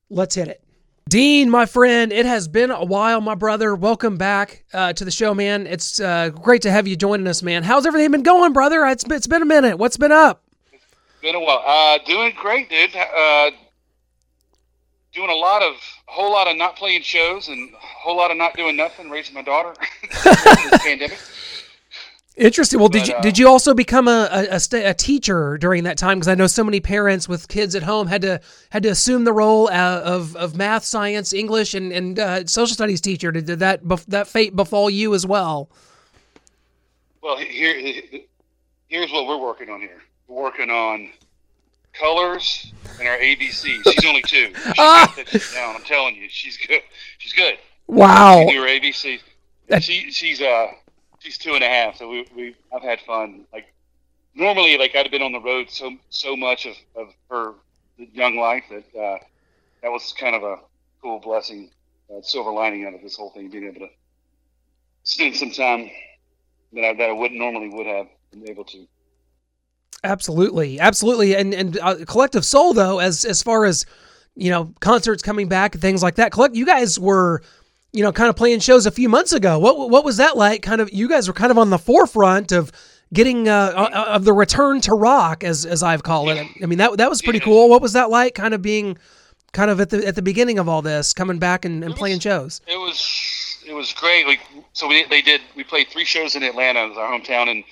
Let's 0.09 0.35
hit 0.35 0.47
it. 0.47 0.63
Dean, 1.07 1.49
my 1.49 1.65
friend, 1.65 2.11
it 2.11 2.27
has 2.27 2.47
been 2.47 2.69
a 2.69 2.85
while, 2.85 3.19
my 3.19 3.33
brother. 3.33 3.75
Welcome 3.75 4.17
back 4.17 4.63
uh, 4.73 4.93
to 4.93 5.03
the 5.03 5.09
show, 5.09 5.33
man. 5.33 5.65
It's 5.65 5.99
uh, 5.99 6.29
great 6.29 6.61
to 6.63 6.71
have 6.71 6.87
you 6.87 6.95
joining 6.95 7.25
us, 7.27 7.41
man. 7.41 7.63
How's 7.63 7.87
everything 7.87 8.11
been 8.11 8.21
going, 8.21 8.53
brother? 8.53 8.85
It's 8.85 9.03
been, 9.03 9.17
it's 9.17 9.25
been 9.25 9.41
a 9.41 9.45
minute. 9.45 9.79
What's 9.79 9.97
been 9.97 10.11
up? 10.11 10.43
Been 11.21 11.33
a 11.33 11.39
while. 11.39 11.63
Uh, 11.65 11.97
doing 12.05 12.31
great, 12.39 12.69
dude. 12.69 12.95
Doing 15.13 15.29
a 15.29 15.35
lot 15.35 15.63
of, 15.63 15.73
a 15.73 16.11
whole 16.11 16.31
lot 16.31 16.47
of 16.47 16.55
not 16.55 16.75
playing 16.75 17.01
shows 17.01 17.47
and 17.47 17.73
a 17.73 17.77
whole 17.77 18.15
lot 18.15 18.31
of 18.31 18.37
not 18.37 18.55
doing 18.55 18.75
nothing, 18.75 19.09
raising 19.09 19.33
my 19.33 19.41
daughter. 19.41 19.73
During 20.23 20.69
this 20.69 20.83
pandemic. 20.83 21.19
Interesting. 22.39 22.79
Well, 22.79 22.87
did 22.87 23.05
you 23.05 23.15
uh, 23.15 23.21
did 23.21 23.37
you 23.37 23.49
also 23.49 23.73
become 23.73 24.07
a 24.07 24.29
a, 24.31 24.55
a, 24.55 24.89
a 24.91 24.93
teacher 24.93 25.57
during 25.57 25.83
that 25.83 25.97
time? 25.97 26.19
Because 26.19 26.29
I 26.29 26.35
know 26.35 26.47
so 26.47 26.63
many 26.63 26.79
parents 26.79 27.27
with 27.27 27.49
kids 27.49 27.75
at 27.75 27.83
home 27.83 28.07
had 28.07 28.21
to 28.21 28.39
had 28.69 28.83
to 28.83 28.89
assume 28.89 29.25
the 29.25 29.33
role 29.33 29.67
uh, 29.67 30.01
of 30.05 30.37
of 30.37 30.55
math, 30.55 30.85
science, 30.85 31.33
English, 31.33 31.73
and 31.73 31.91
and 31.91 32.17
uh, 32.17 32.45
social 32.45 32.73
studies 32.73 33.01
teacher. 33.01 33.33
Did, 33.33 33.45
did 33.45 33.59
that 33.59 33.81
that 34.07 34.29
fate 34.29 34.55
befall 34.55 34.89
you 34.89 35.13
as 35.13 35.25
well? 35.25 35.69
Well, 37.21 37.35
here 37.35 37.75
here's 38.87 39.11
what 39.11 39.27
we're 39.27 39.37
working 39.37 39.69
on 39.69 39.81
here. 39.81 40.01
We're 40.29 40.43
working 40.43 40.69
on 40.69 41.09
colors 41.99 42.71
and 42.99 43.07
our 43.07 43.17
ABC. 43.17 43.81
She's 43.83 44.05
only 44.05 44.21
two. 44.21 44.53
She's 44.55 44.73
ah! 44.77 45.13
down. 45.53 45.75
I'm 45.75 45.83
telling 45.83 46.15
you, 46.15 46.27
she's 46.29 46.57
good. 46.57 46.81
She's 47.17 47.33
good. 47.33 47.57
Wow. 47.87 48.45
She 48.47 48.55
her 48.55 48.67
ABC. 48.67 49.19
She 49.81 50.11
she's 50.11 50.41
uh 50.41 50.67
she's 51.19 51.37
two 51.37 51.53
and 51.53 51.63
a 51.63 51.67
half, 51.67 51.97
so 51.97 52.09
we 52.09 52.25
we 52.35 52.55
I've 52.73 52.81
had 52.81 52.99
fun. 53.01 53.45
Like 53.53 53.73
normally, 54.35 54.77
like 54.77 54.95
I'd 54.95 55.03
have 55.05 55.11
been 55.11 55.21
on 55.21 55.31
the 55.31 55.39
road 55.39 55.69
so 55.69 55.95
so 56.09 56.35
much 56.35 56.65
of, 56.65 56.75
of 56.95 57.07
her 57.29 57.53
young 57.97 58.35
life 58.35 58.63
that 58.69 58.99
uh, 58.99 59.17
that 59.81 59.91
was 59.91 60.13
kind 60.17 60.35
of 60.35 60.43
a 60.43 60.57
cool 61.01 61.19
blessing, 61.19 61.69
uh, 62.11 62.21
silver 62.21 62.51
lining 62.51 62.85
out 62.85 62.93
of 62.93 63.01
this 63.01 63.15
whole 63.15 63.29
thing, 63.31 63.49
being 63.49 63.65
able 63.65 63.81
to 63.81 63.89
spend 65.03 65.35
some 65.35 65.51
time 65.51 65.89
that 66.73 66.83
I, 66.83 66.93
that 66.93 67.09
I 67.09 67.13
wouldn't 67.13 67.39
normally 67.39 67.69
would 67.69 67.87
have 67.87 68.07
been 68.31 68.49
able 68.49 68.63
to. 68.65 68.87
Absolutely, 70.03 70.79
absolutely, 70.79 71.35
and 71.35 71.53
and 71.53 71.77
uh, 71.79 72.05
collective 72.05 72.45
soul 72.45 72.73
though, 72.73 72.99
as 72.99 73.25
as 73.25 73.43
far 73.43 73.65
as 73.65 73.85
you 74.35 74.49
know, 74.49 74.73
concerts 74.79 75.21
coming 75.21 75.49
back 75.49 75.75
and 75.75 75.81
things 75.81 76.01
like 76.01 76.15
that. 76.15 76.31
Collect, 76.31 76.55
you 76.55 76.65
guys 76.65 76.97
were 76.97 77.41
you 77.91 78.03
know, 78.03 78.11
kind 78.11 78.29
of 78.29 78.35
playing 78.35 78.59
shows 78.59 78.85
a 78.85 78.91
few 78.91 79.09
months 79.09 79.33
ago. 79.33 79.57
What 79.59 79.89
what 79.89 80.05
was 80.05 80.17
that 80.17 80.37
like? 80.37 80.61
Kind 80.61 80.81
of, 80.81 80.91
you 80.93 81.09
guys 81.09 81.27
were 81.27 81.33
kind 81.33 81.51
of 81.51 81.57
on 81.57 81.69
the 81.69 81.79
forefront 81.79 82.51
of 82.51 82.71
getting 83.11 83.49
uh, 83.49 83.73
uh 83.75 84.05
of 84.09 84.25
the 84.25 84.33
return 84.33 84.81
to 84.81 84.93
rock, 84.93 85.43
as 85.43 85.65
as 85.65 85.81
I've 85.81 86.03
called 86.03 86.29
it. 86.29 86.45
I 86.61 86.65
mean, 86.65 86.77
that 86.77 86.97
that 86.97 87.09
was 87.09 87.21
pretty 87.21 87.39
cool. 87.39 87.69
What 87.69 87.81
was 87.81 87.93
that 87.93 88.09
like? 88.09 88.35
Kind 88.35 88.53
of 88.53 88.61
being, 88.61 88.97
kind 89.53 89.71
of 89.71 89.79
at 89.81 89.89
the 89.89 90.05
at 90.05 90.15
the 90.15 90.21
beginning 90.21 90.59
of 90.59 90.69
all 90.69 90.81
this, 90.81 91.13
coming 91.13 91.39
back 91.39 91.65
and, 91.65 91.83
and 91.83 91.95
playing 91.95 92.19
shows. 92.19 92.61
It 92.67 92.77
was 92.77 93.63
it 93.67 93.73
was 93.73 93.91
great. 93.93 94.27
We 94.27 94.39
so 94.73 94.87
we 94.87 95.05
they 95.05 95.21
did 95.23 95.41
we 95.55 95.63
played 95.63 95.87
three 95.89 96.05
shows 96.05 96.35
in 96.35 96.43
Atlanta, 96.43 96.79
our 96.79 97.19
hometown, 97.19 97.49
and 97.49 97.63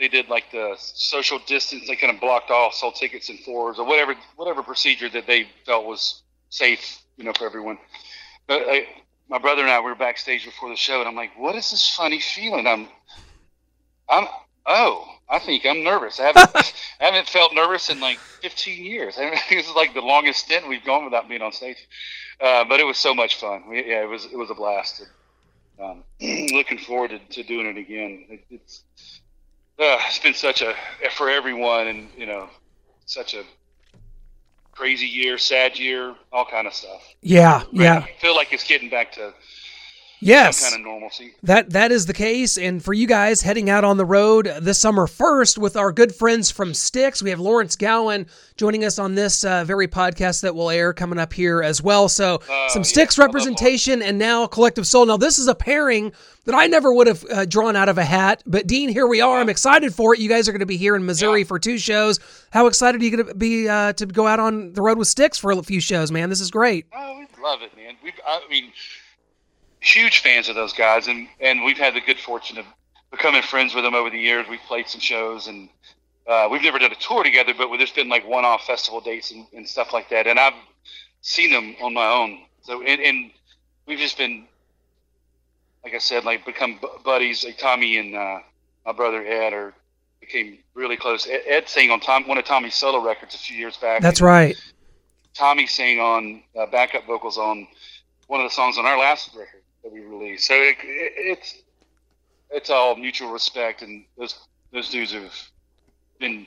they 0.00 0.08
did 0.08 0.28
like 0.28 0.50
the 0.50 0.74
social 0.78 1.38
distance. 1.46 1.86
They 1.86 1.94
kind 1.94 2.12
of 2.12 2.20
blocked 2.20 2.50
off, 2.50 2.74
sold 2.74 2.96
tickets 2.96 3.28
in 3.28 3.36
fours 3.38 3.78
or 3.78 3.86
whatever 3.86 4.14
whatever 4.36 4.62
procedure 4.62 5.08
that 5.10 5.26
they 5.26 5.46
felt 5.66 5.84
was 5.84 6.22
safe, 6.48 7.02
you 7.16 7.24
know, 7.24 7.32
for 7.36 7.44
everyone. 7.44 7.78
But 8.48 8.62
I, 8.66 8.88
my 9.28 9.38
brother 9.38 9.62
and 9.62 9.70
I 9.70 9.78
were 9.80 9.94
backstage 9.94 10.44
before 10.44 10.70
the 10.70 10.76
show, 10.76 11.00
and 11.00 11.08
I'm 11.08 11.14
like, 11.14 11.38
"What 11.38 11.54
is 11.54 11.70
this 11.70 11.94
funny 11.94 12.18
feeling?" 12.18 12.66
I'm, 12.66 12.88
I'm, 14.08 14.26
oh, 14.66 15.06
I 15.28 15.38
think 15.38 15.64
I'm 15.64 15.84
nervous. 15.84 16.18
I 16.18 16.32
haven't, 16.32 16.50
I 17.00 17.04
haven't 17.04 17.28
felt 17.28 17.54
nervous 17.54 17.90
in 17.90 18.00
like 18.00 18.18
15 18.18 18.84
years. 18.84 19.16
I 19.18 19.26
mean, 19.26 19.38
this 19.50 19.68
is 19.68 19.74
like 19.76 19.94
the 19.94 20.00
longest 20.00 20.46
stint 20.46 20.66
we've 20.66 20.84
gone 20.84 21.04
without 21.04 21.28
being 21.28 21.42
on 21.42 21.52
stage. 21.52 21.76
Uh, 22.40 22.64
but 22.64 22.80
it 22.80 22.84
was 22.84 22.96
so 22.96 23.14
much 23.14 23.36
fun. 23.38 23.68
We, 23.68 23.86
yeah, 23.86 24.02
it 24.02 24.08
was, 24.08 24.24
it 24.24 24.36
was 24.36 24.50
a 24.50 24.54
blast. 24.54 25.06
Um, 25.78 26.04
looking 26.20 26.78
forward 26.78 27.10
to, 27.10 27.18
to, 27.18 27.42
doing 27.42 27.66
it 27.66 27.76
again. 27.76 28.24
It, 28.28 28.44
it's, 28.50 28.82
uh, 29.80 29.98
it's 30.06 30.18
been 30.18 30.34
such 30.34 30.62
a 30.62 30.74
for 31.12 31.30
everyone, 31.30 31.86
and 31.88 32.08
you 32.16 32.26
know, 32.26 32.48
such 33.06 33.34
a 33.34 33.42
crazy 34.72 35.06
year, 35.06 35.38
sad 35.38 35.78
year, 35.78 36.14
all 36.32 36.44
kind 36.44 36.66
of 36.66 36.74
stuff. 36.74 37.02
Yeah, 37.22 37.62
yeah. 37.72 37.98
I 37.98 38.12
feel 38.20 38.36
like 38.36 38.52
it's 38.52 38.64
getting 38.64 38.90
back 38.90 39.12
to 39.12 39.32
yes. 40.20 40.62
Kind 40.62 40.80
of 40.80 40.86
normalcy. 40.86 41.34
That 41.42 41.70
that 41.70 41.92
is 41.92 42.06
the 42.06 42.12
case. 42.12 42.56
And 42.58 42.82
for 42.82 42.92
you 42.92 43.06
guys 43.06 43.42
heading 43.42 43.68
out 43.68 43.84
on 43.84 43.96
the 43.96 44.04
road 44.04 44.52
this 44.60 44.78
summer 44.78 45.06
first 45.06 45.58
with 45.58 45.76
our 45.76 45.92
good 45.92 46.14
friends 46.14 46.50
from 46.50 46.74
Styx, 46.74 47.22
we 47.22 47.30
have 47.30 47.40
lawrence 47.40 47.76
gowan 47.76 48.26
joining 48.56 48.84
us 48.84 48.98
on 48.98 49.14
this 49.14 49.44
uh, 49.44 49.64
very 49.64 49.88
podcast 49.88 50.42
that 50.42 50.54
will 50.54 50.70
air 50.70 50.92
coming 50.92 51.18
up 51.18 51.32
here 51.32 51.62
as 51.62 51.82
well. 51.82 52.08
So 52.08 52.40
uh, 52.48 52.68
some 52.68 52.82
yeah, 52.94 53.06
representation 53.18 54.02
and 54.02 54.18
now 54.18 54.46
collective 54.46 54.86
soul. 54.86 55.06
Now 55.06 55.16
this 55.16 55.38
is 55.38 55.48
a 55.48 55.54
pairing 55.54 56.12
that 56.44 56.54
i 56.54 56.66
never 56.66 56.92
would 56.92 57.06
have 57.06 57.24
uh, 57.30 57.44
drawn 57.44 57.76
out 57.76 57.88
of 57.88 57.98
a 57.98 58.04
hat 58.04 58.42
but 58.46 58.66
dean 58.66 58.88
here 58.88 59.06
we 59.06 59.20
are. 59.20 59.38
I'm 59.38 59.48
excited 59.48 59.94
for 59.94 60.14
it. 60.14 60.20
You 60.20 60.28
guys 60.28 60.48
are 60.48 60.52
going 60.52 60.60
to 60.60 60.66
be 60.66 60.76
here 60.76 60.96
in 60.96 61.04
missouri 61.04 61.40
yeah. 61.40 61.46
for 61.46 61.58
two 61.58 61.78
shows. 61.78 62.18
How 62.50 62.66
excited 62.66 63.00
are 63.00 63.04
you 63.04 63.16
going 63.16 63.26
to 63.26 63.34
be 63.34 63.68
uh, 63.68 63.92
to 63.94 64.06
go 64.06 64.26
out 64.26 64.40
on 64.40 64.72
the 64.72 64.82
road 64.82 64.98
with 64.98 65.08
Styx 65.08 65.38
for 65.38 65.52
a 65.52 65.62
few 65.62 65.80
shows 65.80 66.10
man? 66.10 66.28
This 66.28 66.40
is 66.40 66.50
great. 66.50 66.86
Oh 66.92 67.18
we 67.18 67.42
love 67.42 67.62
it 67.62 67.74
man. 67.76 67.96
We've, 68.02 68.12
i 68.26 68.40
mean 68.50 68.72
huge 69.80 70.20
fans 70.20 70.48
of 70.48 70.54
those 70.54 70.72
guys, 70.72 71.08
and 71.08 71.26
and 71.40 71.64
we've 71.64 71.78
had 71.78 71.94
the 71.94 72.00
good 72.00 72.18
fortune 72.18 72.58
of 72.58 72.66
becoming 73.10 73.42
friends 73.42 73.74
with 73.74 73.84
them 73.84 73.94
over 73.94 74.10
the 74.10 74.18
years. 74.18 74.46
We've 74.48 74.60
played 74.60 74.88
some 74.88 75.00
shows, 75.00 75.48
and 75.48 75.68
uh, 76.26 76.48
we've 76.50 76.62
never 76.62 76.78
done 76.78 76.92
a 76.92 76.96
tour 76.96 77.24
together, 77.24 77.52
but 77.56 77.68
there's 77.76 77.90
been 77.90 78.08
like 78.08 78.26
one-off 78.26 78.64
festival 78.66 79.00
dates 79.00 79.32
and, 79.32 79.46
and, 79.52 79.66
stuff 79.66 79.92
like 79.92 80.08
that. 80.10 80.26
And 80.26 80.38
I've 80.38 80.54
seen 81.22 81.50
them 81.50 81.74
on 81.82 81.94
my 81.94 82.06
own. 82.06 82.42
So 82.62 82.82
and, 82.82 83.00
and 83.00 83.30
we've 83.86 83.98
just 83.98 84.16
been, 84.16 84.46
like 85.82 85.94
I 85.94 85.98
said, 85.98 86.24
like 86.24 86.44
become 86.44 86.78
buddies. 87.04 87.44
Like 87.44 87.58
Tommy 87.58 87.96
and 87.96 88.14
uh, 88.14 88.38
my 88.86 88.92
brother 88.92 89.24
Ed 89.24 89.52
are 89.52 89.74
became 90.20 90.58
really 90.74 90.96
close. 90.96 91.26
Ed, 91.26 91.42
Ed 91.46 91.68
sang 91.68 91.90
on 91.90 92.00
Tom, 92.00 92.28
one 92.28 92.38
of 92.38 92.44
Tommy's 92.44 92.74
solo 92.74 93.02
records 93.02 93.34
a 93.34 93.38
few 93.38 93.56
years 93.56 93.76
back. 93.78 94.02
That's 94.02 94.20
right. 94.20 94.56
Tommy 95.32 95.66
sang 95.66 96.00
on 96.00 96.42
uh, 96.58 96.66
backup 96.66 97.06
vocals 97.06 97.38
on 97.38 97.66
one 98.26 98.40
of 98.40 98.48
the 98.48 98.54
songs 98.54 98.78
on 98.78 98.84
our 98.84 98.98
last 98.98 99.34
record 99.34 99.62
that 99.82 99.92
we 99.92 100.00
released. 100.00 100.46
So 100.46 100.54
it, 100.54 100.76
it, 100.82 101.12
it's 101.16 101.62
it's 102.50 102.70
all 102.70 102.96
mutual 102.96 103.32
respect, 103.32 103.82
and 103.82 104.04
those 104.18 104.38
those 104.72 104.90
dudes 104.90 105.12
have 105.12 105.34
been 106.18 106.46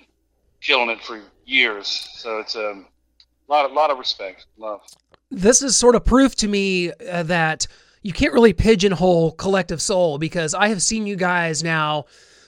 killing 0.62 0.90
it 0.90 1.02
for 1.02 1.20
years. 1.46 1.88
So 2.16 2.40
it's 2.40 2.56
a 2.56 2.72
um, 2.72 2.88
lot 3.48 3.66
of 3.66 3.72
lot 3.72 3.92
of 3.92 3.98
respect, 3.98 4.46
love. 4.58 4.82
This 5.32 5.62
is 5.62 5.76
sort 5.76 5.96
of 5.96 6.06
proof 6.06 6.36
to 6.38 6.48
me 6.48 6.92
uh, 6.92 7.24
that 7.24 7.68
you 8.04 8.14
can't 8.14 8.34
really 8.34 8.54
pigeonhole 8.54 9.32
collective 9.32 9.82
soul 9.82 10.18
because 10.18 10.54
I 10.54 10.68
have 10.68 10.82
seen 10.82 11.08
you 11.08 11.16
guys 11.16 11.64
now 11.64 12.06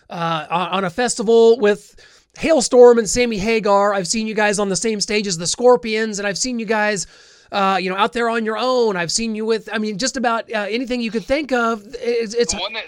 uh, 0.10 0.45
on 0.50 0.84
a 0.84 0.89
festival 0.89 1.58
with 1.60 1.95
Halestorm 2.38 3.00
and 3.00 3.10
Sammy 3.10 3.38
Hagar. 3.38 3.93
I've 3.93 4.08
seen 4.08 4.28
you 4.28 4.34
guys 4.36 4.60
on 4.60 4.69
the 4.69 4.76
same 4.76 5.00
stage 5.02 5.26
as 5.28 5.38
the 5.38 5.48
Scorpions, 5.48 6.19
and 6.19 6.28
I've 6.28 6.38
seen 6.38 6.60
you 6.60 6.65
guys 6.65 7.08
uh, 7.51 7.77
you 7.81 7.89
know, 7.89 7.95
out 7.95 8.13
there 8.13 8.29
on 8.29 8.45
your 8.45 8.58
own. 8.58 8.95
I've 8.95 9.12
seen 9.12 9.36
you 9.36 9.45
with, 9.45 9.69
I 9.71 9.77
mean, 9.77 9.97
just 9.97 10.17
about 10.17 10.51
uh, 10.51 10.67
anything 10.69 11.01
you 11.01 11.12
could 11.12 11.25
think 11.25 11.51
of. 11.51 11.84
It's, 11.99 12.34
it's 12.34 12.53
the 12.53 12.60
one 12.60 12.73
that 12.73 12.86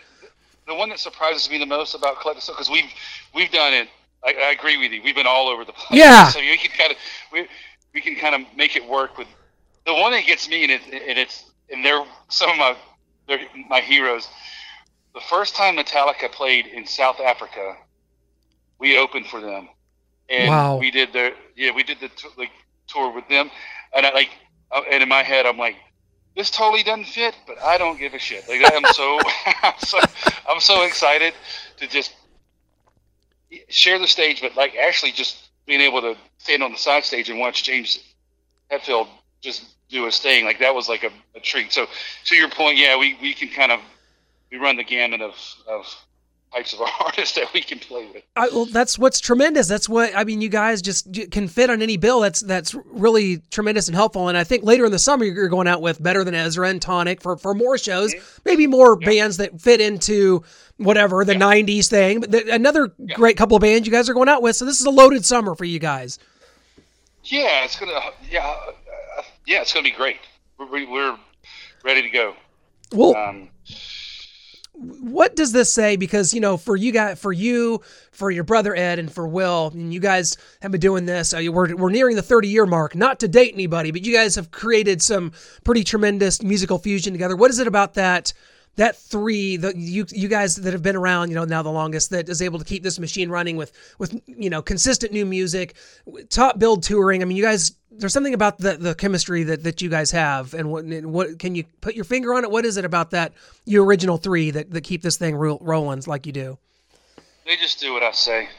the 0.67 0.75
one 0.75 0.89
that 0.89 0.99
surprises 0.99 1.49
me 1.49 1.57
the 1.57 1.65
most 1.65 1.95
about 1.95 2.19
collective 2.19 2.43
stuff 2.43 2.57
because 2.57 2.69
we've 2.69 2.91
we've 3.33 3.51
done 3.51 3.73
it. 3.73 3.87
I, 4.23 4.33
I, 4.33 4.51
agree 4.51 4.77
with 4.77 4.91
you. 4.91 5.01
We've 5.01 5.15
been 5.15 5.27
all 5.27 5.47
over 5.47 5.63
the 5.63 5.71
place. 5.71 5.99
Yeah. 5.99 6.27
So 6.29 6.39
we 6.39 6.57
can 6.57 6.71
kind 6.71 6.91
of 6.91 6.97
we, 7.31 7.47
we 7.93 8.01
can 8.01 8.15
kind 8.15 8.35
of 8.35 8.41
make 8.55 8.75
it 8.75 8.85
work 8.87 9.17
with 9.17 9.27
the 9.85 9.93
one 9.93 10.11
that 10.11 10.25
gets 10.25 10.49
me, 10.49 10.63
and, 10.63 10.71
it, 10.73 10.81
and 10.91 11.17
it's 11.17 11.45
and 11.71 11.83
they're 11.83 12.03
some 12.27 12.49
of 12.49 12.57
my 12.57 12.75
they're 13.27 13.39
my 13.69 13.79
heroes. 13.79 14.27
The 15.13 15.21
first 15.21 15.55
time 15.55 15.77
Metallica 15.77 16.31
played 16.31 16.67
in 16.67 16.85
South 16.85 17.19
Africa, 17.19 17.75
we 18.79 18.99
opened 18.99 19.27
for 19.27 19.39
them, 19.39 19.69
and 20.29 20.49
wow. 20.49 20.77
we 20.77 20.91
did 20.91 21.13
the 21.13 21.33
yeah 21.55 21.71
we 21.71 21.83
did 21.83 21.99
the 21.99 22.11
like 22.37 22.51
tour 22.87 23.13
with 23.13 23.27
them, 23.29 23.49
and 23.95 24.05
I 24.05 24.11
like 24.11 24.29
Uh, 24.71 24.81
and 24.91 25.01
in 25.03 25.09
my 25.09 25.23
head, 25.23 25.45
I'm 25.45 25.57
like, 25.57 25.75
this 26.35 26.51
totally 26.51 26.83
doesn't 26.83 27.05
fit, 27.05 27.35
but 27.47 27.61
I 27.61 27.77
don't 27.77 27.97
give 27.97 28.13
a 28.13 28.19
shit. 28.19 28.47
Like 28.47 28.61
I'm 28.71 28.85
so, 28.93 29.19
I'm 29.63 29.79
so, 29.79 29.99
I'm 30.49 30.59
so 30.59 30.83
excited 30.83 31.33
to 31.77 31.87
just 31.87 32.15
share 33.69 33.97
the 33.97 34.07
stage, 34.07 34.41
but 34.41 34.55
like 34.55 34.75
actually 34.75 35.13
just 35.13 35.49
being 35.65 35.81
able 35.81 36.01
to 36.01 36.15
stand 36.37 36.63
on 36.63 36.71
the 36.71 36.77
side 36.77 37.03
stage 37.03 37.29
and 37.29 37.39
watch 37.39 37.63
James 37.63 37.99
Hetfield 38.71 39.07
just 39.41 39.65
do 39.89 40.05
his 40.05 40.19
thing. 40.19 40.45
Like 40.45 40.59
that 40.59 40.75
was 40.75 40.89
like 40.89 41.03
a, 41.03 41.11
a 41.35 41.39
treat. 41.39 41.71
So 41.71 41.87
to 42.25 42.35
your 42.35 42.49
point, 42.49 42.77
yeah, 42.77 42.97
we, 42.97 43.17
we 43.21 43.33
can 43.33 43.49
kind 43.49 43.71
of 43.71 43.79
we 44.51 44.57
run 44.57 44.77
the 44.77 44.83
gamut 44.83 45.21
of, 45.21 45.35
of 45.67 45.85
types 46.53 46.73
of 46.73 46.81
artists 47.01 47.35
that 47.35 47.51
we 47.53 47.61
can 47.61 47.79
play 47.79 48.07
with. 48.13 48.23
I, 48.35 48.47
well, 48.49 48.65
that's 48.65 48.97
what's 48.97 49.19
tremendous. 49.19 49.67
That's 49.67 49.87
what 49.89 50.15
I 50.15 50.23
mean. 50.23 50.41
You 50.41 50.49
guys 50.49 50.81
just 50.81 51.07
can 51.31 51.47
fit 51.47 51.69
on 51.69 51.81
any 51.81 51.97
bill. 51.97 52.21
That's 52.21 52.41
that's 52.41 52.73
really 52.73 53.37
tremendous 53.51 53.87
and 53.87 53.95
helpful. 53.95 54.29
And 54.29 54.37
I 54.37 54.43
think 54.43 54.63
later 54.63 54.85
in 54.85 54.91
the 54.91 54.99
summer 54.99 55.25
you're 55.25 55.49
going 55.49 55.67
out 55.67 55.81
with 55.81 56.01
Better 56.01 56.23
Than 56.23 56.35
Ezra 56.35 56.69
and 56.69 56.81
Tonic 56.81 57.21
for 57.21 57.37
for 57.37 57.53
more 57.53 57.77
shows, 57.77 58.13
maybe 58.45 58.67
more 58.67 58.97
yeah. 58.99 59.07
bands 59.07 59.37
that 59.37 59.59
fit 59.59 59.81
into 59.81 60.43
whatever 60.77 61.23
the 61.25 61.33
yeah. 61.33 61.39
'90s 61.39 61.87
thing. 61.89 62.19
But 62.21 62.31
the, 62.31 62.53
another 62.53 62.93
great 63.15 63.37
couple 63.37 63.55
of 63.55 63.61
bands 63.61 63.87
you 63.87 63.91
guys 63.93 64.09
are 64.09 64.13
going 64.13 64.29
out 64.29 64.41
with. 64.41 64.55
So 64.55 64.65
this 64.65 64.79
is 64.79 64.85
a 64.85 64.91
loaded 64.91 65.25
summer 65.25 65.55
for 65.55 65.65
you 65.65 65.79
guys. 65.79 66.19
Yeah, 67.23 67.65
it's 67.65 67.77
gonna. 67.77 67.99
Yeah, 68.29 68.47
uh, 68.47 69.21
yeah, 69.45 69.61
it's 69.61 69.73
gonna 69.73 69.83
be 69.83 69.91
great. 69.91 70.17
We're, 70.57 70.89
we're 70.89 71.17
ready 71.83 72.01
to 72.01 72.09
go. 72.09 72.35
Well. 72.93 73.15
Um, 73.15 73.49
what 74.79 75.35
does 75.35 75.51
this 75.51 75.73
say? 75.73 75.95
Because 75.95 76.33
you 76.33 76.39
know, 76.39 76.55
for 76.55 76.75
you 76.75 76.91
guys, 76.91 77.19
for 77.19 77.31
you, 77.31 77.81
for 78.11 78.29
your 78.29 78.43
brother 78.43 78.75
Ed, 78.75 78.99
and 78.99 79.11
for 79.11 79.27
Will, 79.27 79.71
and 79.73 79.93
you 79.93 79.99
guys 79.99 80.37
have 80.61 80.71
been 80.71 80.81
doing 80.81 81.05
this. 81.05 81.33
Uh, 81.33 81.41
we're 81.51 81.75
we're 81.75 81.89
nearing 81.89 82.15
the 82.15 82.21
thirty 82.21 82.47
year 82.47 82.65
mark. 82.65 82.95
Not 82.95 83.19
to 83.21 83.27
date 83.27 83.53
anybody, 83.53 83.91
but 83.91 84.05
you 84.05 84.13
guys 84.13 84.35
have 84.35 84.51
created 84.51 85.01
some 85.01 85.31
pretty 85.63 85.83
tremendous 85.83 86.43
musical 86.43 86.77
fusion 86.77 87.13
together. 87.13 87.35
What 87.35 87.49
is 87.49 87.59
it 87.59 87.67
about 87.67 87.95
that? 87.95 88.33
That 88.77 88.95
three, 88.95 89.57
the 89.57 89.75
you 89.75 90.05
you 90.09 90.27
guys 90.27 90.55
that 90.55 90.71
have 90.73 90.81
been 90.81 90.95
around, 90.95 91.29
you 91.29 91.35
know, 91.35 91.45
now 91.45 91.61
the 91.61 91.71
longest, 91.71 92.11
that 92.11 92.29
is 92.29 92.41
able 92.41 92.59
to 92.59 92.65
keep 92.65 92.83
this 92.83 92.99
machine 92.99 93.29
running 93.29 93.57
with 93.57 93.71
with 93.99 94.19
you 94.25 94.49
know 94.49 94.61
consistent 94.61 95.11
new 95.11 95.25
music, 95.25 95.75
top 96.29 96.57
build 96.57 96.83
touring. 96.83 97.21
I 97.21 97.25
mean, 97.25 97.37
you 97.37 97.43
guys 97.43 97.73
there's 97.91 98.13
something 98.13 98.33
about 98.33 98.59
the 98.59 98.77
the 98.77 98.95
chemistry 98.95 99.43
that, 99.43 99.63
that 99.63 99.81
you 99.81 99.89
guys 99.89 100.11
have, 100.11 100.53
and 100.53 100.69
what 100.71 100.85
what 101.05 101.39
can 101.39 101.55
you 101.55 101.63
put 101.81 101.95
your 101.95 102.05
finger 102.05 102.33
on 102.33 102.43
it? 102.43 102.51
What 102.51 102.65
is 102.65 102.77
it 102.77 102.85
about 102.85 103.11
that 103.11 103.33
you 103.65 103.83
original 103.83 104.17
three 104.17 104.51
that, 104.51 104.71
that 104.71 104.81
keep 104.81 105.01
this 105.01 105.17
thing 105.17 105.35
ro- 105.35 105.59
rolling 105.61 106.03
like 106.05 106.25
you 106.25 106.31
do? 106.31 106.57
They 107.45 107.55
just 107.55 107.79
do 107.79 107.93
what 107.93 108.03
I 108.03 108.11
say. 108.11 108.49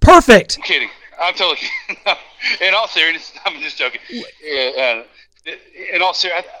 Perfect. 0.00 0.56
I'm 0.56 0.62
kidding. 0.62 0.88
I'm 1.20 1.34
totally. 1.34 1.68
in 2.60 2.74
all 2.74 2.88
seriousness, 2.88 3.38
I'm 3.46 3.60
just 3.60 3.78
joking. 3.78 4.00
Uh, 4.10 5.02
in 5.92 6.02
all 6.02 6.14
seriousness, 6.14 6.52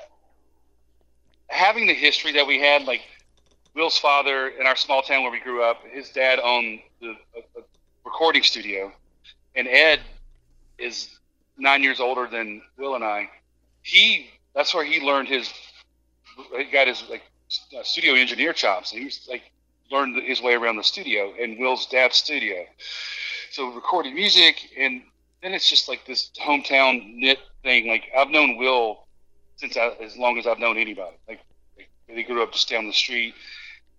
having 1.52 1.86
the 1.86 1.94
history 1.94 2.32
that 2.32 2.46
we 2.46 2.58
had, 2.60 2.84
like 2.84 3.02
Will's 3.74 3.98
father 3.98 4.48
in 4.48 4.66
our 4.66 4.76
small 4.76 5.02
town 5.02 5.22
where 5.22 5.30
we 5.30 5.40
grew 5.40 5.62
up, 5.62 5.82
his 5.90 6.10
dad 6.10 6.40
owned 6.42 6.80
the 7.00 7.10
a, 7.36 7.60
a 7.60 7.62
recording 8.04 8.42
studio, 8.42 8.92
and 9.54 9.68
Ed 9.68 10.00
is 10.78 11.18
nine 11.58 11.82
years 11.82 12.00
older 12.00 12.26
than 12.26 12.62
Will 12.76 12.94
and 12.94 13.04
I. 13.04 13.28
He 13.82 14.30
that's 14.54 14.74
where 14.74 14.84
he 14.84 15.00
learned 15.00 15.28
his 15.28 15.52
he 16.56 16.64
got 16.64 16.86
his 16.86 17.04
like 17.08 17.22
uh, 17.78 17.82
studio 17.82 18.14
engineer 18.14 18.52
chops. 18.52 18.90
He 18.90 19.04
was 19.04 19.26
like 19.30 19.42
learned 19.90 20.22
his 20.22 20.40
way 20.40 20.54
around 20.54 20.76
the 20.76 20.84
studio 20.84 21.34
and 21.38 21.58
Will's 21.58 21.86
dad's 21.86 22.16
studio. 22.16 22.64
So 23.50 23.72
recording 23.72 24.14
music 24.14 24.56
and 24.78 25.02
then 25.42 25.52
it's 25.52 25.68
just 25.68 25.88
like 25.88 26.06
this 26.06 26.30
hometown 26.40 27.14
knit 27.14 27.38
thing. 27.62 27.88
Like 27.88 28.04
I've 28.16 28.30
known 28.30 28.56
Will 28.56 29.01
since 29.62 29.76
I, 29.76 29.90
as 30.02 30.16
long 30.16 30.38
as 30.38 30.46
I've 30.46 30.58
known 30.58 30.76
anybody. 30.76 31.16
Like, 31.28 31.40
like 31.76 31.88
they 32.08 32.24
grew 32.24 32.42
up 32.42 32.52
just 32.52 32.68
down 32.68 32.88
the 32.88 32.92
street. 32.92 33.34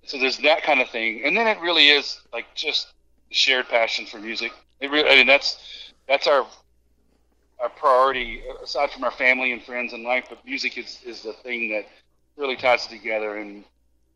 So 0.06 0.20
there's 0.20 0.38
that 0.40 0.64
kind 0.64 0.82
of 0.82 0.90
thing, 0.90 1.22
and 1.24 1.36
then 1.38 1.48
it 1.48 1.58
really 1.62 1.88
is 1.88 2.20
like 2.34 2.54
just 2.54 2.94
shared 3.32 3.70
passion 3.70 4.06
for 4.06 4.20
music. 4.20 4.52
It 4.82 4.92
really, 4.92 5.10
I 5.10 5.16
mean, 5.16 5.28
that's 5.28 5.94
that's 6.06 6.28
our 6.28 6.46
our 7.62 7.70
priority 7.70 8.44
aside 8.62 8.92
from 8.92 9.06
our 9.06 9.12
family 9.12 9.54
and 9.54 9.64
friends 9.64 9.94
and 9.94 10.04
life, 10.04 10.26
but 10.28 10.46
music 10.46 10.78
is, 10.78 11.00
is 11.06 11.22
the 11.22 11.32
thing 11.32 11.70
that 11.70 11.88
really 12.36 12.58
ties 12.58 12.86
it 12.86 12.90
together 12.90 13.38
and 13.38 13.64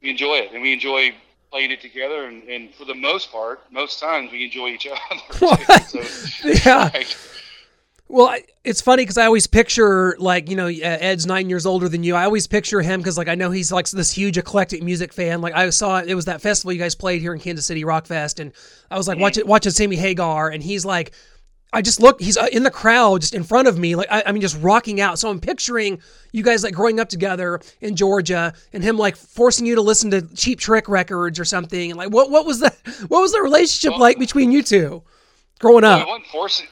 we 0.01 0.09
enjoy 0.09 0.35
it 0.35 0.51
and 0.51 0.61
we 0.61 0.73
enjoy 0.73 1.13
playing 1.49 1.71
it 1.71 1.79
together 1.79 2.25
and, 2.25 2.43
and 2.49 2.75
for 2.75 2.83
the 2.83 2.93
most 2.93 3.31
part, 3.31 3.61
most 3.71 4.01
times 4.01 4.33
we 4.33 4.43
enjoy 4.43 4.67
each 4.67 4.85
other. 4.85 5.79
so, 5.87 6.01
yeah. 6.65 6.89
Like, 6.93 7.15
well, 8.09 8.35
it's 8.63 8.81
funny 8.81 9.03
because 9.03 9.17
I 9.17 9.25
always 9.25 9.47
picture 9.47 10.15
like 10.19 10.49
you 10.49 10.55
know 10.55 10.67
Ed's 10.67 11.25
nine 11.25 11.49
years 11.49 11.65
older 11.65 11.89
than 11.89 12.03
you. 12.03 12.15
I 12.15 12.25
always 12.25 12.47
picture 12.47 12.81
him 12.81 12.99
because 12.99 13.17
like 13.17 13.27
I 13.27 13.35
know 13.35 13.51
he's 13.51 13.71
like 13.71 13.89
this 13.89 14.11
huge 14.11 14.37
eclectic 14.37 14.83
music 14.83 15.13
fan. 15.13 15.41
Like 15.41 15.53
I 15.53 15.69
saw 15.69 15.99
it 15.99 16.13
was 16.15 16.25
that 16.25 16.41
festival 16.41 16.73
you 16.73 16.79
guys 16.79 16.95
played 16.95 17.21
here 17.21 17.33
in 17.33 17.39
Kansas 17.39 17.65
City 17.65 17.83
Rock 17.83 18.07
Fest, 18.07 18.39
and 18.39 18.53
I 18.89 18.97
was 18.97 19.07
like 19.07 19.15
mm-hmm. 19.15 19.23
watching 19.23 19.47
watching 19.47 19.71
Sammy 19.71 19.95
Hagar, 19.95 20.49
and 20.49 20.63
he's 20.63 20.85
like 20.85 21.13
I 21.73 21.81
just 21.81 21.99
look, 21.99 22.21
he's 22.21 22.37
uh, 22.37 22.47
in 22.51 22.63
the 22.63 22.71
crowd 22.71 23.21
just 23.21 23.33
in 23.33 23.43
front 23.43 23.67
of 23.67 23.77
me. 23.77 23.95
Like, 23.95 24.07
I, 24.09 24.23
I, 24.27 24.31
mean, 24.31 24.41
just 24.41 24.57
rocking 24.61 25.01
out. 25.01 25.19
So 25.19 25.29
I'm 25.29 25.41
picturing 25.41 26.01
you 26.31 26.41
guys 26.41 26.63
like 26.63 26.73
growing 26.73 26.99
up 26.99 27.09
together 27.09 27.59
in 27.81 27.95
Georgia 27.95 28.53
and 28.71 28.81
him 28.81 28.97
like 28.97 29.17
forcing 29.17 29.65
you 29.65 29.75
to 29.75 29.81
listen 29.81 30.09
to 30.11 30.21
Cheap 30.33 30.59
Trick 30.59 30.87
records 30.87 31.39
or 31.39 31.45
something. 31.45 31.91
And 31.91 31.97
like, 31.97 32.09
what, 32.09 32.31
what 32.31 32.45
was 32.45 32.61
the, 32.61 32.69
what 33.09 33.19
was 33.19 33.33
the 33.33 33.41
relationship 33.41 33.91
well, 33.91 33.99
like 33.99 34.17
between 34.17 34.51
you 34.53 34.63
two 34.63 35.03
growing 35.59 35.83
up? 35.83 36.01
I 36.01 36.05
wasn't 36.05 36.27
forcing, 36.27 36.67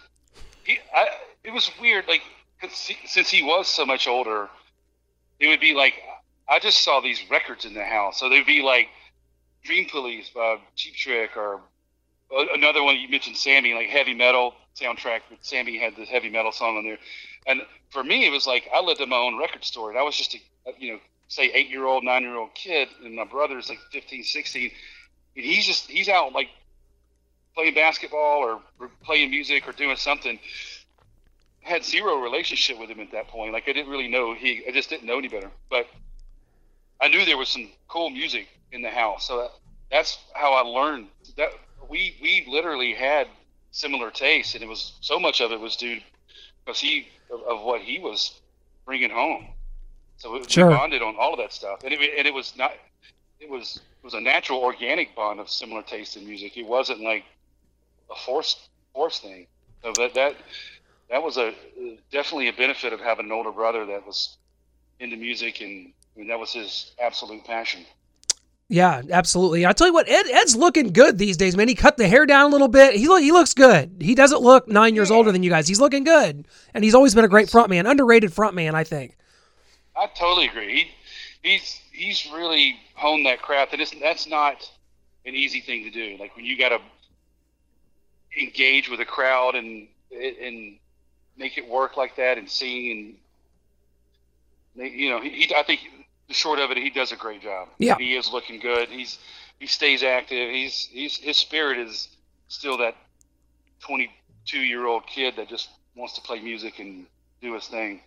he, 0.64 0.78
I, 0.96 1.08
it 1.46 1.54
was 1.54 1.70
weird. 1.80 2.08
Like, 2.08 2.22
since 2.70 3.30
he 3.30 3.44
was 3.44 3.68
so 3.68 3.86
much 3.86 4.08
older, 4.08 4.50
it 5.40 5.48
would 5.48 5.60
be 5.60 5.74
like, 5.74 5.96
I 6.48 6.60
just 6.60 6.84
saw 6.84 7.02
these 7.02 7.22
records 7.30 7.66
in 7.66 7.74
the 7.74 7.84
house. 7.84 8.20
So 8.20 8.30
they'd 8.30 8.46
be 8.46 8.62
like 8.62 8.88
Dream 9.64 9.88
Police 9.90 10.30
by 10.30 10.58
Cheap 10.76 10.96
Trick 10.96 11.38
or 11.38 11.62
uh, 12.36 12.46
another 12.54 12.84
one 12.84 12.98
you 12.98 13.10
mentioned, 13.10 13.38
Sammy, 13.38 13.74
like 13.74 13.88
heavy 13.88 14.14
metal 14.14 14.54
soundtrack. 14.80 15.22
But 15.30 15.40
Sammy 15.42 15.78
had 15.78 15.96
this 15.96 16.10
heavy 16.10 16.30
metal 16.30 16.52
song 16.52 16.78
on 16.78 16.84
there, 16.84 16.98
and 17.48 17.62
for 17.90 18.04
me, 18.04 18.26
it 18.26 18.32
was 18.32 18.48
like 18.48 18.68
I 18.74 18.82
lived 18.82 19.02
in 19.02 19.10
my 19.10 19.18
own 19.18 19.38
record 19.38 19.64
store, 19.64 19.90
and 19.90 19.98
I 19.98 20.04
was 20.04 20.16
just 20.16 20.36
a 20.36 20.40
you 20.80 20.94
know 20.94 21.00
say 21.28 21.52
eight 21.54 21.70
year 21.70 21.86
old, 21.86 22.04
nine 22.04 22.24
year 22.24 22.36
old 22.36 22.54
kid, 22.54 22.90
and 23.04 23.16
my 23.16 23.26
brother's 23.26 23.70
like 23.70 23.80
15, 23.92 24.24
16, 24.24 24.72
and 25.36 25.46
he's 25.46 25.66
just 25.66 25.90
he's 25.90 26.10
out 26.10 26.34
like 26.34 26.50
playing 27.56 27.74
basketball 27.74 28.40
or 28.40 28.90
playing 29.04 29.30
music 29.30 29.68
or 29.68 29.72
doing 29.72 29.98
something. 29.98 30.40
Had 31.66 31.84
zero 31.84 32.22
relationship 32.22 32.80
with 32.80 32.90
him 32.90 33.00
at 33.00 33.12
that 33.12 33.28
point. 33.28 33.52
Like 33.52 33.64
I 33.68 33.74
didn't 33.74 33.90
really 33.90 34.08
know 34.08 34.36
he. 34.36 34.64
I 34.68 34.72
just 34.72 34.90
didn't 34.90 35.06
know 35.06 35.18
any 35.18 35.28
better, 35.28 35.50
but 35.70 35.88
I 37.02 37.08
knew 37.08 37.26
there 37.26 37.38
was 37.38 37.50
some 37.50 37.70
cool 37.88 38.10
music 38.10 38.48
in 38.72 38.82
the 38.82 38.90
house. 38.90 39.28
So 39.28 39.38
that, 39.38 39.52
that's 39.92 40.18
how 40.34 40.54
I 40.54 40.62
learned 40.62 41.08
that 41.38 41.50
we 41.90 42.16
we 42.22 42.46
literally 42.48 42.94
had 42.94 43.28
similar 43.72 44.12
tastes, 44.12 44.54
and 44.54 44.64
it 44.64 44.68
was 44.68 44.94
so 45.02 45.20
much 45.20 45.42
of 45.42 45.52
it 45.52 45.60
was 45.60 45.76
due 45.76 46.00
because 46.64 46.80
he 46.80 47.08
of, 47.32 47.42
of 47.42 47.66
what 47.66 47.82
he 47.82 48.00
was 48.00 48.40
bringing 48.86 49.10
home. 49.10 49.48
So 50.18 50.36
it, 50.36 50.50
sure. 50.50 50.70
we 50.70 50.76
bonded 50.76 51.02
on 51.02 51.16
all 51.20 51.34
of 51.34 51.40
that 51.40 51.52
stuff, 51.52 51.84
and 51.84 51.92
it, 51.92 52.00
and 52.18 52.28
it 52.28 52.34
was 52.34 52.54
not. 52.56 52.74
It 53.40 53.50
was 53.50 53.78
it 53.78 54.04
was 54.04 54.14
a 54.14 54.22
natural, 54.22 54.60
organic 54.60 55.16
bond 55.16 55.40
of 55.40 55.50
similar 55.50 55.82
taste 55.82 56.16
in 56.16 56.26
music. 56.26 56.58
It 56.58 56.66
wasn't 56.66 57.02
like 57.02 57.26
a 58.12 58.16
forced 58.16 58.70
forced 58.94 59.24
thing. 59.24 59.48
So 59.84 59.92
that 59.98 60.14
that 60.14 60.36
that 61.10 61.22
was 61.22 61.38
a 61.38 61.54
definitely 62.12 62.48
a 62.48 62.54
benefit 62.54 62.94
of 62.94 63.00
having 63.00 63.26
an 63.26 63.32
older 63.32 63.52
brother 63.52 63.86
that 63.86 64.06
was 64.06 64.38
into 65.00 65.18
music, 65.18 65.62
and 65.62 65.94
I 66.16 66.20
mean, 66.20 66.28
that 66.30 66.40
was 66.40 66.54
his 66.54 66.94
absolute 67.00 67.44
passion. 67.46 67.86
Yeah, 68.68 69.04
absolutely. 69.12 69.66
I 69.66 69.74
tell 69.74 69.88
you 69.88 69.94
what, 69.94 70.10
Ed 70.10 70.26
Ed's 70.32 70.56
looking 70.56 70.92
good 70.92 71.20
these 71.20 71.38
days, 71.38 71.56
man. 71.56 71.68
He 71.68 71.76
cut 71.76 71.98
the 71.98 72.08
hair 72.08 72.26
down 72.26 72.50
a 72.50 72.52
little 72.52 72.68
bit. 72.68 72.96
He 72.96 73.08
look 73.08 73.22
he 73.22 73.32
looks 73.32 73.54
good. 73.54 73.98
He 74.02 74.16
doesn't 74.16 74.42
look 74.42 74.68
nine 74.68 74.96
years 74.96 75.12
older 75.12 75.32
than 75.32 75.44
you 75.44 75.52
guys. 75.52 75.68
He's 75.68 75.80
looking 75.80 76.04
good, 76.04 76.48
and 76.74 76.84
he's 76.84 76.96
always 76.96 77.14
been 77.14 77.26
a 77.26 77.30
great 77.30 77.48
frontman, 77.48 77.90
underrated 77.90 78.32
frontman, 78.32 78.74
I 78.74 78.84
think. 78.84 79.18
I 79.96 80.08
totally 80.08 80.48
agree. 80.48 80.92
He 81.44 81.50
he's 81.50 81.80
he's 81.92 82.32
really 82.34 82.78
honed 82.96 83.28
that 83.28 83.42
craft, 83.42 83.74
and 83.74 83.82
it's, 83.82 83.94
that's 84.02 84.28
not 84.28 84.68
an 85.26 85.36
easy 85.36 85.62
thing 85.62 85.84
to 85.84 85.92
do. 85.92 86.18
Like 86.20 86.36
when 86.36 86.46
you 86.46 86.58
got 86.58 86.70
to 86.70 86.80
engage 88.42 88.90
with 88.90 89.00
a 89.00 89.06
crowd 89.06 89.54
and 89.54 89.88
and 90.12 90.78
make 91.38 91.58
it 91.58 91.68
work 91.68 91.98
like 91.98 92.16
that, 92.18 92.38
and 92.38 92.50
sing 92.50 93.18
and 94.76 94.92
you 94.94 95.10
know, 95.10 95.22
he, 95.22 95.54
I 95.56 95.64
think 95.64 95.82
the 96.28 96.34
short 96.34 96.60
of 96.60 96.72
it, 96.72 96.78
he 96.78 96.90
does 96.90 97.12
a 97.12 97.16
great 97.16 97.42
job. 97.42 97.70
Yeah, 97.78 97.98
he 97.98 98.16
is 98.16 98.32
looking 98.32 98.60
good. 98.60 98.90
He's 98.90 99.20
he 99.60 99.68
stays 99.68 100.04
active. 100.04 100.52
He's 100.52 100.90
he's 100.92 101.18
his 101.18 101.38
spirit 101.38 101.78
is 101.80 102.10
still 102.48 102.78
that 102.80 102.96
twenty 103.80 104.12
two 104.46 104.60
year 104.60 104.86
old 104.86 105.08
kid 105.08 105.36
that 105.38 105.50
just 105.50 105.70
wants 105.96 106.14
to 106.16 106.22
play 106.22 106.40
music 106.40 106.80
and 106.80 107.06
do 107.42 107.54
his 107.54 107.68
thing. 107.68 108.02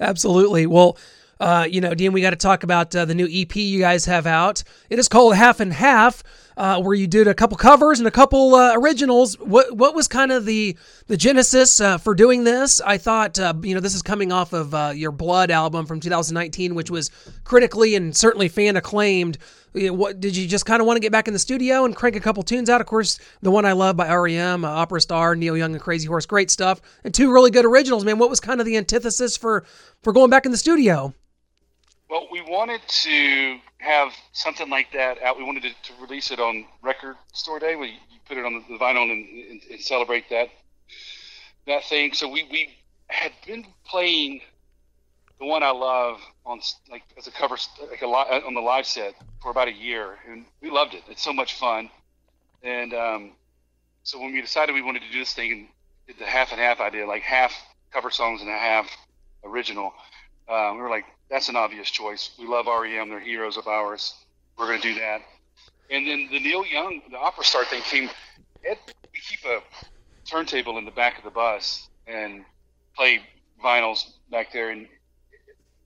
Absolutely. 0.00 0.66
Well. 0.66 0.96
Uh, 1.40 1.66
you 1.68 1.80
know, 1.80 1.94
Dean, 1.94 2.12
we 2.12 2.20
got 2.20 2.30
to 2.30 2.36
talk 2.36 2.62
about 2.62 2.94
uh, 2.94 3.06
the 3.06 3.14
new 3.14 3.26
EP 3.30 3.56
you 3.56 3.80
guys 3.80 4.04
have 4.04 4.26
out. 4.26 4.62
It 4.90 4.98
is 4.98 5.08
called 5.08 5.34
Half 5.34 5.58
and 5.58 5.72
Half 5.72 6.22
uh, 6.60 6.78
where 6.78 6.94
you 6.94 7.06
did 7.06 7.26
a 7.26 7.32
couple 7.32 7.56
covers 7.56 7.98
and 7.98 8.06
a 8.06 8.10
couple 8.10 8.54
uh, 8.54 8.74
originals. 8.74 9.38
What 9.38 9.74
what 9.74 9.94
was 9.94 10.06
kind 10.06 10.30
of 10.30 10.44
the 10.44 10.76
the 11.06 11.16
genesis 11.16 11.80
uh, 11.80 11.96
for 11.96 12.14
doing 12.14 12.44
this? 12.44 12.82
I 12.82 12.98
thought 12.98 13.38
uh, 13.38 13.54
you 13.62 13.74
know 13.74 13.80
this 13.80 13.94
is 13.94 14.02
coming 14.02 14.30
off 14.30 14.52
of 14.52 14.94
your 14.94 15.10
Blood 15.12 15.50
album 15.50 15.86
from 15.86 16.00
2019, 16.00 16.74
which 16.74 16.90
was 16.90 17.10
critically 17.44 17.94
and 17.94 18.14
certainly 18.14 18.48
fan 18.48 18.76
acclaimed. 18.76 19.38
What 19.72 20.20
did 20.20 20.36
you 20.36 20.46
just 20.46 20.66
kind 20.66 20.80
of 20.80 20.86
want 20.86 20.96
to 20.96 21.00
get 21.00 21.12
back 21.12 21.28
in 21.28 21.32
the 21.32 21.38
studio 21.38 21.84
and 21.84 21.94
crank 21.96 22.16
a 22.16 22.20
couple 22.20 22.42
tunes 22.42 22.68
out? 22.68 22.80
Of 22.80 22.88
course, 22.88 23.20
the 23.40 23.52
one 23.52 23.64
I 23.64 23.72
love 23.72 23.96
by 23.96 24.12
REM, 24.12 24.64
Opera 24.64 25.00
Star, 25.00 25.36
Neil 25.36 25.56
Young, 25.56 25.72
and 25.72 25.80
Crazy 25.80 26.08
Horse, 26.08 26.26
great 26.26 26.50
stuff, 26.50 26.82
and 27.04 27.14
two 27.14 27.32
really 27.32 27.50
good 27.50 27.64
originals. 27.64 28.04
Man, 28.04 28.18
what 28.18 28.28
was 28.28 28.40
kind 28.40 28.60
of 28.60 28.66
the 28.66 28.76
antithesis 28.76 29.38
for 29.38 29.64
for 30.02 30.12
going 30.12 30.28
back 30.28 30.44
in 30.44 30.52
the 30.52 30.58
studio? 30.58 31.14
Well, 32.10 32.26
we 32.32 32.40
wanted 32.40 32.80
to 32.88 33.58
have 33.78 34.12
something 34.32 34.68
like 34.68 34.92
that 34.94 35.22
out. 35.22 35.38
We 35.38 35.44
wanted 35.44 35.62
to, 35.62 35.68
to 35.68 36.02
release 36.02 36.32
it 36.32 36.40
on 36.40 36.64
Record 36.82 37.14
Store 37.32 37.60
Day. 37.60 37.76
We 37.76 38.00
put 38.26 38.36
it 38.36 38.44
on 38.44 38.64
the, 38.68 38.78
vinyl 38.78 39.12
and, 39.12 39.28
and, 39.28 39.62
and, 39.70 39.80
celebrate 39.80 40.28
that 40.28 40.48
that 41.68 41.84
thing. 41.84 42.12
So 42.12 42.28
we, 42.28 42.48
we 42.50 42.76
had 43.06 43.30
been 43.46 43.64
playing 43.86 44.40
the 45.38 45.46
one 45.46 45.62
I 45.62 45.70
love 45.70 46.20
on 46.44 46.60
like 46.90 47.04
as 47.16 47.28
a 47.28 47.30
cover 47.30 47.56
like 47.88 48.02
a 48.02 48.08
li- 48.08 48.42
on 48.44 48.54
the 48.54 48.60
live 48.60 48.86
set 48.86 49.14
for 49.40 49.52
about 49.52 49.68
a 49.68 49.72
year, 49.72 50.18
and 50.28 50.46
we 50.60 50.68
loved 50.68 50.94
it. 50.94 51.04
It's 51.08 51.22
so 51.22 51.32
much 51.32 51.54
fun. 51.54 51.90
And 52.64 52.92
um, 52.92 53.30
so 54.02 54.18
when 54.18 54.32
we 54.32 54.40
decided 54.40 54.74
we 54.74 54.82
wanted 54.82 55.02
to 55.02 55.12
do 55.12 55.20
this 55.20 55.32
thing 55.32 55.52
and 55.52 55.68
did 56.08 56.18
the 56.18 56.28
half 56.28 56.50
and 56.50 56.60
half 56.60 56.80
idea, 56.80 57.06
like 57.06 57.22
half 57.22 57.54
cover 57.92 58.10
songs 58.10 58.40
and 58.40 58.50
a 58.50 58.58
half 58.58 58.90
original, 59.44 59.92
uh, 60.50 60.72
we 60.74 60.80
were 60.80 60.90
like, 60.90 61.04
that's 61.30 61.48
an 61.48 61.56
obvious 61.56 61.90
choice. 61.90 62.30
We 62.38 62.46
love 62.46 62.66
REM; 62.66 63.08
they're 63.08 63.20
heroes 63.20 63.56
of 63.56 63.68
ours. 63.68 64.14
We're 64.58 64.66
going 64.66 64.80
to 64.80 64.92
do 64.92 64.98
that. 64.98 65.22
And 65.90 66.06
then 66.06 66.28
the 66.30 66.40
Neil 66.40 66.66
Young, 66.66 67.00
the 67.10 67.16
opera 67.16 67.44
star 67.44 67.64
thing 67.64 67.82
came. 67.82 68.10
Ed, 68.64 68.78
we 69.12 69.20
keep 69.20 69.44
a 69.44 69.60
turntable 70.28 70.76
in 70.76 70.84
the 70.84 70.90
back 70.90 71.18
of 71.18 71.24
the 71.24 71.30
bus 71.30 71.88
and 72.06 72.44
play 72.96 73.20
vinyls 73.62 74.10
back 74.30 74.52
there, 74.52 74.70
and 74.70 74.88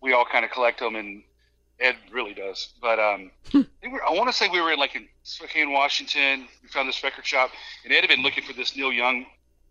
we 0.01 0.13
all 0.13 0.25
kind 0.25 0.45
of 0.45 0.51
collect 0.51 0.81
them. 0.81 0.97
And 0.97 1.23
Ed 1.79 1.97
really 2.11 2.35
does. 2.35 2.73
But 2.81 2.99
um, 2.99 3.31
hmm. 3.53 3.63
were, 3.91 4.03
I 4.03 4.13
want 4.13 4.29
to 4.29 4.33
say 4.33 4.49
we 4.49 4.61
were 4.61 4.73
in 4.73 4.79
like 4.79 4.97
in 4.97 5.07
Spokane, 5.25 5.73
Washington. 5.73 6.49
We 6.63 6.69
found 6.69 6.89
this 6.89 7.03
record 7.05 7.27
shop, 7.27 7.51
and 7.85 7.93
Ed 7.93 8.01
had 8.01 8.09
been 8.09 8.23
looking 8.23 8.45
for 8.45 8.55
this 8.55 8.77
Neil 8.77 8.93
Young, 8.93 9.27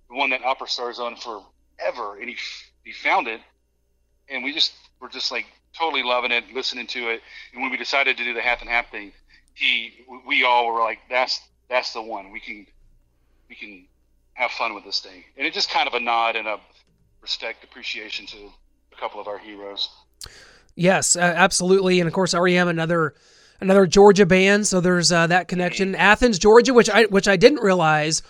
the 0.10 0.16
one 0.16 0.30
that 0.30 0.44
Opera 0.44 0.68
Star's 0.68 1.00
on 1.00 1.16
forever, 1.16 2.20
and 2.20 2.30
he 2.30 2.38
he 2.84 2.92
found 2.92 3.28
it, 3.28 3.42
and 4.30 4.44
we 4.44 4.54
just 4.54 4.74
were 5.00 5.10
just 5.10 5.32
like 5.32 5.46
totally 5.78 6.04
loving 6.04 6.32
it, 6.32 6.46
listening 6.54 6.88
to 6.88 7.10
it. 7.10 7.22
And 7.54 7.62
when 7.62 7.72
we 7.72 7.78
decided 7.78 8.18
to 8.18 8.24
do 8.24 8.34
the 8.34 8.42
half 8.42 8.62
and 8.62 8.70
half 8.70 8.90
thing, 8.92 9.12
he, 9.54 10.06
we 10.28 10.44
all 10.44 10.72
were 10.72 10.82
like, 10.82 11.00
"That's 11.10 11.42
that's 11.70 11.94
the 11.94 12.02
one. 12.02 12.32
We 12.32 12.40
can, 12.40 12.66
we 13.50 13.56
can 13.56 13.86
have 14.34 14.52
fun 14.52 14.74
with 14.74 14.84
this 14.84 15.00
thing." 15.00 15.24
And 15.38 15.46
it's 15.46 15.56
just 15.56 15.70
kind 15.70 15.88
of 15.88 15.94
a 15.94 16.00
nod 16.00 16.36
and 16.36 16.48
a 16.48 16.60
respect, 17.22 17.64
appreciation 17.64 18.26
to 18.28 18.38
a 18.92 19.00
couple 19.00 19.20
of 19.20 19.28
our 19.28 19.38
heroes. 19.38 19.90
Yes, 20.76 21.16
uh, 21.16 21.20
absolutely, 21.20 22.00
and 22.00 22.08
of 22.08 22.14
course, 22.14 22.34
REM 22.34 22.68
another 22.68 23.14
another 23.60 23.86
Georgia 23.86 24.26
band. 24.26 24.68
So 24.68 24.82
there's 24.82 25.12
uh, 25.12 25.28
that 25.28 25.48
connection. 25.48 25.90
Mm-hmm. 25.90 26.02
Athens, 26.02 26.40
Georgia, 26.40 26.74
which 26.74 26.90
I 26.90 27.04
which 27.06 27.28
I 27.28 27.36
didn't 27.36 27.62
realize 27.62 28.24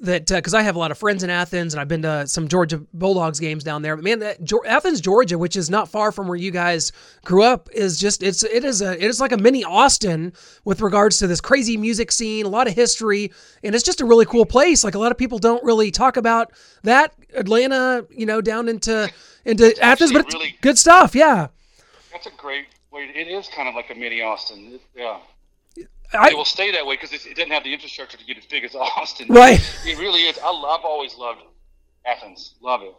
that 0.00 0.26
because 0.26 0.54
uh, 0.54 0.58
I 0.58 0.62
have 0.62 0.76
a 0.76 0.78
lot 0.78 0.90
of 0.90 0.98
friends 0.98 1.22
in 1.22 1.30
Athens 1.30 1.74
and 1.74 1.80
I've 1.80 1.88
been 1.88 2.02
to 2.02 2.26
some 2.26 2.48
Georgia 2.48 2.78
Bulldogs 2.92 3.40
games 3.40 3.64
down 3.64 3.82
there. 3.82 3.96
But 3.96 4.04
man, 4.04 4.18
that, 4.20 4.38
Athens, 4.66 5.00
Georgia, 5.00 5.38
which 5.38 5.56
is 5.56 5.70
not 5.70 5.88
far 5.88 6.12
from 6.12 6.28
where 6.28 6.36
you 6.36 6.50
guys 6.50 6.92
grew 7.24 7.42
up, 7.42 7.68
is 7.72 7.98
just 7.98 8.22
it's 8.22 8.44
it 8.44 8.64
is 8.64 8.82
a 8.82 8.92
it 8.92 9.04
is 9.08 9.20
like 9.20 9.32
a 9.32 9.36
mini 9.36 9.64
Austin 9.64 10.32
with 10.64 10.80
regards 10.80 11.18
to 11.18 11.26
this 11.26 11.40
crazy 11.40 11.76
music 11.76 12.12
scene, 12.12 12.46
a 12.46 12.48
lot 12.48 12.68
of 12.68 12.74
history, 12.74 13.32
and 13.62 13.74
it's 13.74 13.84
just 13.84 14.00
a 14.00 14.04
really 14.04 14.26
cool 14.26 14.46
place. 14.46 14.84
Like 14.84 14.94
a 14.94 14.98
lot 14.98 15.12
of 15.12 15.18
people 15.18 15.38
don't 15.38 15.62
really 15.64 15.90
talk 15.90 16.16
about 16.16 16.52
that 16.82 17.14
Atlanta, 17.34 18.06
you 18.10 18.26
know, 18.26 18.40
down 18.40 18.68
into 18.68 19.10
into 19.44 19.66
it's 19.66 19.80
Athens, 19.80 20.12
but 20.12 20.32
really, 20.32 20.56
good 20.60 20.78
stuff. 20.78 21.14
Yeah, 21.14 21.48
that's 22.12 22.26
a 22.26 22.32
great 22.36 22.66
way. 22.92 23.10
It 23.14 23.28
is 23.28 23.48
kind 23.48 23.68
of 23.68 23.74
like 23.74 23.90
a 23.90 23.94
mini 23.94 24.22
Austin. 24.22 24.78
Yeah. 24.94 25.18
I, 26.12 26.30
it 26.30 26.36
will 26.36 26.44
stay 26.44 26.72
that 26.72 26.86
way 26.86 26.94
because 26.94 27.12
it, 27.12 27.36
doesn't 27.36 27.50
have 27.50 27.64
the 27.64 27.72
infrastructure 27.72 28.16
to 28.16 28.24
get 28.24 28.38
as 28.38 28.46
big 28.46 28.64
as 28.64 28.74
Austin. 28.74 29.26
Right. 29.28 29.60
It 29.84 29.98
really 29.98 30.22
is. 30.22 30.38
I 30.38 30.50
love, 30.50 30.80
I've 30.80 30.84
always 30.84 31.16
loved 31.16 31.40
Athens. 32.06 32.54
Love 32.62 32.80
it. 32.82 32.94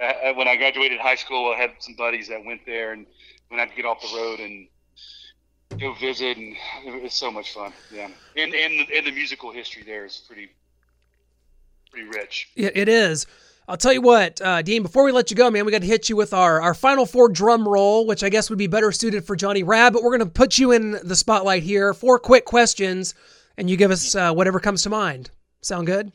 I, 0.00 0.28
I, 0.28 0.32
when 0.32 0.48
I 0.48 0.56
graduated 0.56 1.00
high 1.00 1.14
school, 1.16 1.52
I 1.52 1.60
had 1.60 1.72
some 1.80 1.94
buddies 1.96 2.28
that 2.28 2.44
went 2.44 2.64
there, 2.66 2.92
and 2.92 3.06
when 3.48 3.60
I'd 3.60 3.74
get 3.74 3.84
off 3.84 4.00
the 4.00 4.16
road 4.16 4.40
and 4.40 4.68
go 5.80 5.94
visit, 5.94 6.36
and 6.36 6.56
it 6.86 7.02
was 7.02 7.14
so 7.14 7.30
much 7.30 7.52
fun. 7.52 7.72
Yeah, 7.92 8.08
and 8.36 8.54
and, 8.54 8.88
and 8.90 9.06
the 9.06 9.12
musical 9.12 9.52
history 9.52 9.82
there 9.82 10.04
is 10.04 10.22
pretty 10.26 10.50
pretty 11.90 12.08
rich. 12.08 12.50
It, 12.56 12.76
it 12.76 12.88
is. 12.88 13.26
I'll 13.66 13.78
tell 13.78 13.94
you 13.94 14.02
what, 14.02 14.40
uh, 14.42 14.60
Dean, 14.60 14.82
before 14.82 15.04
we 15.04 15.12
let 15.12 15.30
you 15.30 15.36
go, 15.36 15.50
man, 15.50 15.64
we 15.64 15.72
got 15.72 15.80
to 15.80 15.86
hit 15.86 16.10
you 16.10 16.16
with 16.16 16.34
our, 16.34 16.60
our 16.60 16.74
final 16.74 17.06
four 17.06 17.30
drum 17.30 17.66
roll, 17.66 18.06
which 18.06 18.22
I 18.22 18.28
guess 18.28 18.50
would 18.50 18.58
be 18.58 18.66
better 18.66 18.92
suited 18.92 19.24
for 19.24 19.36
Johnny 19.36 19.62
Rabb, 19.62 19.94
but 19.94 20.02
we're 20.02 20.16
going 20.16 20.28
to 20.28 20.34
put 20.34 20.58
you 20.58 20.72
in 20.72 20.98
the 21.02 21.16
spotlight 21.16 21.62
here. 21.62 21.94
Four 21.94 22.18
quick 22.18 22.44
questions, 22.44 23.14
and 23.56 23.70
you 23.70 23.78
give 23.78 23.90
us 23.90 24.14
uh, 24.14 24.34
whatever 24.34 24.60
comes 24.60 24.82
to 24.82 24.90
mind. 24.90 25.30
Sound 25.62 25.86
good? 25.86 26.12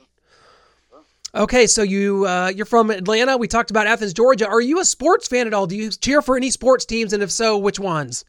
Okay, 1.34 1.66
so 1.66 1.82
you 1.82 2.28
uh, 2.28 2.52
you're 2.56 2.66
from 2.66 2.90
Atlanta. 2.92 3.38
We 3.38 3.48
talked 3.48 3.72
about 3.72 3.88
Athens, 3.88 4.14
Georgia. 4.14 4.48
Are 4.48 4.62
you 4.62 4.80
a 4.80 4.86
sports 4.86 5.28
fan 5.28 5.48
at 5.48 5.54
all? 5.54 5.68
Do 5.68 5.76
you 5.76 5.90
cheer 5.92 6.22
for 6.22 6.36
any 6.36 6.50
sports 6.50 6.86
teams, 6.86 7.14
and 7.14 7.22
if 7.22 7.32
so, 7.32 7.58
which 7.58 7.80
ones? 7.80 8.26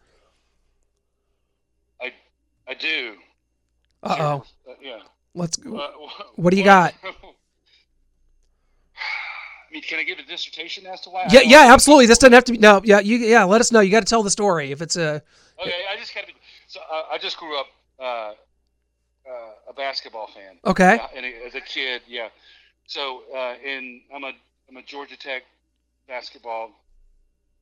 I 2.01 2.13
I 2.69 2.75
do. 2.75 3.15
Uh 4.03 4.17
oh. 4.19 4.45
yeah. 4.83 4.99
Let's. 5.35 5.59
Uh, 5.59 5.89
what 6.37 6.51
do 6.51 6.59
you 6.59 6.65
got? 6.65 6.95
Can 9.81 9.99
I 9.99 10.05
give 10.05 10.19
a 10.19 10.23
dissertation 10.23 10.87
as 10.87 11.01
to 11.03 11.11
why? 11.11 11.27
Yeah, 11.31 11.41
yeah, 11.41 11.73
absolutely. 11.73 12.07
This 12.07 12.19
doesn't 12.19 12.33
have 12.33 12.45
to 12.45 12.53
be. 12.53 12.59
No, 12.59 12.81
yeah, 12.85 13.01
you, 13.01 13.17
yeah. 13.17 13.45
Let 13.45 13.61
us 13.61 13.73
know. 13.73 13.81
You 13.81 13.91
got 13.91 14.01
to 14.01 14.07
tell 14.07 14.23
the 14.23 14.31
story 14.31 14.73
if 14.73 14.83
it's 14.83 14.97
a. 14.97 15.23
Okay, 15.61 15.75
I 15.93 15.97
just 15.99 16.15
kind 16.15 16.27
of. 16.29 16.35
So 16.67 16.81
uh, 16.81 17.03
I 17.13 17.19
just 17.19 17.37
grew 17.37 17.59
up 17.59 17.67
uh, 17.99 18.05
uh, 18.05 18.33
a 19.69 19.73
basketball 19.75 20.29
fan. 20.29 20.59
Okay. 20.65 21.01
and 21.17 21.27
as 21.47 21.55
a 21.55 21.61
kid, 21.61 22.03
yeah. 22.07 22.29
So 22.87 23.23
uh, 23.35 23.55
in 23.65 24.01
I'm 24.15 24.25
a 24.25 24.33
I'm 24.69 24.77
a 24.77 24.83
Georgia 24.83 25.17
Tech 25.17 25.43
basketball 26.09 26.71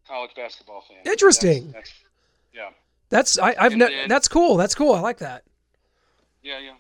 college 0.07 0.31
basketball 0.35 0.85
fan. 0.89 0.99
Interesting. 1.11 1.73
That's, 1.73 1.91
that's, 1.91 1.93
yeah. 2.55 2.71
That's 3.11 3.39
I, 3.39 3.55
I've 3.59 3.77
ne- 3.77 4.07
that's 4.09 4.29
cool. 4.29 4.57
That's 4.57 4.75
cool. 4.75 4.95
I 4.95 5.01
like 5.01 5.19
that. 5.19 5.45
Yeah, 6.43 6.59
yeah. 6.59 6.73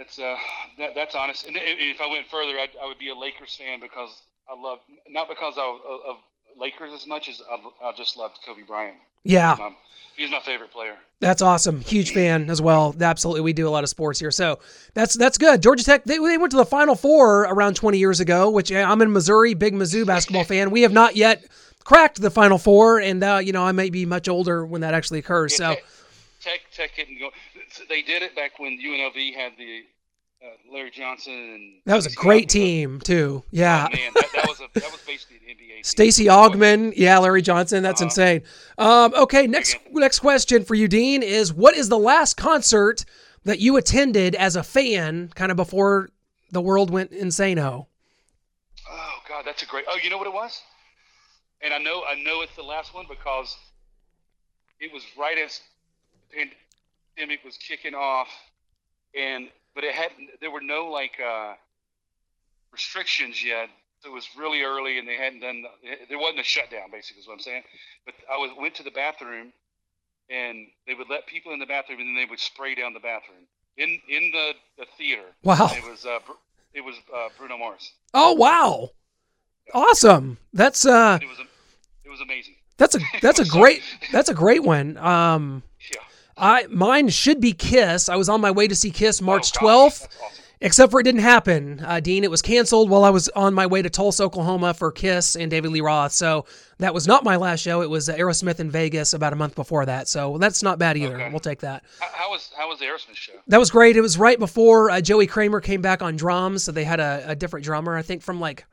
That's 0.00 0.18
uh, 0.18 0.34
that, 0.78 0.94
that's 0.94 1.14
honest. 1.14 1.46
And 1.46 1.58
if 1.60 2.00
I 2.00 2.06
went 2.06 2.26
further, 2.30 2.58
I'd, 2.58 2.70
I 2.82 2.86
would 2.86 2.98
be 2.98 3.10
a 3.10 3.14
Lakers 3.14 3.54
fan 3.54 3.80
because 3.80 4.22
I 4.48 4.58
love 4.58 4.78
not 5.10 5.28
because 5.28 5.58
of, 5.58 5.76
of 5.86 6.16
Lakers 6.58 6.94
as 6.94 7.06
much 7.06 7.28
as 7.28 7.42
I, 7.50 7.86
I 7.86 7.92
just 7.92 8.16
loved 8.16 8.38
Kobe 8.46 8.62
Bryant. 8.62 8.96
Yeah, 9.24 9.50
he's 9.50 9.58
my, 9.58 9.70
he's 10.16 10.30
my 10.30 10.40
favorite 10.40 10.70
player. 10.70 10.94
That's 11.20 11.42
awesome. 11.42 11.82
Huge 11.82 12.14
fan 12.14 12.48
as 12.48 12.62
well. 12.62 12.96
Absolutely, 12.98 13.42
we 13.42 13.52
do 13.52 13.68
a 13.68 13.70
lot 13.70 13.84
of 13.84 13.90
sports 13.90 14.18
here, 14.18 14.30
so 14.30 14.58
that's 14.94 15.14
that's 15.18 15.36
good. 15.36 15.62
Georgia 15.62 15.84
Tech 15.84 16.04
they, 16.04 16.16
they 16.16 16.38
went 16.38 16.52
to 16.52 16.56
the 16.56 16.64
Final 16.64 16.94
Four 16.94 17.42
around 17.42 17.76
20 17.76 17.98
years 17.98 18.20
ago, 18.20 18.48
which 18.48 18.72
I'm 18.72 19.02
in 19.02 19.12
Missouri, 19.12 19.52
big 19.52 19.74
Mizzou 19.74 20.06
basketball 20.06 20.44
fan. 20.44 20.70
We 20.70 20.80
have 20.80 20.94
not 20.94 21.14
yet 21.14 21.44
cracked 21.84 22.22
the 22.22 22.30
Final 22.30 22.56
Four, 22.56 23.00
and 23.00 23.22
uh, 23.22 23.40
you 23.44 23.52
know 23.52 23.64
I 23.64 23.72
may 23.72 23.90
be 23.90 24.06
much 24.06 24.30
older 24.30 24.64
when 24.64 24.80
that 24.80 24.94
actually 24.94 25.18
occurs. 25.18 25.52
Yeah, 25.52 25.74
so. 25.74 25.74
Tech, 25.74 25.84
Tech, 26.40 26.60
Tech 26.72 26.96
didn't 26.96 27.18
go. 27.18 27.28
They 27.88 28.02
did 28.02 28.22
it 28.22 28.34
back 28.34 28.58
when 28.58 28.78
UNLV 28.78 29.34
had 29.34 29.52
the 29.58 29.82
uh, 30.42 30.72
Larry 30.72 30.90
Johnson 30.90 31.32
and 31.34 31.82
that 31.84 31.94
was 31.94 32.06
a 32.06 32.12
great 32.12 32.48
team 32.48 33.00
too. 33.00 33.42
Yeah, 33.50 33.88
oh, 33.90 33.96
man, 33.96 34.12
that, 34.14 34.28
that, 34.34 34.48
was 34.48 34.60
a, 34.60 34.80
that 34.80 34.90
was 34.90 35.00
basically 35.06 35.36
an 35.36 35.56
NBA. 35.56 35.84
Stacey 35.84 36.26
Augmon, 36.26 36.94
yeah, 36.96 37.18
Larry 37.18 37.42
Johnson. 37.42 37.82
That's 37.82 38.00
uh, 38.00 38.06
insane. 38.06 38.42
Um, 38.78 39.12
okay, 39.14 39.46
next 39.46 39.76
next 39.90 40.20
question 40.20 40.64
for 40.64 40.74
you, 40.74 40.88
Dean, 40.88 41.22
is 41.22 41.52
what 41.52 41.74
is 41.76 41.88
the 41.88 41.98
last 41.98 42.36
concert 42.36 43.04
that 43.44 43.58
you 43.58 43.76
attended 43.76 44.34
as 44.34 44.56
a 44.56 44.62
fan, 44.62 45.30
kind 45.34 45.50
of 45.50 45.56
before 45.56 46.08
the 46.50 46.60
world 46.60 46.90
went 46.90 47.12
insane? 47.12 47.58
Oh 47.58 47.86
God, 49.28 49.44
that's 49.44 49.62
a 49.62 49.66
great. 49.66 49.84
Oh, 49.88 49.98
you 50.02 50.10
know 50.10 50.18
what 50.18 50.26
it 50.26 50.32
was? 50.32 50.62
And 51.62 51.74
I 51.74 51.78
know 51.78 52.02
I 52.10 52.14
know 52.14 52.40
it's 52.40 52.56
the 52.56 52.62
last 52.62 52.94
one 52.94 53.04
because 53.08 53.56
it 54.80 54.90
was 54.92 55.02
right 55.18 55.36
as 55.36 55.60
pandemic 57.16 57.44
was 57.44 57.56
kicking 57.56 57.94
off, 57.94 58.28
and 59.14 59.48
but 59.74 59.84
it 59.84 59.94
hadn't. 59.94 60.30
there 60.40 60.50
were 60.50 60.60
no 60.60 60.86
like 60.86 61.18
uh, 61.20 61.54
restrictions 62.72 63.44
yet. 63.44 63.68
So 64.00 64.10
it 64.10 64.14
was 64.14 64.26
really 64.36 64.62
early, 64.62 64.98
and 64.98 65.06
they 65.06 65.16
hadn't 65.16 65.40
done. 65.40 65.62
There 66.08 66.18
wasn't 66.18 66.40
a 66.40 66.44
shutdown, 66.44 66.90
basically, 66.90 67.20
is 67.20 67.26
what 67.26 67.34
I'm 67.34 67.40
saying. 67.40 67.62
But 68.06 68.14
I 68.32 68.36
was 68.38 68.50
went 68.58 68.74
to 68.76 68.82
the 68.82 68.90
bathroom, 68.90 69.52
and 70.30 70.68
they 70.86 70.94
would 70.94 71.10
let 71.10 71.26
people 71.26 71.52
in 71.52 71.58
the 71.58 71.66
bathroom, 71.66 72.00
and 72.00 72.08
then 72.08 72.14
they 72.14 72.28
would 72.28 72.40
spray 72.40 72.74
down 72.74 72.94
the 72.94 73.00
bathroom 73.00 73.46
in 73.76 74.00
in 74.08 74.30
the, 74.32 74.52
the 74.78 74.86
theater. 74.96 75.24
Wow! 75.42 75.70
it 75.72 75.84
was 75.84 76.06
uh, 76.06 76.18
it 76.72 76.80
was 76.80 76.96
uh, 77.14 77.28
Bruno 77.38 77.58
Mars. 77.58 77.92
Oh 78.14 78.32
wow! 78.32 78.90
Awesome. 79.74 80.38
That's 80.52 80.86
uh. 80.86 81.18
It 81.20 81.28
was 81.28 81.38
it 82.04 82.10
was 82.10 82.20
amazing. 82.20 82.54
That's 82.76 82.94
a 82.94 83.00
that's 83.20 83.38
a 83.38 83.44
great 83.48 83.82
that's 84.12 84.28
a 84.28 84.34
great 84.34 84.62
one. 84.62 84.96
Um. 84.96 85.62
I 86.40 86.66
mine 86.70 87.08
should 87.10 87.40
be 87.40 87.52
Kiss. 87.52 88.08
I 88.08 88.16
was 88.16 88.28
on 88.28 88.40
my 88.40 88.50
way 88.50 88.66
to 88.66 88.74
see 88.74 88.90
Kiss 88.90 89.20
March 89.20 89.52
oh, 89.56 89.64
12th. 89.64 89.86
Awesome. 89.86 90.36
Except 90.62 90.90
for 90.90 91.00
it 91.00 91.04
didn't 91.04 91.22
happen, 91.22 91.82
uh, 91.86 92.00
Dean. 92.00 92.22
It 92.22 92.30
was 92.30 92.42
canceled 92.42 92.90
while 92.90 93.02
I 93.02 93.08
was 93.08 93.30
on 93.30 93.54
my 93.54 93.64
way 93.64 93.80
to 93.80 93.88
Tulsa, 93.88 94.24
Oklahoma 94.24 94.74
for 94.74 94.92
Kiss 94.92 95.34
and 95.34 95.50
David 95.50 95.70
Lee 95.70 95.80
Roth. 95.80 96.12
So 96.12 96.44
that 96.80 96.92
was 96.92 97.06
not 97.06 97.24
my 97.24 97.36
last 97.36 97.60
show. 97.60 97.80
It 97.80 97.88
was 97.88 98.10
uh, 98.10 98.14
Aerosmith 98.14 98.60
in 98.60 98.70
Vegas 98.70 99.14
about 99.14 99.32
a 99.32 99.36
month 99.36 99.54
before 99.54 99.86
that. 99.86 100.06
So 100.06 100.36
that's 100.36 100.62
not 100.62 100.78
bad 100.78 100.98
either. 100.98 101.14
Okay. 101.14 101.30
We'll 101.30 101.40
take 101.40 101.60
that. 101.60 101.82
How, 102.00 102.30
was 102.30 102.50
how 102.54 102.68
was 102.68 102.78
the 102.78 102.84
Aerosmith 102.84 103.16
show? 103.16 103.32
That 103.46 103.58
was 103.58 103.70
great. 103.70 103.96
It 103.96 104.02
was 104.02 104.18
right 104.18 104.38
before 104.38 104.90
uh, 104.90 105.00
Joey 105.00 105.26
Kramer 105.26 105.60
came 105.60 105.80
back 105.80 106.02
on 106.02 106.16
drums, 106.16 106.62
so 106.64 106.72
they 106.72 106.84
had 106.84 107.00
a, 107.00 107.24
a 107.28 107.34
different 107.34 107.64
drummer. 107.64 107.96
I 107.96 108.02
think 108.02 108.20
from 108.20 108.38
like 108.38 108.66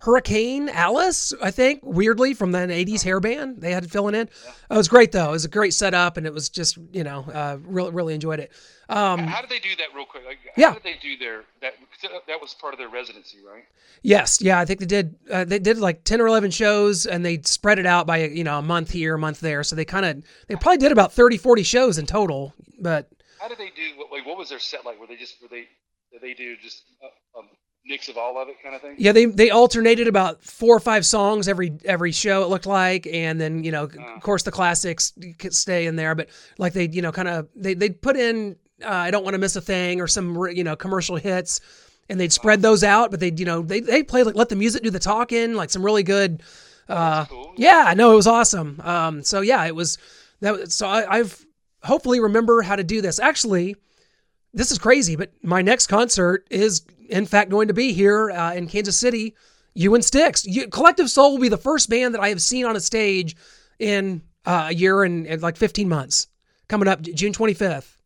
Hurricane 0.00 0.70
Alice, 0.70 1.34
I 1.42 1.50
think, 1.50 1.80
weirdly 1.82 2.32
from 2.32 2.52
the 2.52 2.58
80s 2.58 3.02
hair 3.02 3.20
band. 3.20 3.60
They 3.60 3.72
had 3.72 3.90
filling 3.90 4.14
in. 4.14 4.28
It 4.70 4.74
was 4.76 4.88
great, 4.88 5.12
though. 5.12 5.28
It 5.28 5.32
was 5.32 5.44
a 5.44 5.48
great 5.48 5.74
setup, 5.74 6.16
and 6.16 6.26
it 6.26 6.32
was 6.32 6.48
just, 6.48 6.78
you 6.92 7.04
know, 7.04 7.24
uh, 7.32 7.58
really, 7.64 7.90
really 7.90 8.14
enjoyed 8.14 8.40
it. 8.40 8.50
Um, 8.88 9.20
how 9.20 9.40
did 9.42 9.50
they 9.50 9.58
do 9.58 9.76
that 9.76 9.88
real 9.94 10.06
quick? 10.06 10.24
Like, 10.26 10.38
how 10.46 10.52
Yeah. 10.56 10.72
did 10.74 10.82
they 10.82 10.96
do 11.02 11.16
their 11.18 11.44
that? 11.60 11.74
That 12.26 12.40
was 12.40 12.54
part 12.54 12.72
of 12.72 12.78
their 12.78 12.88
residency, 12.88 13.38
right? 13.46 13.64
Yes, 14.02 14.40
yeah, 14.40 14.58
I 14.58 14.64
think 14.64 14.80
they 14.80 14.86
did. 14.86 15.14
Uh, 15.30 15.44
they 15.44 15.58
did 15.58 15.78
like 15.78 16.02
ten 16.02 16.20
or 16.20 16.26
eleven 16.26 16.50
shows, 16.50 17.06
and 17.06 17.24
they 17.24 17.40
spread 17.42 17.78
it 17.78 17.86
out 17.86 18.06
by 18.06 18.24
you 18.24 18.42
know 18.42 18.58
a 18.58 18.62
month 18.62 18.90
here, 18.90 19.14
a 19.14 19.18
month 19.18 19.38
there. 19.40 19.62
So 19.62 19.76
they 19.76 19.84
kind 19.84 20.06
of 20.06 20.24
they 20.48 20.56
probably 20.56 20.78
did 20.78 20.90
about 20.92 21.12
30, 21.12 21.36
40 21.36 21.62
shows 21.62 21.98
in 21.98 22.06
total. 22.06 22.52
But 22.80 23.08
How 23.38 23.46
did 23.48 23.58
they 23.58 23.68
do? 23.76 23.96
What, 23.96 24.10
like, 24.10 24.26
what 24.26 24.38
was 24.38 24.48
their 24.48 24.58
set 24.58 24.84
like? 24.84 24.98
Were 24.98 25.06
they 25.06 25.16
just 25.16 25.40
were 25.40 25.48
they 25.48 25.68
did 26.10 26.22
they 26.22 26.34
do 26.34 26.56
just 26.56 26.82
a, 27.02 27.38
a 27.38 27.42
mix 27.90 28.08
of 28.08 28.16
all 28.16 28.38
of 28.40 28.48
it 28.48 28.56
kind 28.62 28.74
of 28.74 28.80
thing? 28.80 28.94
yeah, 28.98 29.12
they 29.12 29.26
they 29.26 29.50
alternated 29.50 30.08
about 30.08 30.42
four 30.42 30.74
or 30.76 30.80
five 30.80 31.04
songs 31.04 31.48
every 31.48 31.72
every 31.84 32.12
show. 32.12 32.42
It 32.44 32.48
looked 32.48 32.66
like, 32.66 33.06
and 33.06 33.38
then 33.40 33.64
you 33.64 33.72
know, 33.72 33.84
of 33.84 34.22
course, 34.22 34.44
the 34.44 34.50
classics 34.52 35.12
could 35.38 35.54
stay 35.54 35.86
in 35.86 35.96
there. 35.96 36.14
But 36.14 36.28
like 36.58 36.72
they 36.72 36.88
you 36.88 37.02
know 37.02 37.12
kind 37.12 37.28
of 37.28 37.48
they 37.54 37.74
they 37.74 37.90
put 37.90 38.16
in 38.16 38.56
uh, 38.82 38.88
I 38.88 39.10
don't 39.10 39.24
want 39.24 39.34
to 39.34 39.38
miss 39.38 39.56
a 39.56 39.60
thing 39.60 40.00
or 40.00 40.06
some 40.06 40.34
you 40.54 40.64
know 40.64 40.76
commercial 40.76 41.16
hits. 41.16 41.60
And 42.08 42.18
they'd 42.18 42.32
spread 42.32 42.60
those 42.60 42.82
out, 42.82 43.12
but 43.12 43.20
they, 43.20 43.28
would 43.30 43.38
you 43.38 43.46
know, 43.46 43.62
they 43.62 43.78
they 43.78 44.02
play 44.02 44.24
like 44.24 44.34
let 44.34 44.48
the 44.48 44.56
music 44.56 44.82
do 44.82 44.90
the 44.90 44.98
talking, 44.98 45.54
like 45.54 45.70
some 45.70 45.84
really 45.84 46.02
good, 46.02 46.42
uh, 46.88 47.24
cool. 47.26 47.52
yeah, 47.56 47.94
no, 47.96 48.10
it 48.10 48.16
was 48.16 48.26
awesome. 48.26 48.80
Um, 48.82 49.22
so 49.22 49.42
yeah, 49.42 49.64
it 49.66 49.76
was 49.76 49.96
that. 50.40 50.54
was- 50.58 50.74
So 50.74 50.88
I, 50.88 51.18
I've 51.18 51.46
hopefully 51.84 52.18
remember 52.18 52.62
how 52.62 52.74
to 52.74 52.82
do 52.82 53.00
this. 53.00 53.20
Actually, 53.20 53.76
this 54.52 54.72
is 54.72 54.78
crazy, 54.78 55.16
but 55.16 55.32
my 55.42 55.62
next 55.62 55.86
concert 55.86 56.46
is 56.50 56.82
in 57.08 57.26
fact 57.26 57.50
going 57.50 57.68
to 57.68 57.74
be 57.74 57.92
here 57.92 58.30
uh, 58.30 58.54
in 58.54 58.66
Kansas 58.66 58.96
City. 58.96 59.34
You 59.74 59.94
and 59.94 60.04
Styx, 60.04 60.44
you, 60.44 60.68
Collective 60.68 61.10
Soul 61.10 61.32
will 61.32 61.40
be 61.40 61.48
the 61.48 61.56
first 61.56 61.88
band 61.88 62.14
that 62.14 62.20
I 62.20 62.28
have 62.28 62.42
seen 62.42 62.66
on 62.66 62.76
a 62.76 62.80
stage 62.80 63.36
in 63.78 64.22
uh, 64.44 64.66
a 64.70 64.74
year 64.74 65.04
and, 65.04 65.26
and 65.26 65.40
like 65.40 65.56
15 65.56 65.88
months. 65.88 66.26
Coming 66.68 66.88
up 66.88 67.00
June 67.02 67.32
25th. 67.32 67.96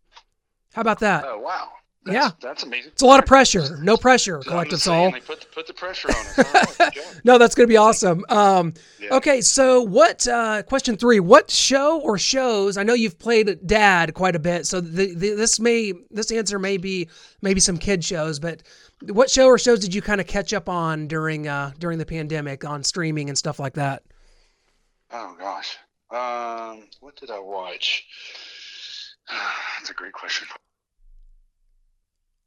How 0.72 0.80
about 0.80 1.00
that? 1.00 1.24
Oh 1.26 1.38
wow. 1.38 1.70
Yeah. 2.06 2.30
that's 2.40 2.62
amazing. 2.62 2.90
It's 2.92 3.02
a 3.02 3.06
lot 3.06 3.18
of 3.18 3.26
pressure. 3.26 3.78
No 3.80 3.96
pressure, 3.96 4.36
I'm 4.36 4.42
Collective 4.42 4.80
Soul. 4.80 5.12
put 5.12 5.40
the, 5.40 5.46
put 5.46 5.66
the 5.66 5.72
pressure 5.72 6.08
on 6.08 6.14
us. 6.16 6.78
Right. 6.80 6.98
No, 7.24 7.38
that's 7.38 7.54
going 7.54 7.66
to 7.66 7.72
be 7.72 7.78
awesome. 7.78 8.24
Um, 8.28 8.74
Yeah. 9.00 9.14
Okay, 9.14 9.40
so 9.40 9.80
what? 9.80 10.26
Uh, 10.28 10.62
question 10.62 10.96
three: 10.96 11.20
What 11.20 11.50
show 11.50 12.00
or 12.00 12.18
shows? 12.18 12.76
I 12.76 12.82
know 12.82 12.92
you've 12.92 13.18
played 13.18 13.66
Dad 13.66 14.12
quite 14.12 14.36
a 14.36 14.38
bit, 14.38 14.66
so 14.66 14.80
the, 14.80 15.14
the, 15.14 15.30
this 15.34 15.58
may 15.58 15.94
this 16.10 16.30
answer 16.30 16.58
may 16.58 16.76
be 16.76 17.08
maybe 17.40 17.60
some 17.60 17.78
kid 17.78 18.04
shows, 18.04 18.38
but 18.38 18.62
what 19.02 19.30
show 19.30 19.46
or 19.46 19.58
shows 19.58 19.80
did 19.80 19.94
you 19.94 20.02
kind 20.02 20.20
of 20.20 20.26
catch 20.26 20.52
up 20.52 20.68
on 20.68 21.06
during 21.08 21.48
uh, 21.48 21.72
during 21.78 21.98
the 21.98 22.06
pandemic 22.06 22.64
on 22.64 22.82
streaming 22.84 23.28
and 23.30 23.38
stuff 23.38 23.58
like 23.58 23.74
that? 23.74 24.02
Oh 25.10 25.34
gosh. 25.38 25.78
Um, 26.10 26.88
what 27.00 27.16
did 27.16 27.30
I 27.30 27.38
watch? 27.38 28.04
That's 29.78 29.90
a 29.90 29.94
great 29.94 30.12
question. 30.12 30.46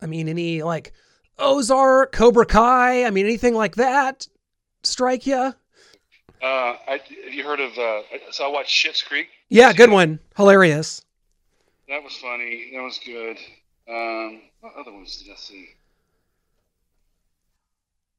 I 0.01 0.05
mean, 0.05 0.27
any 0.29 0.63
like 0.63 0.93
Ozark, 1.39 2.11
Cobra 2.11 2.45
Kai? 2.45 3.05
I 3.05 3.09
mean, 3.09 3.25
anything 3.25 3.53
like 3.55 3.75
that 3.75 4.27
strike 4.83 5.25
you? 5.27 5.53
Uh, 6.41 6.75
I, 6.87 7.01
have 7.25 7.33
you 7.33 7.43
heard 7.43 7.59
of? 7.59 7.77
Uh, 7.77 8.01
so 8.31 8.45
I 8.45 8.47
watched 8.47 8.69
Schitt's 8.71 9.01
Creek. 9.01 9.27
Yeah, 9.49 9.73
good 9.73 9.89
one, 9.89 10.19
hilarious. 10.35 11.03
That 11.89 12.03
was 12.03 12.15
funny. 12.17 12.69
That 12.73 12.81
was 12.81 12.99
good. 13.03 13.37
Um, 13.89 14.41
what 14.61 14.73
other 14.77 14.91
ones 14.91 15.21
did 15.21 15.31
I 15.31 15.35
see? 15.35 15.69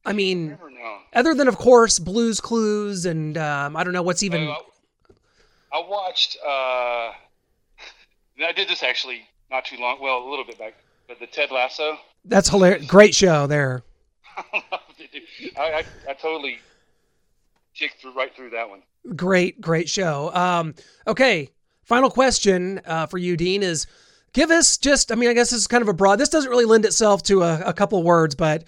I 0.04 0.10
I 0.10 0.12
mean, 0.14 0.50
know. 0.50 0.98
other 1.12 1.34
than 1.34 1.48
of 1.48 1.58
course 1.58 1.98
Blues 1.98 2.40
Clues 2.40 3.04
and 3.04 3.36
um, 3.36 3.76
I 3.76 3.84
don't 3.84 3.92
know 3.92 4.02
what's 4.02 4.22
even. 4.22 4.48
I, 4.48 4.56
I 5.72 5.86
watched. 5.86 6.38
Uh, 6.42 6.48
I 8.46 8.52
did 8.56 8.68
this 8.68 8.82
actually 8.82 9.22
not 9.50 9.66
too 9.66 9.76
long. 9.76 9.98
Well, 10.00 10.26
a 10.26 10.28
little 10.28 10.44
bit 10.44 10.58
back. 10.58 10.74
The 11.08 11.26
Ted 11.26 11.50
Lasso. 11.50 11.98
That's 12.24 12.48
hilarious. 12.48 12.86
Great 12.86 13.14
show 13.14 13.46
there. 13.46 13.82
I, 14.36 14.52
I, 15.56 15.84
I 16.08 16.12
totally 16.14 16.58
kicked 17.74 18.00
through 18.00 18.14
right 18.14 18.34
through 18.34 18.50
that 18.50 18.68
one. 18.68 18.82
Great, 19.16 19.60
great 19.60 19.88
show. 19.88 20.32
Um, 20.34 20.74
okay, 21.06 21.50
final 21.84 22.10
question 22.10 22.80
uh, 22.86 23.06
for 23.06 23.18
you, 23.18 23.36
Dean, 23.36 23.62
is 23.62 23.86
give 24.32 24.50
us 24.50 24.76
just, 24.76 25.10
I 25.10 25.14
mean, 25.14 25.30
I 25.30 25.32
guess 25.32 25.50
this 25.50 25.60
is 25.60 25.66
kind 25.66 25.82
of 25.82 25.88
a 25.88 25.94
broad, 25.94 26.18
this 26.18 26.28
doesn't 26.28 26.50
really 26.50 26.66
lend 26.66 26.84
itself 26.84 27.22
to 27.24 27.42
a, 27.42 27.60
a 27.60 27.72
couple 27.72 28.02
words, 28.02 28.34
but 28.34 28.64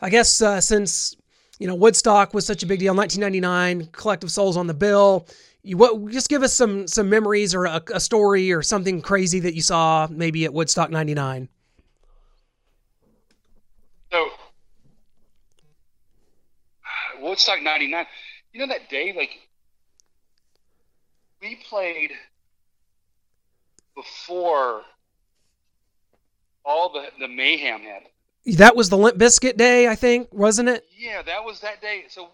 I 0.00 0.10
guess 0.10 0.42
uh, 0.42 0.60
since, 0.60 1.16
you 1.58 1.66
know, 1.66 1.74
Woodstock 1.74 2.34
was 2.34 2.46
such 2.46 2.62
a 2.62 2.66
big 2.66 2.80
deal, 2.80 2.94
1999, 2.94 3.90
Collective 3.92 4.32
Souls 4.32 4.56
on 4.56 4.66
the 4.66 4.74
bill, 4.74 5.26
you 5.62 5.76
what, 5.76 6.10
just 6.10 6.28
give 6.28 6.42
us 6.42 6.54
some 6.54 6.86
some 6.86 7.10
memories 7.10 7.54
or 7.54 7.66
a, 7.66 7.82
a 7.92 8.00
story 8.00 8.52
or 8.52 8.62
something 8.62 9.02
crazy 9.02 9.40
that 9.40 9.54
you 9.54 9.60
saw 9.60 10.06
maybe 10.10 10.44
at 10.44 10.54
Woodstock 10.54 10.90
99. 10.90 11.48
So 14.10 14.30
Woodstock 17.38 17.62
'99. 17.62 18.04
You 18.52 18.60
know 18.60 18.66
that 18.66 18.90
day, 18.90 19.14
like 19.16 19.30
we 21.40 21.56
played 21.68 22.10
before 23.94 24.82
all 26.64 26.92
the 26.92 27.06
the 27.20 27.28
mayhem 27.28 27.82
happened. 27.82 28.58
That 28.58 28.74
was 28.74 28.88
the 28.88 28.98
Limp 28.98 29.18
Bizkit 29.18 29.56
day, 29.56 29.86
I 29.86 29.94
think, 29.94 30.28
wasn't 30.32 30.68
it? 30.68 30.84
Yeah, 30.96 31.22
that 31.22 31.44
was 31.44 31.60
that 31.60 31.80
day. 31.80 32.06
So 32.08 32.30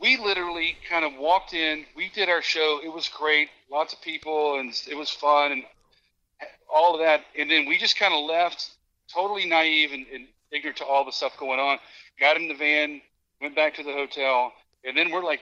we 0.00 0.16
literally 0.16 0.76
kind 0.88 1.04
of 1.04 1.12
walked 1.18 1.52
in. 1.52 1.84
We 1.94 2.08
did 2.08 2.30
our 2.30 2.40
show. 2.40 2.80
It 2.82 2.92
was 2.92 3.08
great. 3.10 3.50
Lots 3.70 3.92
of 3.92 4.00
people, 4.00 4.60
and 4.60 4.72
it 4.90 4.94
was 4.94 5.10
fun, 5.10 5.52
and 5.52 5.64
all 6.74 6.94
of 6.94 7.00
that. 7.00 7.24
And 7.38 7.50
then 7.50 7.66
we 7.66 7.76
just 7.76 7.98
kind 7.98 8.14
of 8.14 8.24
left, 8.24 8.70
totally 9.12 9.44
naive 9.44 9.92
and, 9.92 10.06
and 10.14 10.26
ignorant 10.52 10.78
to 10.78 10.86
all 10.86 11.04
the 11.04 11.12
stuff 11.12 11.36
going 11.38 11.60
on. 11.60 11.78
Got 12.18 12.36
in 12.36 12.48
the 12.48 12.54
van, 12.54 13.02
went 13.42 13.56
back 13.56 13.74
to 13.74 13.82
the 13.82 13.92
hotel, 13.92 14.52
and 14.84 14.96
then 14.96 15.10
we're 15.10 15.24
like, 15.24 15.40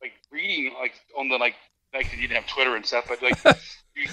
like 0.00 0.12
reading 0.30 0.74
like 0.78 0.92
on 1.18 1.28
the 1.28 1.36
like 1.36 1.54
like 1.92 2.12
you 2.12 2.28
didn't 2.28 2.36
have 2.42 2.46
Twitter 2.46 2.76
and 2.76 2.86
stuff, 2.86 3.06
but 3.08 3.20
like 3.22 3.42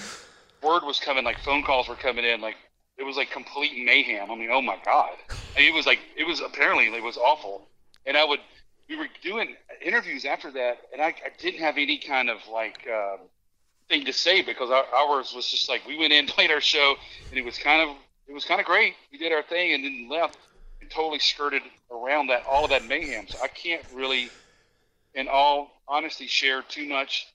word 0.62 0.82
was 0.82 0.98
coming, 0.98 1.24
like 1.24 1.38
phone 1.40 1.62
calls 1.62 1.88
were 1.88 1.94
coming 1.94 2.24
in, 2.24 2.40
like 2.40 2.56
it 2.98 3.04
was 3.04 3.16
like 3.16 3.30
complete 3.30 3.72
mayhem. 3.84 4.30
I 4.30 4.34
mean, 4.34 4.48
oh 4.50 4.62
my 4.62 4.78
god, 4.84 5.10
I 5.30 5.60
mean, 5.60 5.72
it 5.72 5.74
was 5.74 5.86
like 5.86 6.00
it 6.16 6.24
was 6.24 6.40
apparently 6.40 6.86
it 6.86 7.02
was 7.02 7.16
awful, 7.16 7.68
and 8.06 8.16
I 8.16 8.24
would 8.24 8.40
we 8.88 8.96
were 8.96 9.08
doing 9.22 9.54
interviews 9.84 10.24
after 10.24 10.50
that, 10.52 10.78
and 10.92 11.02
I, 11.02 11.08
I 11.08 11.30
didn't 11.38 11.60
have 11.60 11.76
any 11.76 11.98
kind 11.98 12.30
of 12.30 12.38
like 12.50 12.86
um, 12.92 13.18
thing 13.88 14.04
to 14.04 14.12
say 14.12 14.42
because 14.42 14.70
our, 14.70 14.84
ours 14.94 15.32
was 15.34 15.48
just 15.48 15.68
like 15.68 15.86
we 15.86 15.98
went 15.98 16.12
in, 16.12 16.26
played 16.26 16.50
our 16.50 16.60
show, 16.60 16.94
and 17.30 17.38
it 17.38 17.44
was 17.44 17.58
kind 17.58 17.88
of 17.88 17.96
it 18.26 18.32
was 18.32 18.44
kind 18.44 18.60
of 18.60 18.66
great. 18.66 18.94
We 19.12 19.18
did 19.18 19.32
our 19.32 19.42
thing 19.42 19.74
and 19.74 19.84
then 19.84 20.08
left 20.10 20.38
totally 20.90 21.18
skirted 21.18 21.62
around 21.90 22.28
that 22.28 22.44
all 22.46 22.64
of 22.64 22.70
that 22.70 22.86
mayhem. 22.86 23.26
So 23.28 23.38
I 23.42 23.48
can't 23.48 23.82
really, 23.94 24.30
in 25.14 25.28
all 25.28 25.70
honesty, 25.88 26.26
share 26.26 26.62
too 26.62 26.88
much 26.88 27.26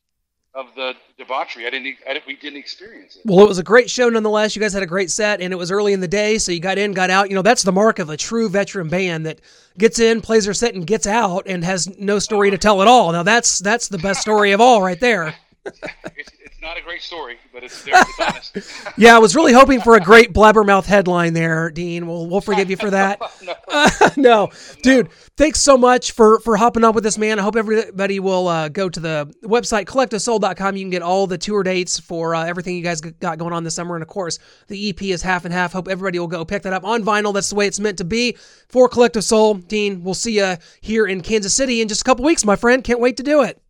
of 0.54 0.68
the 0.76 0.94
debauchery. 1.18 1.66
I 1.66 1.70
didn't, 1.70 1.96
I 2.08 2.14
didn't 2.14 2.28
we 2.28 2.36
didn't 2.36 2.60
experience 2.60 3.16
it. 3.16 3.22
Well, 3.26 3.44
it 3.44 3.48
was 3.48 3.58
a 3.58 3.64
great 3.64 3.90
show 3.90 4.10
nonetheless. 4.10 4.56
You 4.56 4.62
guys 4.62 4.74
had 4.74 4.84
a 4.84 4.88
great 4.88 5.10
set, 5.10 5.40
and 5.40 5.54
it 5.54 5.56
was 5.56 5.72
early 5.72 5.94
in 5.94 6.02
the 6.02 6.08
day, 6.10 6.38
so 6.38 6.52
you 6.52 6.60
got 6.60 6.78
in, 6.78 6.92
got 6.92 7.10
out. 7.10 7.30
You 7.30 7.36
know, 7.36 7.42
that's 7.42 7.64
the 7.64 7.72
mark 7.72 8.00
of 8.00 8.10
a 8.10 8.18
true 8.18 8.50
veteran 8.50 8.90
band 8.90 9.26
that 9.26 9.40
gets 9.78 10.00
in, 10.00 10.20
plays 10.20 10.46
their 10.46 10.54
set, 10.54 10.74
and 10.74 10.86
gets 10.86 11.08
out, 11.08 11.44
and 11.48 11.64
has 11.64 11.88
no 11.98 12.20
story 12.20 12.52
to 12.52 12.58
tell 12.58 12.82
at 12.82 12.88
all. 12.88 13.14
Now, 13.14 13.24
that's 13.24 13.60
that's 13.60 13.88
the 13.88 13.98
best 13.98 14.20
story 14.20 14.52
of 14.52 14.60
all, 14.60 14.82
right 14.82 15.00
there. 15.00 15.34
It's, 15.66 16.32
it's 16.44 16.62
not 16.62 16.78
a 16.78 16.82
great 16.82 17.02
story, 17.02 17.38
but 17.54 17.64
it's, 17.64 17.86
it's 17.88 18.20
honest. 18.20 18.58
Yeah, 18.98 19.16
I 19.16 19.20
was 19.20 19.36
really 19.36 19.54
hoping 19.54 19.80
for 19.82 19.96
a 19.96 20.00
great 20.00 20.34
blabbermouth 20.34 20.86
headline 20.86 21.34
there, 21.34 21.70
Dean. 21.72 22.08
We'll 22.08 22.28
we'll 22.28 22.42
forgive 22.42 22.70
you 22.70 22.78
for 22.78 22.90
that. 22.92 23.20
no. 23.44 23.56
Uh, 23.72 24.10
no, 24.18 24.50
dude, 24.84 25.10
thanks 25.38 25.62
so 25.62 25.78
much 25.78 26.12
for 26.12 26.40
for 26.42 26.58
hopping 26.58 26.84
up 26.84 26.94
with 26.94 27.04
this, 27.06 27.18
man. 27.18 27.40
I 27.40 27.42
hope 27.42 27.56
everybody 27.56 28.20
will 28.20 28.48
uh, 28.48 28.68
go 28.68 28.90
to 28.90 29.00
the 29.00 29.34
website 29.44 29.86
collectivesoul.com. 29.86 30.76
You 30.76 30.84
can 30.84 30.90
get 30.90 31.02
all 31.02 31.26
the 31.26 31.38
tour 31.38 31.64
dates 31.64 31.98
for 32.00 32.36
uh, 32.36 32.44
everything 32.46 32.76
you 32.76 32.84
guys 32.84 33.00
got 33.00 33.38
going 33.38 33.54
on 33.54 33.64
this 33.64 33.76
summer, 33.76 33.96
and 33.96 34.02
of 34.02 34.10
course, 34.10 34.40
the 34.68 34.90
EP 34.90 35.02
is 35.04 35.22
half 35.22 35.46
and 35.46 35.54
half. 35.54 35.72
Hope 35.72 35.88
everybody 35.88 36.20
will 36.20 36.28
go 36.28 36.44
pick 36.44 36.64
that 36.64 36.74
up 36.74 36.84
on 36.84 37.04
vinyl. 37.04 37.34
That's 37.34 37.50
the 37.50 37.56
way 37.56 37.66
it's 37.68 37.80
meant 37.80 37.98
to 38.00 38.04
be 38.04 38.38
for 38.68 38.90
Collective 38.90 39.24
Soul. 39.24 39.54
Dean, 39.56 40.04
we'll 40.04 40.14
see 40.14 40.38
you 40.38 40.58
here 40.82 41.08
in 41.08 41.22
Kansas 41.22 41.54
City 41.54 41.82
in 41.82 41.88
just 41.88 42.02
a 42.02 42.04
couple 42.04 42.26
weeks, 42.26 42.44
my 42.44 42.56
friend. 42.58 42.84
Can't 42.84 43.00
wait 43.00 43.16
to 43.18 43.24
do 43.24 43.42
it. 43.42 43.62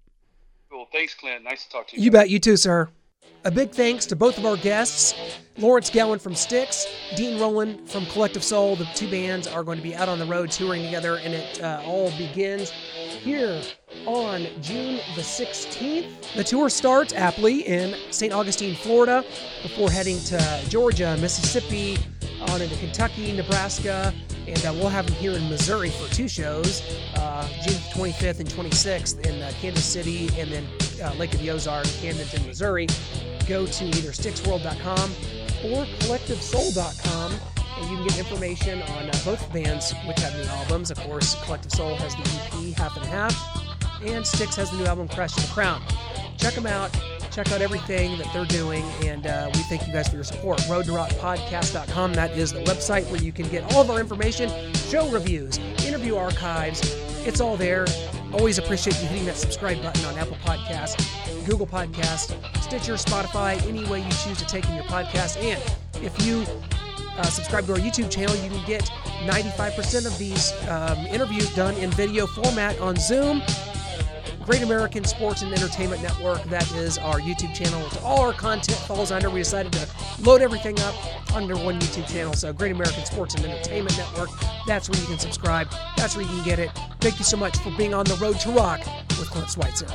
Thanks, 0.91 1.13
Clint. 1.13 1.43
Nice 1.43 1.65
to 1.65 1.69
talk 1.69 1.87
to 1.87 1.97
you. 1.97 2.03
You 2.03 2.11
bet. 2.11 2.29
You 2.29 2.39
too, 2.39 2.57
sir. 2.57 2.89
A 3.43 3.49
big 3.49 3.71
thanks 3.71 4.05
to 4.05 4.15
both 4.15 4.37
of 4.37 4.45
our 4.45 4.55
guests, 4.55 5.15
Lawrence 5.57 5.89
Gowan 5.89 6.19
from 6.19 6.35
Styx, 6.35 6.85
Dean 7.15 7.39
Roland 7.39 7.89
from 7.89 8.05
Collective 8.05 8.43
Soul. 8.43 8.75
The 8.75 8.85
two 8.93 9.09
bands 9.09 9.47
are 9.47 9.63
going 9.63 9.77
to 9.77 9.83
be 9.83 9.95
out 9.95 10.07
on 10.07 10.19
the 10.19 10.25
road 10.25 10.51
touring 10.51 10.83
together, 10.83 11.15
and 11.15 11.33
it 11.33 11.59
uh, 11.59 11.81
all 11.83 12.11
begins 12.17 12.69
here 12.69 13.63
on 14.05 14.45
June 14.61 14.99
the 15.15 15.23
16th. 15.23 16.35
The 16.35 16.43
tour 16.43 16.69
starts 16.69 17.13
aptly 17.13 17.61
in 17.61 17.95
St. 18.11 18.31
Augustine, 18.31 18.75
Florida, 18.75 19.25
before 19.63 19.89
heading 19.89 20.19
to 20.25 20.63
Georgia, 20.69 21.17
Mississippi, 21.19 21.97
on 22.49 22.61
into 22.61 22.77
Kentucky, 22.77 23.31
Nebraska, 23.31 24.13
and 24.51 24.65
uh, 24.65 24.73
we'll 24.73 24.89
have 24.89 25.05
them 25.05 25.15
here 25.15 25.31
in 25.31 25.49
Missouri 25.49 25.89
for 25.89 26.13
two 26.13 26.27
shows. 26.27 26.81
Uh, 27.15 27.47
June 27.63 27.79
25th 27.93 28.39
and 28.39 28.49
26th 28.49 29.25
in 29.25 29.41
uh, 29.41 29.51
Kansas 29.61 29.85
City 29.85 30.29
and 30.37 30.51
then 30.51 30.67
uh, 31.01 31.13
Lake 31.15 31.33
of 31.33 31.39
the 31.39 31.49
Ozarks, 31.49 31.91
Camdenton, 31.97 32.45
Missouri, 32.45 32.87
go 33.47 33.65
to 33.65 33.85
either 33.85 34.11
Styxworld.com 34.11 35.11
or 35.63 35.85
CollectiveSoul.com 35.85 37.33
and 37.77 37.89
you 37.89 37.97
can 37.97 38.07
get 38.07 38.19
information 38.19 38.81
on 38.81 39.09
uh, 39.09 39.21
both 39.23 39.51
bands 39.53 39.93
which 40.05 40.19
have 40.19 40.35
new 40.35 40.43
albums. 40.43 40.91
Of 40.91 40.99
course, 40.99 41.35
Collective 41.43 41.71
Soul 41.71 41.95
has 41.95 42.15
the 42.15 42.69
EP 42.69 42.77
Half 42.77 42.97
and 42.97 43.05
Half, 43.05 44.03
and 44.03 44.25
Styx 44.25 44.55
has 44.55 44.71
the 44.71 44.77
new 44.77 44.85
album 44.85 45.07
Crash 45.07 45.33
to 45.33 45.41
the 45.41 45.47
Crown. 45.47 45.81
Check 46.37 46.53
them 46.53 46.67
out. 46.67 46.91
Check 47.31 47.51
out 47.53 47.61
everything 47.61 48.17
that 48.17 48.27
they're 48.33 48.45
doing, 48.45 48.83
and 49.05 49.25
uh, 49.25 49.49
we 49.53 49.61
thank 49.63 49.87
you 49.87 49.93
guys 49.93 50.09
for 50.09 50.15
your 50.15 50.23
support. 50.25 50.61
Road 50.67 50.83
to 50.85 50.91
Rock 50.91 51.09
Podcast.com. 51.11 52.13
That 52.13 52.31
is 52.31 52.51
the 52.51 52.59
website 52.63 53.09
where 53.09 53.21
you 53.21 53.31
can 53.31 53.47
get 53.47 53.73
all 53.73 53.81
of 53.81 53.89
our 53.89 54.01
information, 54.01 54.49
show 54.73 55.09
reviews, 55.09 55.57
interview 55.85 56.17
archives. 56.17 56.81
It's 57.25 57.39
all 57.39 57.55
there. 57.55 57.85
Always 58.33 58.57
appreciate 58.57 59.01
you 59.01 59.07
hitting 59.07 59.25
that 59.27 59.37
subscribe 59.37 59.81
button 59.81 60.03
on 60.05 60.17
Apple 60.17 60.35
Podcasts, 60.43 61.45
Google 61.45 61.67
Podcasts, 61.67 62.35
Stitcher, 62.61 62.93
Spotify, 62.95 63.65
any 63.65 63.85
way 63.85 63.99
you 64.03 64.11
choose 64.23 64.37
to 64.37 64.45
take 64.45 64.67
in 64.67 64.75
your 64.75 64.85
podcast. 64.85 65.37
And 65.41 65.61
if 66.03 66.25
you 66.25 66.45
uh, 67.17 67.23
subscribe 67.23 67.65
to 67.67 67.73
our 67.73 67.79
YouTube 67.79 68.11
channel, 68.11 68.35
you 68.35 68.49
can 68.49 68.65
get 68.65 68.83
95% 69.25 70.05
of 70.05 70.17
these 70.17 70.51
um, 70.67 70.97
interviews 71.07 71.53
done 71.55 71.75
in 71.75 71.91
video 71.91 72.27
format 72.27 72.77
on 72.79 72.97
Zoom. 72.97 73.41
Great 74.51 74.63
American 74.63 75.05
Sports 75.05 75.43
and 75.43 75.53
Entertainment 75.53 76.03
Network. 76.03 76.43
That 76.43 76.69
is 76.73 76.97
our 76.97 77.21
YouTube 77.21 77.53
channel, 77.53 77.87
all 78.03 78.19
our 78.19 78.33
content 78.33 78.77
falls 78.79 79.09
under. 79.09 79.29
We 79.29 79.39
decided 79.39 79.71
to 79.71 79.87
load 80.19 80.41
everything 80.41 80.77
up 80.81 81.33
under 81.33 81.55
one 81.55 81.79
YouTube 81.79 82.11
channel. 82.11 82.33
So, 82.33 82.51
Great 82.51 82.73
American 82.73 83.05
Sports 83.05 83.33
and 83.35 83.45
Entertainment 83.45 83.97
Network. 83.97 84.29
That's 84.67 84.89
where 84.89 84.99
you 84.99 85.07
can 85.07 85.19
subscribe. 85.19 85.69
That's 85.95 86.17
where 86.17 86.25
you 86.25 86.31
can 86.31 86.43
get 86.43 86.59
it. 86.59 86.69
Thank 86.99 87.17
you 87.17 87.23
so 87.23 87.37
much 87.37 87.59
for 87.59 87.71
being 87.77 87.93
on 87.93 88.03
the 88.03 88.15
road 88.15 88.41
to 88.41 88.51
rock 88.51 88.81
with 89.17 89.29
Clint 89.29 89.51
Schweitzer. 89.51 89.87